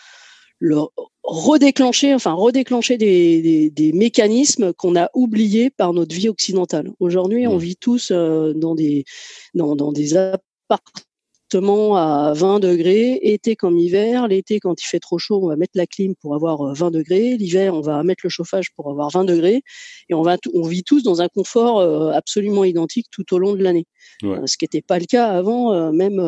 [0.60, 0.77] le
[1.23, 6.91] redéclencher, enfin redéclencher des, des, mécanismes qu'on a oubliés par notre vie occidentale.
[6.99, 9.06] Aujourd'hui, on vit tous euh, dans des
[9.53, 11.15] dans, dans des appartements
[11.56, 14.27] à 20 degrés, été comme hiver.
[14.27, 16.90] L'été, quand il fait trop chaud, on va mettre la clim pour avoir 20 euh,
[16.90, 17.38] degrés.
[17.38, 19.64] L'hiver, on va mettre le chauffage pour avoir 20 degrés.
[20.10, 23.53] Et on, va on vit tous dans un confort euh, absolument identique tout au long
[23.53, 23.86] de l'année.
[24.23, 26.19] Euh, ce qui n'était pas le cas avant, même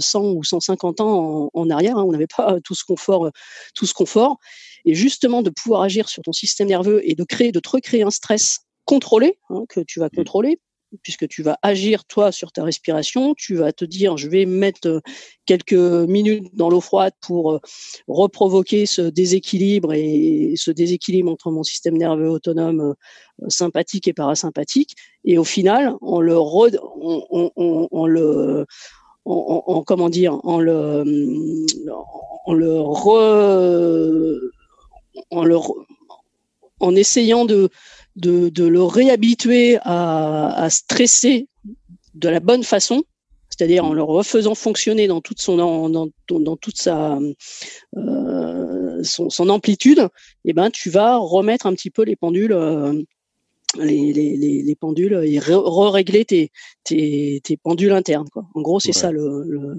[0.00, 1.98] 100 ou 150 ans en, arrière.
[1.98, 2.04] Hein.
[2.06, 3.30] on n'avait pas tout ce confort,
[3.74, 4.38] tout ce confort.
[4.86, 8.02] Et justement, de pouvoir agir sur ton système nerveux et de créer, de te recréer
[8.02, 10.16] un stress contrôlé, hein, que tu vas mmh.
[10.16, 10.60] contrôler
[11.02, 14.88] puisque tu vas agir toi sur ta respiration, tu vas te dire je vais mettre
[14.88, 15.00] euh,
[15.44, 17.60] quelques minutes dans l'eau froide pour euh,
[18.08, 22.94] reprovoquer ce déséquilibre et ce déséquilibre entre mon système nerveux autonome euh,
[23.48, 24.94] sympathique et parasympathique.
[25.24, 28.66] Et au final on le on, le
[29.86, 31.04] comment dire le
[35.44, 35.56] le
[36.80, 37.70] en essayant de
[38.16, 41.48] de, le réhabituer à, stresser
[42.14, 43.04] de la bonne façon,
[43.50, 47.18] c'est-à-dire en le refaisant fonctionner dans toute son dans, dans, toute sa
[47.96, 50.00] euh, son, amplitude,
[50.44, 52.94] et eh ben tu vas remettre un petit peu les pendules euh,
[53.78, 56.50] les, les, les, pendules et re-régler tes,
[56.84, 58.46] tes, tes, pendules internes quoi.
[58.54, 59.74] En gros, c'est ça le le,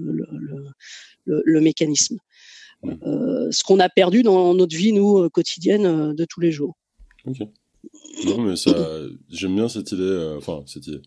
[1.26, 2.18] le, le, mécanisme.
[2.84, 6.76] Euh, ce qu'on a perdu dans notre vie nous quotidienne de tous les jours.
[8.26, 8.72] Non, mais ça,
[9.30, 11.02] j'aime bien cette idée, euh, enfin, cette idée.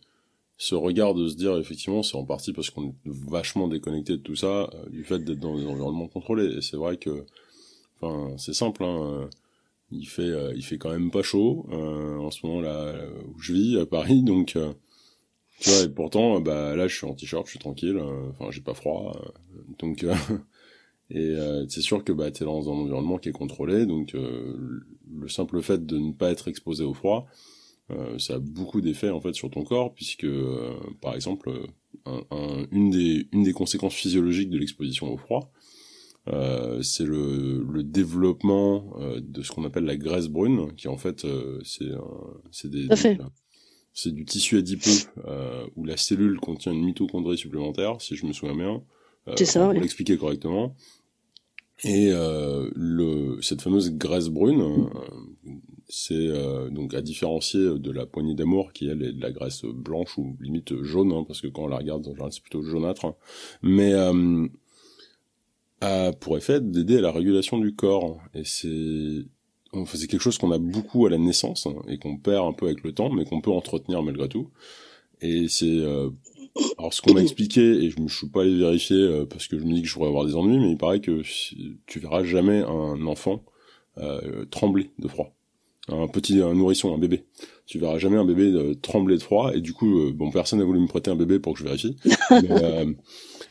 [0.57, 4.21] Ce regard de se dire, effectivement, c'est en partie parce qu'on est vachement déconnecté de
[4.21, 6.57] tout ça, euh, du fait d'être dans des environnements contrôlés.
[6.57, 7.25] Et c'est vrai que,
[8.01, 9.27] enfin, c'est simple, hein, euh,
[9.91, 12.95] il fait, il fait quand même pas chaud, en ce moment là,
[13.27, 14.57] où je vis, à Paris, donc,
[15.59, 17.99] tu vois, et pourtant, bah, là, je suis en t-shirt, je suis tranquille,
[18.29, 19.19] enfin, j'ai pas froid,
[19.79, 20.05] donc,
[21.13, 24.15] et euh, c'est sûr que bah, tu es dans un environnement qui est contrôlé, donc
[24.15, 24.81] euh,
[25.13, 27.27] le simple fait de ne pas être exposé au froid,
[27.91, 30.27] euh, ça a beaucoup d'effets en fait sur ton corps, puisque
[31.01, 31.51] par exemple,
[32.05, 35.51] un, une, des, une des conséquences physiologiques de l'exposition au froid,
[36.81, 41.27] c'est le, le développement de ce qu'on appelle la graisse brune, qui en fait
[41.63, 42.87] c'est des,
[43.93, 45.09] c'est du tissu adipeux
[45.75, 48.81] où la cellule contient une mitochondrie supplémentaire, si je me souviens bien.
[49.35, 50.73] c'est ça, pour l'expliquer correctement.
[51.83, 55.49] Et euh, le, cette fameuse graisse brune, euh,
[55.89, 59.63] c'est euh, donc à différencier de la poignée d'amour qui elle est de la graisse
[59.65, 63.15] blanche ou limite jaune, hein, parce que quand on la regarde, c'est plutôt jaunâtre, hein.
[63.63, 64.47] mais euh,
[65.81, 68.19] a pour effet d'aider à la régulation du corps.
[68.35, 69.25] Et c'est
[69.73, 72.53] enfin, c'est quelque chose qu'on a beaucoup à la naissance hein, et qu'on perd un
[72.53, 74.49] peu avec le temps, mais qu'on peut entretenir malgré tout.
[75.21, 75.81] et c'est
[76.77, 79.63] alors ce qu'on m'a expliqué et je ne suis pas allé vérifier parce que je
[79.63, 81.21] me dis que je pourrais avoir des ennuis, mais il paraît que
[81.85, 83.43] tu verras jamais un enfant
[84.49, 85.33] trembler de froid
[85.87, 87.25] un petit un nourrisson, un bébé.
[87.65, 89.51] Tu verras jamais un bébé euh, trembler de froid.
[89.53, 91.63] Et du coup, euh, bon, personne n'a voulu me prêter un bébé pour que je
[91.63, 91.97] vérifie.
[92.31, 92.85] mais, euh,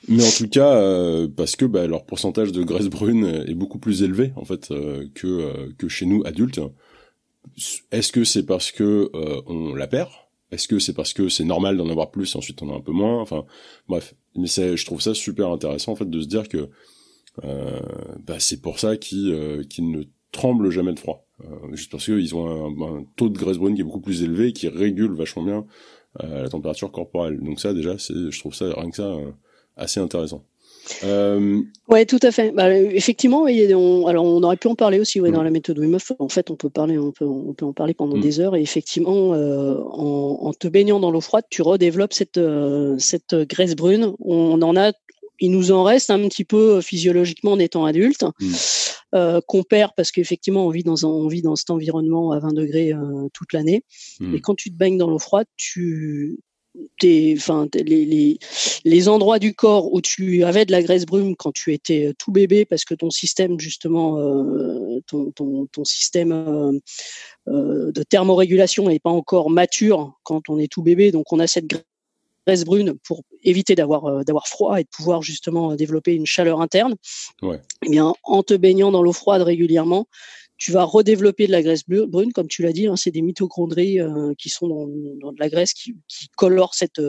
[0.09, 4.02] mais, en tout cas, parce que bah, leur pourcentage de graisse brune est beaucoup plus
[4.02, 4.68] élevé en fait
[5.14, 6.60] que que chez nous adultes.
[7.90, 9.10] Est-ce que c'est parce que
[9.47, 10.10] on la perd?
[10.52, 12.81] Est-ce que c'est parce que c'est normal d'en avoir plus et ensuite on a un
[12.81, 13.20] peu moins?
[13.20, 13.44] Enfin,
[13.89, 14.14] bref.
[14.36, 16.68] Mais je trouve ça super intéressant en fait de se dire que
[17.43, 20.02] bah, c'est pour ça qu'ils qu'ils ne
[20.32, 21.27] tremblent jamais de froid.
[21.44, 24.48] Euh, juste parce qu'ils ont un, taux de graisse brune qui est beaucoup plus élevé
[24.48, 25.66] et qui régule vachement bien
[26.22, 27.40] euh, la température corporelle.
[27.40, 29.31] Donc ça déjà, c'est, je trouve ça rien que ça euh,
[29.77, 30.44] assez intéressant.
[31.05, 31.61] Euh...
[31.89, 32.52] Ouais, tout à fait.
[32.52, 35.44] Bah, effectivement, on, alors on aurait pu en parler aussi ouais, dans mm.
[35.44, 38.16] la méthode Wim En fait, on peut parler, on peut, on peut en parler pendant
[38.16, 38.20] mm.
[38.20, 38.57] des heures.
[38.57, 42.40] Et effectivement, euh, en, en, te baignant dans l'eau froide, tu redéveloppes cette,
[42.98, 44.15] cette graisse brune.
[44.20, 44.93] On en a
[45.40, 48.52] il nous en reste un petit peu euh, physiologiquement en étant adulte, mm.
[49.15, 52.52] euh, qu'on perd parce qu'effectivement on vit dans on vit dans cet environnement à 20
[52.52, 53.82] degrés euh, toute l'année.
[54.20, 54.35] Mm.
[54.35, 56.39] Et quand tu te baignes dans l'eau froide, tu
[57.36, 58.38] enfin, les, les,
[58.84, 62.32] les, endroits du corps où tu avais de la graisse brune quand tu étais tout
[62.32, 64.16] bébé, parce que ton système justement,
[65.06, 66.80] ton, ton, ton, système
[67.47, 71.66] de thermorégulation n'est pas encore mature quand on est tout bébé, donc on a cette
[71.66, 76.26] graisse brune pour éviter d'avoir euh, d'avoir froid et de pouvoir justement euh, développer une
[76.26, 76.94] chaleur interne.
[77.42, 77.60] Ouais.
[77.86, 80.06] Eh bien, en te baignant dans l'eau froide régulièrement,
[80.61, 83.99] tu vas redévelopper de la graisse brune, comme tu l'as dit, hein, c'est des mitochondries
[83.99, 84.87] euh, qui sont dans,
[85.20, 87.01] dans, de la graisse qui, qui colorent cette,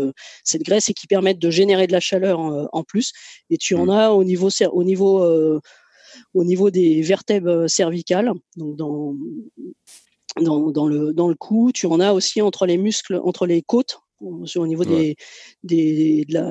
[0.45, 3.11] cette graisse et qui permettent de générer de la chaleur en, plus.
[3.49, 3.89] Et tu en mmh.
[3.89, 5.61] as au niveau, au niveau,
[6.33, 9.15] au niveau des vertèbres cervicales, donc dans,
[10.39, 11.71] dans, dans, le, dans le cou.
[11.73, 15.15] Tu en as aussi entre les muscles, entre les côtes, au niveau des,
[15.63, 16.41] des de la,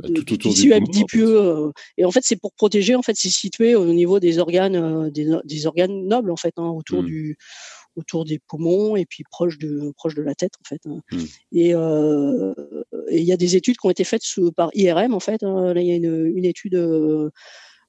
[0.00, 1.40] bah, de, du tissu adipeux.
[1.40, 2.94] Euh, et en fait, c'est pour protéger.
[2.94, 6.54] En fait, c'est situé au niveau des organes, euh, des, des organes nobles en fait,
[6.56, 7.06] hein, autour mmh.
[7.06, 7.38] du
[7.96, 10.80] autour des poumons et puis proche de proche de la tête en fait.
[10.86, 11.00] Hein.
[11.12, 11.18] Mmh.
[11.56, 12.54] Euh,
[13.08, 15.42] et il y a des études qui ont été faites sous, par IRM en fait.
[15.42, 15.72] Hein.
[15.72, 16.76] Là, il y a une, une étude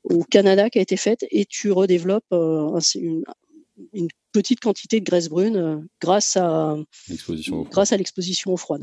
[0.04, 3.24] au Canada qui a été faite et tu redéveloppes une,
[3.94, 6.78] une petite quantité de graisse brune grâce à
[7.72, 8.78] grâce à l'exposition au froid.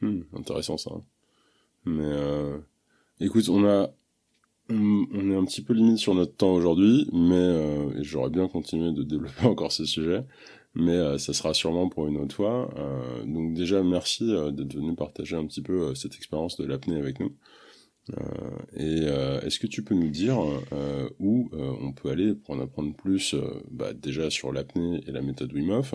[0.00, 0.90] Hmm, intéressant ça.
[1.84, 2.58] Mais euh,
[3.20, 3.90] écoute, on a
[4.70, 8.92] on, est un petit peu limite sur notre temps aujourd'hui, mais euh, j'aurais bien continué
[8.92, 10.24] de développer encore ce sujet,
[10.74, 12.72] mais euh, ça sera sûrement pour une autre fois.
[12.76, 17.20] Euh, donc déjà, merci d'être venu partager un petit peu cette expérience de l'apnée avec
[17.20, 17.36] nous.
[18.76, 19.04] et
[19.44, 20.38] est-ce que tu peux nous dire
[21.18, 23.34] où on peut aller pour en apprendre plus,
[23.70, 25.94] bah, déjà sur l'apnée et la méthode Wim Hof,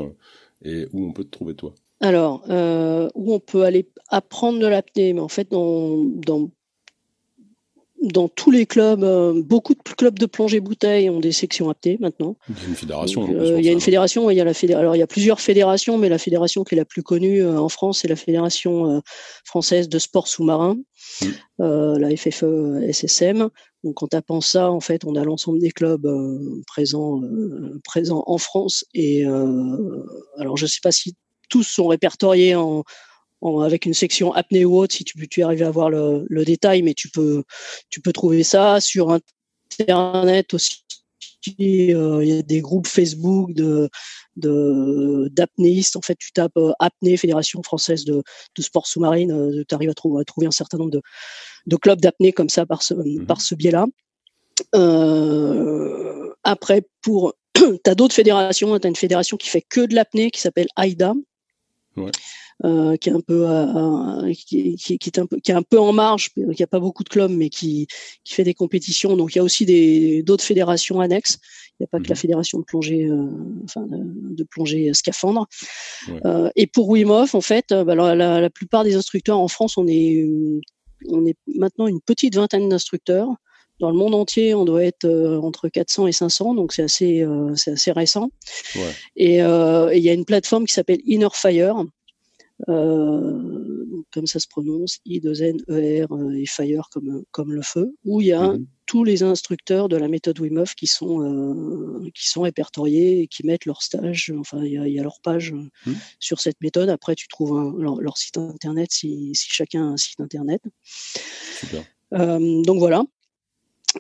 [0.64, 1.73] et où on peut te trouver toi?
[2.06, 6.52] Alors, euh, où on peut aller apprendre de l'apnée, mais en fait, dans, dans,
[8.03, 11.98] dans tous les clubs, euh, beaucoup de clubs de plongée bouteille ont des sections apnée
[11.99, 12.38] maintenant.
[12.48, 13.27] Il y a une fédération.
[13.34, 14.82] Euh, il y a une fédération, il y a la fédération.
[14.82, 17.69] Alors, il y a plusieurs fédérations, mais la fédération qui est la plus connue en
[17.69, 19.02] France, c'est la fédération
[19.44, 20.77] française de sport sous-marin,
[21.22, 21.27] mmh.
[21.98, 23.49] la FFE SSM.
[23.84, 26.07] Donc, en tapant ça, en fait, on a l'ensemble des clubs
[26.68, 27.22] présents,
[27.84, 28.86] présents en France.
[28.94, 29.26] Et
[30.38, 31.15] alors, je ne sais pas si
[31.49, 32.84] tous sont répertoriés en,
[33.61, 36.81] avec une section apnée ou autre si tu, tu arrives à voir le, le, détail,
[36.81, 37.43] mais tu peux,
[37.89, 39.17] tu peux trouver ça sur
[39.80, 40.85] Internet aussi.
[41.59, 43.89] Euh, il y a des groupes Facebook de
[44.35, 45.95] d'apnéistes.
[45.95, 48.23] En fait, tu tapes euh, apnée Fédération française de,
[48.55, 51.01] de sport sous-marine, euh, tu arrives à, trouver, à trouver un certain nombre de,
[51.67, 53.85] de clubs d'apnée comme ça par ce, mmh par ce biais-là.
[56.43, 58.77] après, pour tu as d'autres fédérations.
[58.80, 61.13] Tu as une fédération qui fait que de l'apnée qui s'appelle AIDA,
[62.63, 65.61] euh, qui est un peu, euh, qui, qui, qui, est un peu, qui est un
[65.61, 67.88] peu en marge, qui a pas beaucoup de clubs, mais qui,
[68.23, 69.17] qui fait des compétitions.
[69.17, 71.39] Donc il y a aussi des d'autres fédérations annexes.
[71.80, 72.19] Il n'y a pas que la mhm.
[72.19, 73.27] fédération de plongée, euh,
[73.65, 75.47] enfin de, de, plongée scaphandre.
[76.26, 79.49] Euh, et pour Wim Hof, en fait, bah, la, la, la, plupart des instructeurs en
[79.49, 80.26] France, on est,
[81.09, 83.27] on est maintenant une petite vingtaine d'instructeurs.
[83.80, 87.22] Dans le monde entier, on doit être euh, entre 400 et 500, donc c'est assez,
[87.22, 88.30] euh, c'est assez récent.
[88.76, 88.91] Ouais.
[89.18, 91.84] Et euh, il y a une plateforme qui s'appelle Inner Fire,
[92.68, 97.93] comme ça se prononce, I 2 N E R et Fire comme comme le feu,
[98.06, 98.65] où il y a mm-hmm.
[98.85, 103.45] tous les instructeurs de la méthode Wim Hof qui sont qui sont répertoriés et qui
[103.45, 105.93] mettent leur stage, enfin il y a, y a, leur page mm.
[106.22, 106.88] sur cette méthode.
[106.88, 110.61] Après tu trouves un, leur, leur, site internet si, si chacun a un site internet.
[111.60, 111.84] Super.
[112.14, 113.03] donc voilà.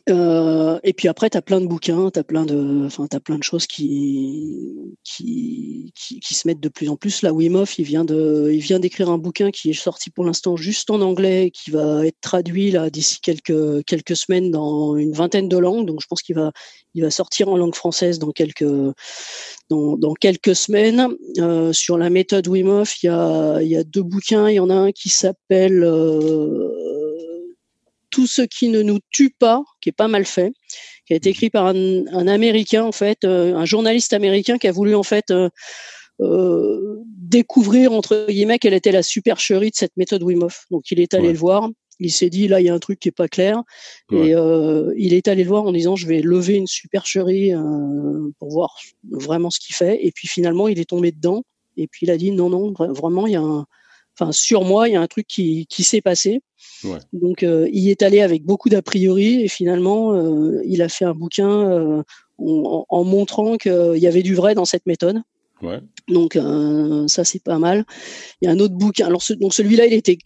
[0.09, 3.19] Euh, et puis après, tu as plein de bouquins, tu as plein de, enfin, as
[3.19, 4.73] plein de choses qui,
[5.03, 7.21] qui, qui, se mettent de plus en plus.
[7.21, 10.25] Là, Wim Hof, il vient de, il vient d'écrire un bouquin qui est sorti pour
[10.25, 15.13] l'instant juste en anglais, qui va être traduit là d'ici quelques quelques semaines dans une
[15.13, 15.85] vingtaine de langues.
[15.85, 16.51] Donc, je pense qu'il va,
[16.93, 18.65] il va sortir en langue française dans quelques
[19.69, 21.09] dans, dans quelques semaines.
[21.39, 24.49] Euh, sur la méthode Wim Hof, il y a, il y a deux bouquins.
[24.49, 26.84] Il y en a un qui s'appelle euh,
[28.15, 30.53] tout ce qui ne nous tue pas, qui est pas mal fait,
[31.05, 34.71] qui a été écrit par un, américain en fait, euh, un journaliste américain qui a
[34.71, 35.49] voulu en fait euh,
[36.21, 40.63] euh, découvrir entre guillemets quelle était la supercherie de cette méthode Wim Hof.
[40.71, 41.69] Donc il est allé le voir,
[41.99, 43.61] il s'est dit là il y a un truc qui est pas clair
[44.13, 44.31] et
[44.95, 47.51] il est allé le voir en disant je vais lever une supercherie
[48.39, 48.77] pour voir
[49.11, 51.43] vraiment ce qu'il fait et puis finalement il est tombé dedans
[51.75, 53.65] et puis il a dit non non vraiment il y a un
[54.17, 56.41] enfin sur moi il y a un truc qui, qui s'est passé
[57.13, 61.05] donc, euh, il est allé avec beaucoup d'a priori et finalement, euh, il a fait
[61.05, 62.03] un bouquin euh,
[62.37, 65.21] en, montrant qu'il y avait du vrai dans cette méthode.
[66.07, 66.37] Donc,
[67.07, 67.85] ça, c'est pas mal.
[68.41, 69.07] Il y a un autre bouquin.
[69.07, 70.17] Alors, donc celui-là, il était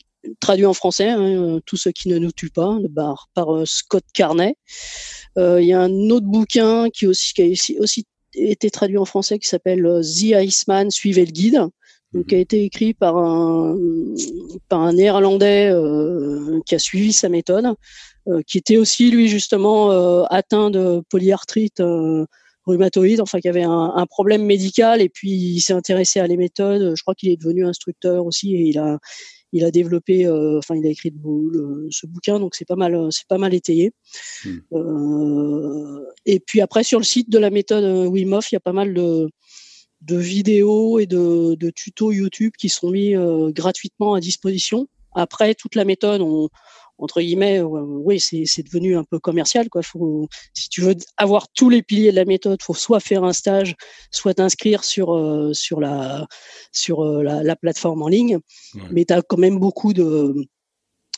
[0.42, 4.56] traduit en français, hein, Tout ce qui ne nous tue pas, par, par Scott Carney.
[5.38, 9.40] il y a un autre bouquin qui, aussi, qui a aussi été traduit en français
[9.40, 11.70] qui s'appelle The Iceman, suivez le guide
[12.14, 13.78] donc, qui a été écrit par un
[14.68, 17.76] par un néerlandais euh, qui a suivi sa méthode,
[18.28, 21.82] euh, qui était aussi lui justement euh, atteint de polyarthrite
[22.66, 26.38] rhumatoïde, enfin qui avait un, un, problème médical et puis il s'est intéressé à les
[26.38, 26.96] méthodes.
[26.96, 28.98] Je crois qu'il est devenu instructeur aussi et il a
[29.52, 33.28] il a développé, enfin il a écrit le, ce bouquin, donc c'est pas mal, c'est
[33.28, 33.92] pas mal étayé.
[34.46, 36.02] Hmm.
[36.26, 38.74] et puis après sur le site de la méthode Wim Hof, il y a pas
[38.74, 39.28] mal de
[40.02, 44.88] de vidéos et de, de tutos YouTube qui sont mis euh, gratuitement à disposition.
[45.14, 46.50] Après, toute la méthode, on,
[46.98, 49.70] entre guillemets, euh, oui, c'est devenu un peu commercial.
[49.70, 49.82] Quoi.
[49.82, 53.34] Faut, si tu veux avoir tous les piliers de la méthode, faut soit faire un
[53.34, 53.76] stage,
[54.12, 56.28] soit t'inscrire sur euh, sur la
[56.72, 58.40] sur la, la, plateforme en ligne.
[58.92, 60.34] Mais tu as quand même beaucoup de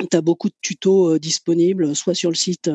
[0.09, 2.69] tu as beaucoup de tutos disponibles, soit sur le site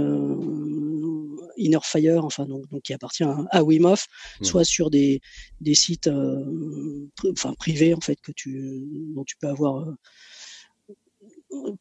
[1.57, 4.07] Inner Fire, enfin donc, qui appartient à, Wim Hof,
[4.43, 5.21] soit sur des,
[5.61, 8.85] des sites euh, enfin privés en fait que tu
[9.15, 9.95] dont tu peux avoir euh,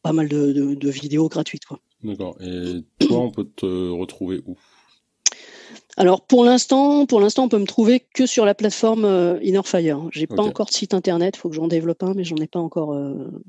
[0.02, 1.80] pas mal de, de, vidéos gratuites quoi.
[2.02, 2.36] D'accord.
[2.40, 4.56] Et toi, on peut te retrouver où?
[5.96, 10.08] Alors pour l'instant, pour l'instant, on peut me trouver que sur la plateforme euh, Innerfire.
[10.12, 12.60] J'ai pas encore de site internet, faut que j'en développe un, mais j'en ai pas
[12.60, 12.94] encore.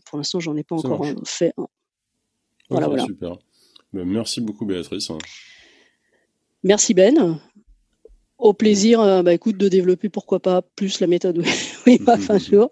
[0.05, 1.67] pour l'instant, j'en ai pas encore fait un.
[2.69, 3.05] Voilà, voilà.
[3.05, 3.37] Super.
[3.93, 5.09] Ben, merci beaucoup, Béatrice.
[6.63, 7.39] Merci Ben.
[8.37, 11.43] Au plaisir, euh, bah, écoute, de développer pourquoi pas plus la méthode
[11.87, 12.71] oui, un jour.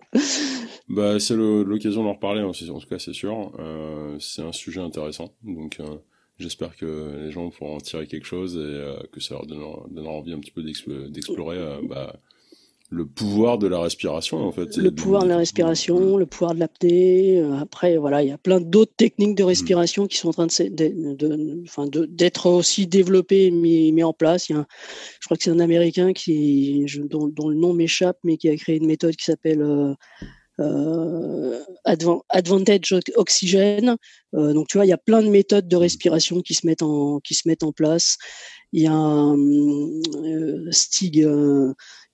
[0.87, 3.51] Bah, c'est l'occasion d'en reparler, hein, en tout cas, c'est sûr.
[3.57, 5.95] Euh, c'est un sujet intéressant, donc euh,
[6.37, 10.33] j'espère que les gens pourront en tirer quelque chose et que ça leur donnera, envie
[10.33, 11.57] un petit peu d'explorer
[11.89, 12.15] bah,
[12.91, 14.77] le pouvoir de la respiration en fait.
[14.77, 17.39] Le pouvoir de la respiration, le pouvoir de l'apnée.
[17.39, 19.47] Euh, après, voilà, il y a plein d'autres techniques de mm.
[19.47, 24.49] respiration qui sont en train de, d'être aussi développées et mis, en place.
[24.49, 24.65] Il y a
[25.19, 28.77] je crois que c'est un Américain qui, dont, le nom m'échappe, mais qui a créé
[28.77, 29.93] une méthode qui s'appelle euh,
[30.59, 31.59] euh,
[32.29, 33.97] Advantage Oxygène.
[34.31, 37.19] donc tu vois, il y a plein de méthodes de respiration qui se mettent en
[37.19, 38.17] qui se mettent en place.
[38.71, 39.35] Il y a un,
[40.71, 41.25] Stig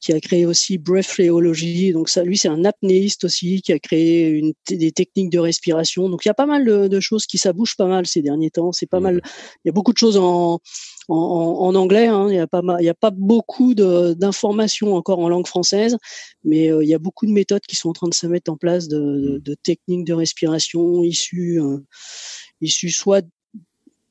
[0.02, 1.94] qui a créé aussi Breathleology.
[1.94, 6.10] Donc ça, lui, c'est un apnéiste aussi qui a créé une, des techniques de respiration.
[6.10, 8.50] Donc il y a pas mal de, choses qui ça bouge pas mal ces derniers
[8.50, 8.72] temps.
[8.72, 9.22] C'est pas mal.
[9.64, 10.60] Il y a beaucoup de choses en
[11.08, 12.08] en, en anglais.
[12.08, 12.28] Hein.
[12.30, 15.98] Il y a pas mal, il y a pas beaucoup d'informations encore en langue française,
[16.44, 18.52] mais euh, il y a beaucoup de méthodes qui sont en train de se mettre
[18.52, 21.78] en place de, de, techniques de respiration issues euh,
[22.62, 23.26] issues soit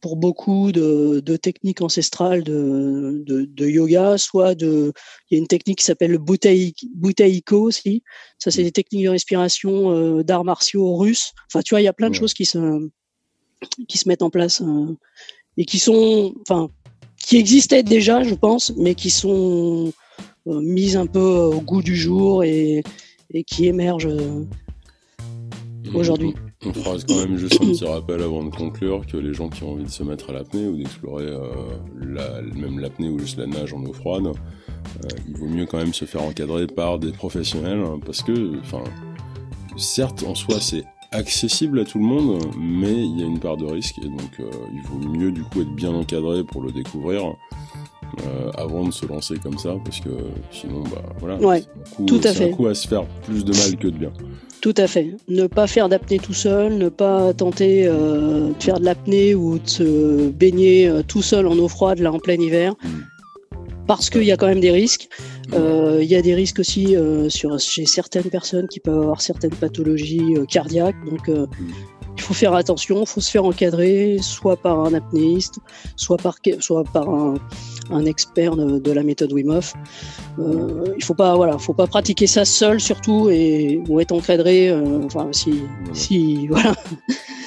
[0.00, 4.92] pour beaucoup de, de techniques ancestrales de, de, de, yoga, soit de,
[5.30, 8.02] il y a une technique qui s'appelle le butaiko aussi.
[8.38, 8.64] Ça, c'est mm.
[8.64, 11.32] des techniques de respiration euh, d'arts martiaux russes.
[11.48, 12.88] Enfin, tu vois, il y a plein de choses qui se,
[13.88, 14.96] qui se mettent en place euh,
[15.56, 16.70] et qui sont, enfin,
[17.18, 19.92] qui existaient déjà, je pense, mais qui sont
[20.46, 22.82] euh, mises un peu au goût du jour et,
[23.32, 24.46] et qui émergent euh,
[25.84, 25.96] mm.
[25.96, 26.34] aujourd'hui.
[26.66, 29.62] On fera quand même juste un petit rappel avant de conclure que les gens qui
[29.62, 31.38] ont envie de se mettre à l'apnée ou d'explorer euh,
[31.98, 35.78] la, même l'apnée ou juste la nage en eau froide, euh, il vaut mieux quand
[35.78, 38.84] même se faire encadrer par des professionnels hein, parce que, enfin,
[39.78, 43.56] certes en soi c'est accessible à tout le monde, mais il y a une part
[43.56, 46.72] de risque et donc euh, il vaut mieux du coup être bien encadré pour le
[46.72, 47.36] découvrir
[48.26, 50.10] euh, avant de se lancer comme ça, parce que
[50.50, 52.50] sinon, bah voilà, Ouais, c'est un coup, tout à fait.
[52.52, 54.12] un coup à se faire plus de mal que de bien.
[54.60, 55.14] Tout à fait.
[55.28, 59.58] Ne pas faire d'apnée tout seul, ne pas tenter euh, de faire de l'apnée ou
[59.58, 62.74] de se baigner euh, tout seul en eau froide là en plein hiver.
[62.82, 62.88] Mm.
[63.86, 65.08] Parce qu'il y a quand même des risques.
[65.54, 69.20] Euh, Il y a des risques aussi euh, sur, chez certaines personnes qui peuvent avoir
[69.20, 70.94] certaines pathologies euh, cardiaques.
[71.10, 71.46] Donc Mm.
[72.20, 75.58] Il faut faire attention, il faut se faire encadrer, soit par un apnéiste,
[75.96, 77.34] soit par, soit par un,
[77.90, 79.72] un expert de, de la méthode Wim Hof.
[80.38, 84.68] Euh, il faut pas, voilà, faut pas pratiquer ça seul surtout et ou être encadré.
[84.68, 85.62] euh, enfin, si,
[85.94, 86.74] si, voilà,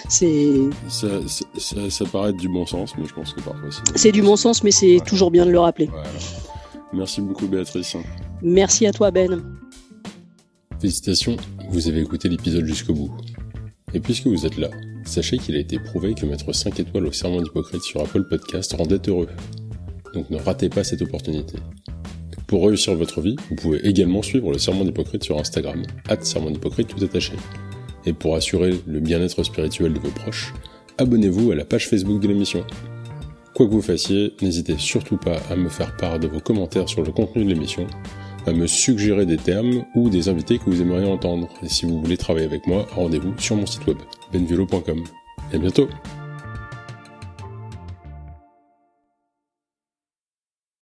[0.09, 0.53] c'est
[0.89, 3.97] Ça, ça, ça, ça paraît être du bon sens, mais je pense que parfois c'est.
[3.97, 4.99] c'est du bon sens, mais c'est Ouais.
[5.01, 5.85] toujours bien de le rappeler.
[5.85, 6.09] Voilà.
[6.93, 7.95] Merci beaucoup, Béatrice.
[8.41, 9.41] Merci à toi Ben.
[10.79, 11.37] Félicitations,
[11.69, 13.11] vous avez écouté l'épisode jusqu'au bout.
[13.93, 14.69] Et puisque vous êtes là,
[15.05, 18.73] sachez qu'il a été prouvé que mettre 5 étoiles au serment d'Hippocrate sur Apple Podcast
[18.73, 19.27] rendait heureux.
[20.13, 21.57] Donc ne ratez pas cette opportunité.
[22.47, 25.83] Pour réussir votre vie, vous pouvez également suivre le serment d'Hippocrate sur Instagram,
[26.21, 27.33] serment d'Hippocrate tout attaché.
[28.05, 30.53] Et pour assurer le bien-être spirituel de vos proches,
[30.97, 32.65] abonnez-vous à la page Facebook de l'émission.
[33.55, 37.03] Quoi que vous fassiez, n'hésitez surtout pas à me faire part de vos commentaires sur
[37.03, 37.87] le contenu de l'émission
[38.45, 41.47] à me suggérer des termes ou des invités que vous aimeriez entendre.
[41.61, 43.97] Et si vous voulez travailler avec moi, rendez-vous sur mon site web,
[44.31, 45.03] benvelo.com.
[45.51, 45.87] Et à bientôt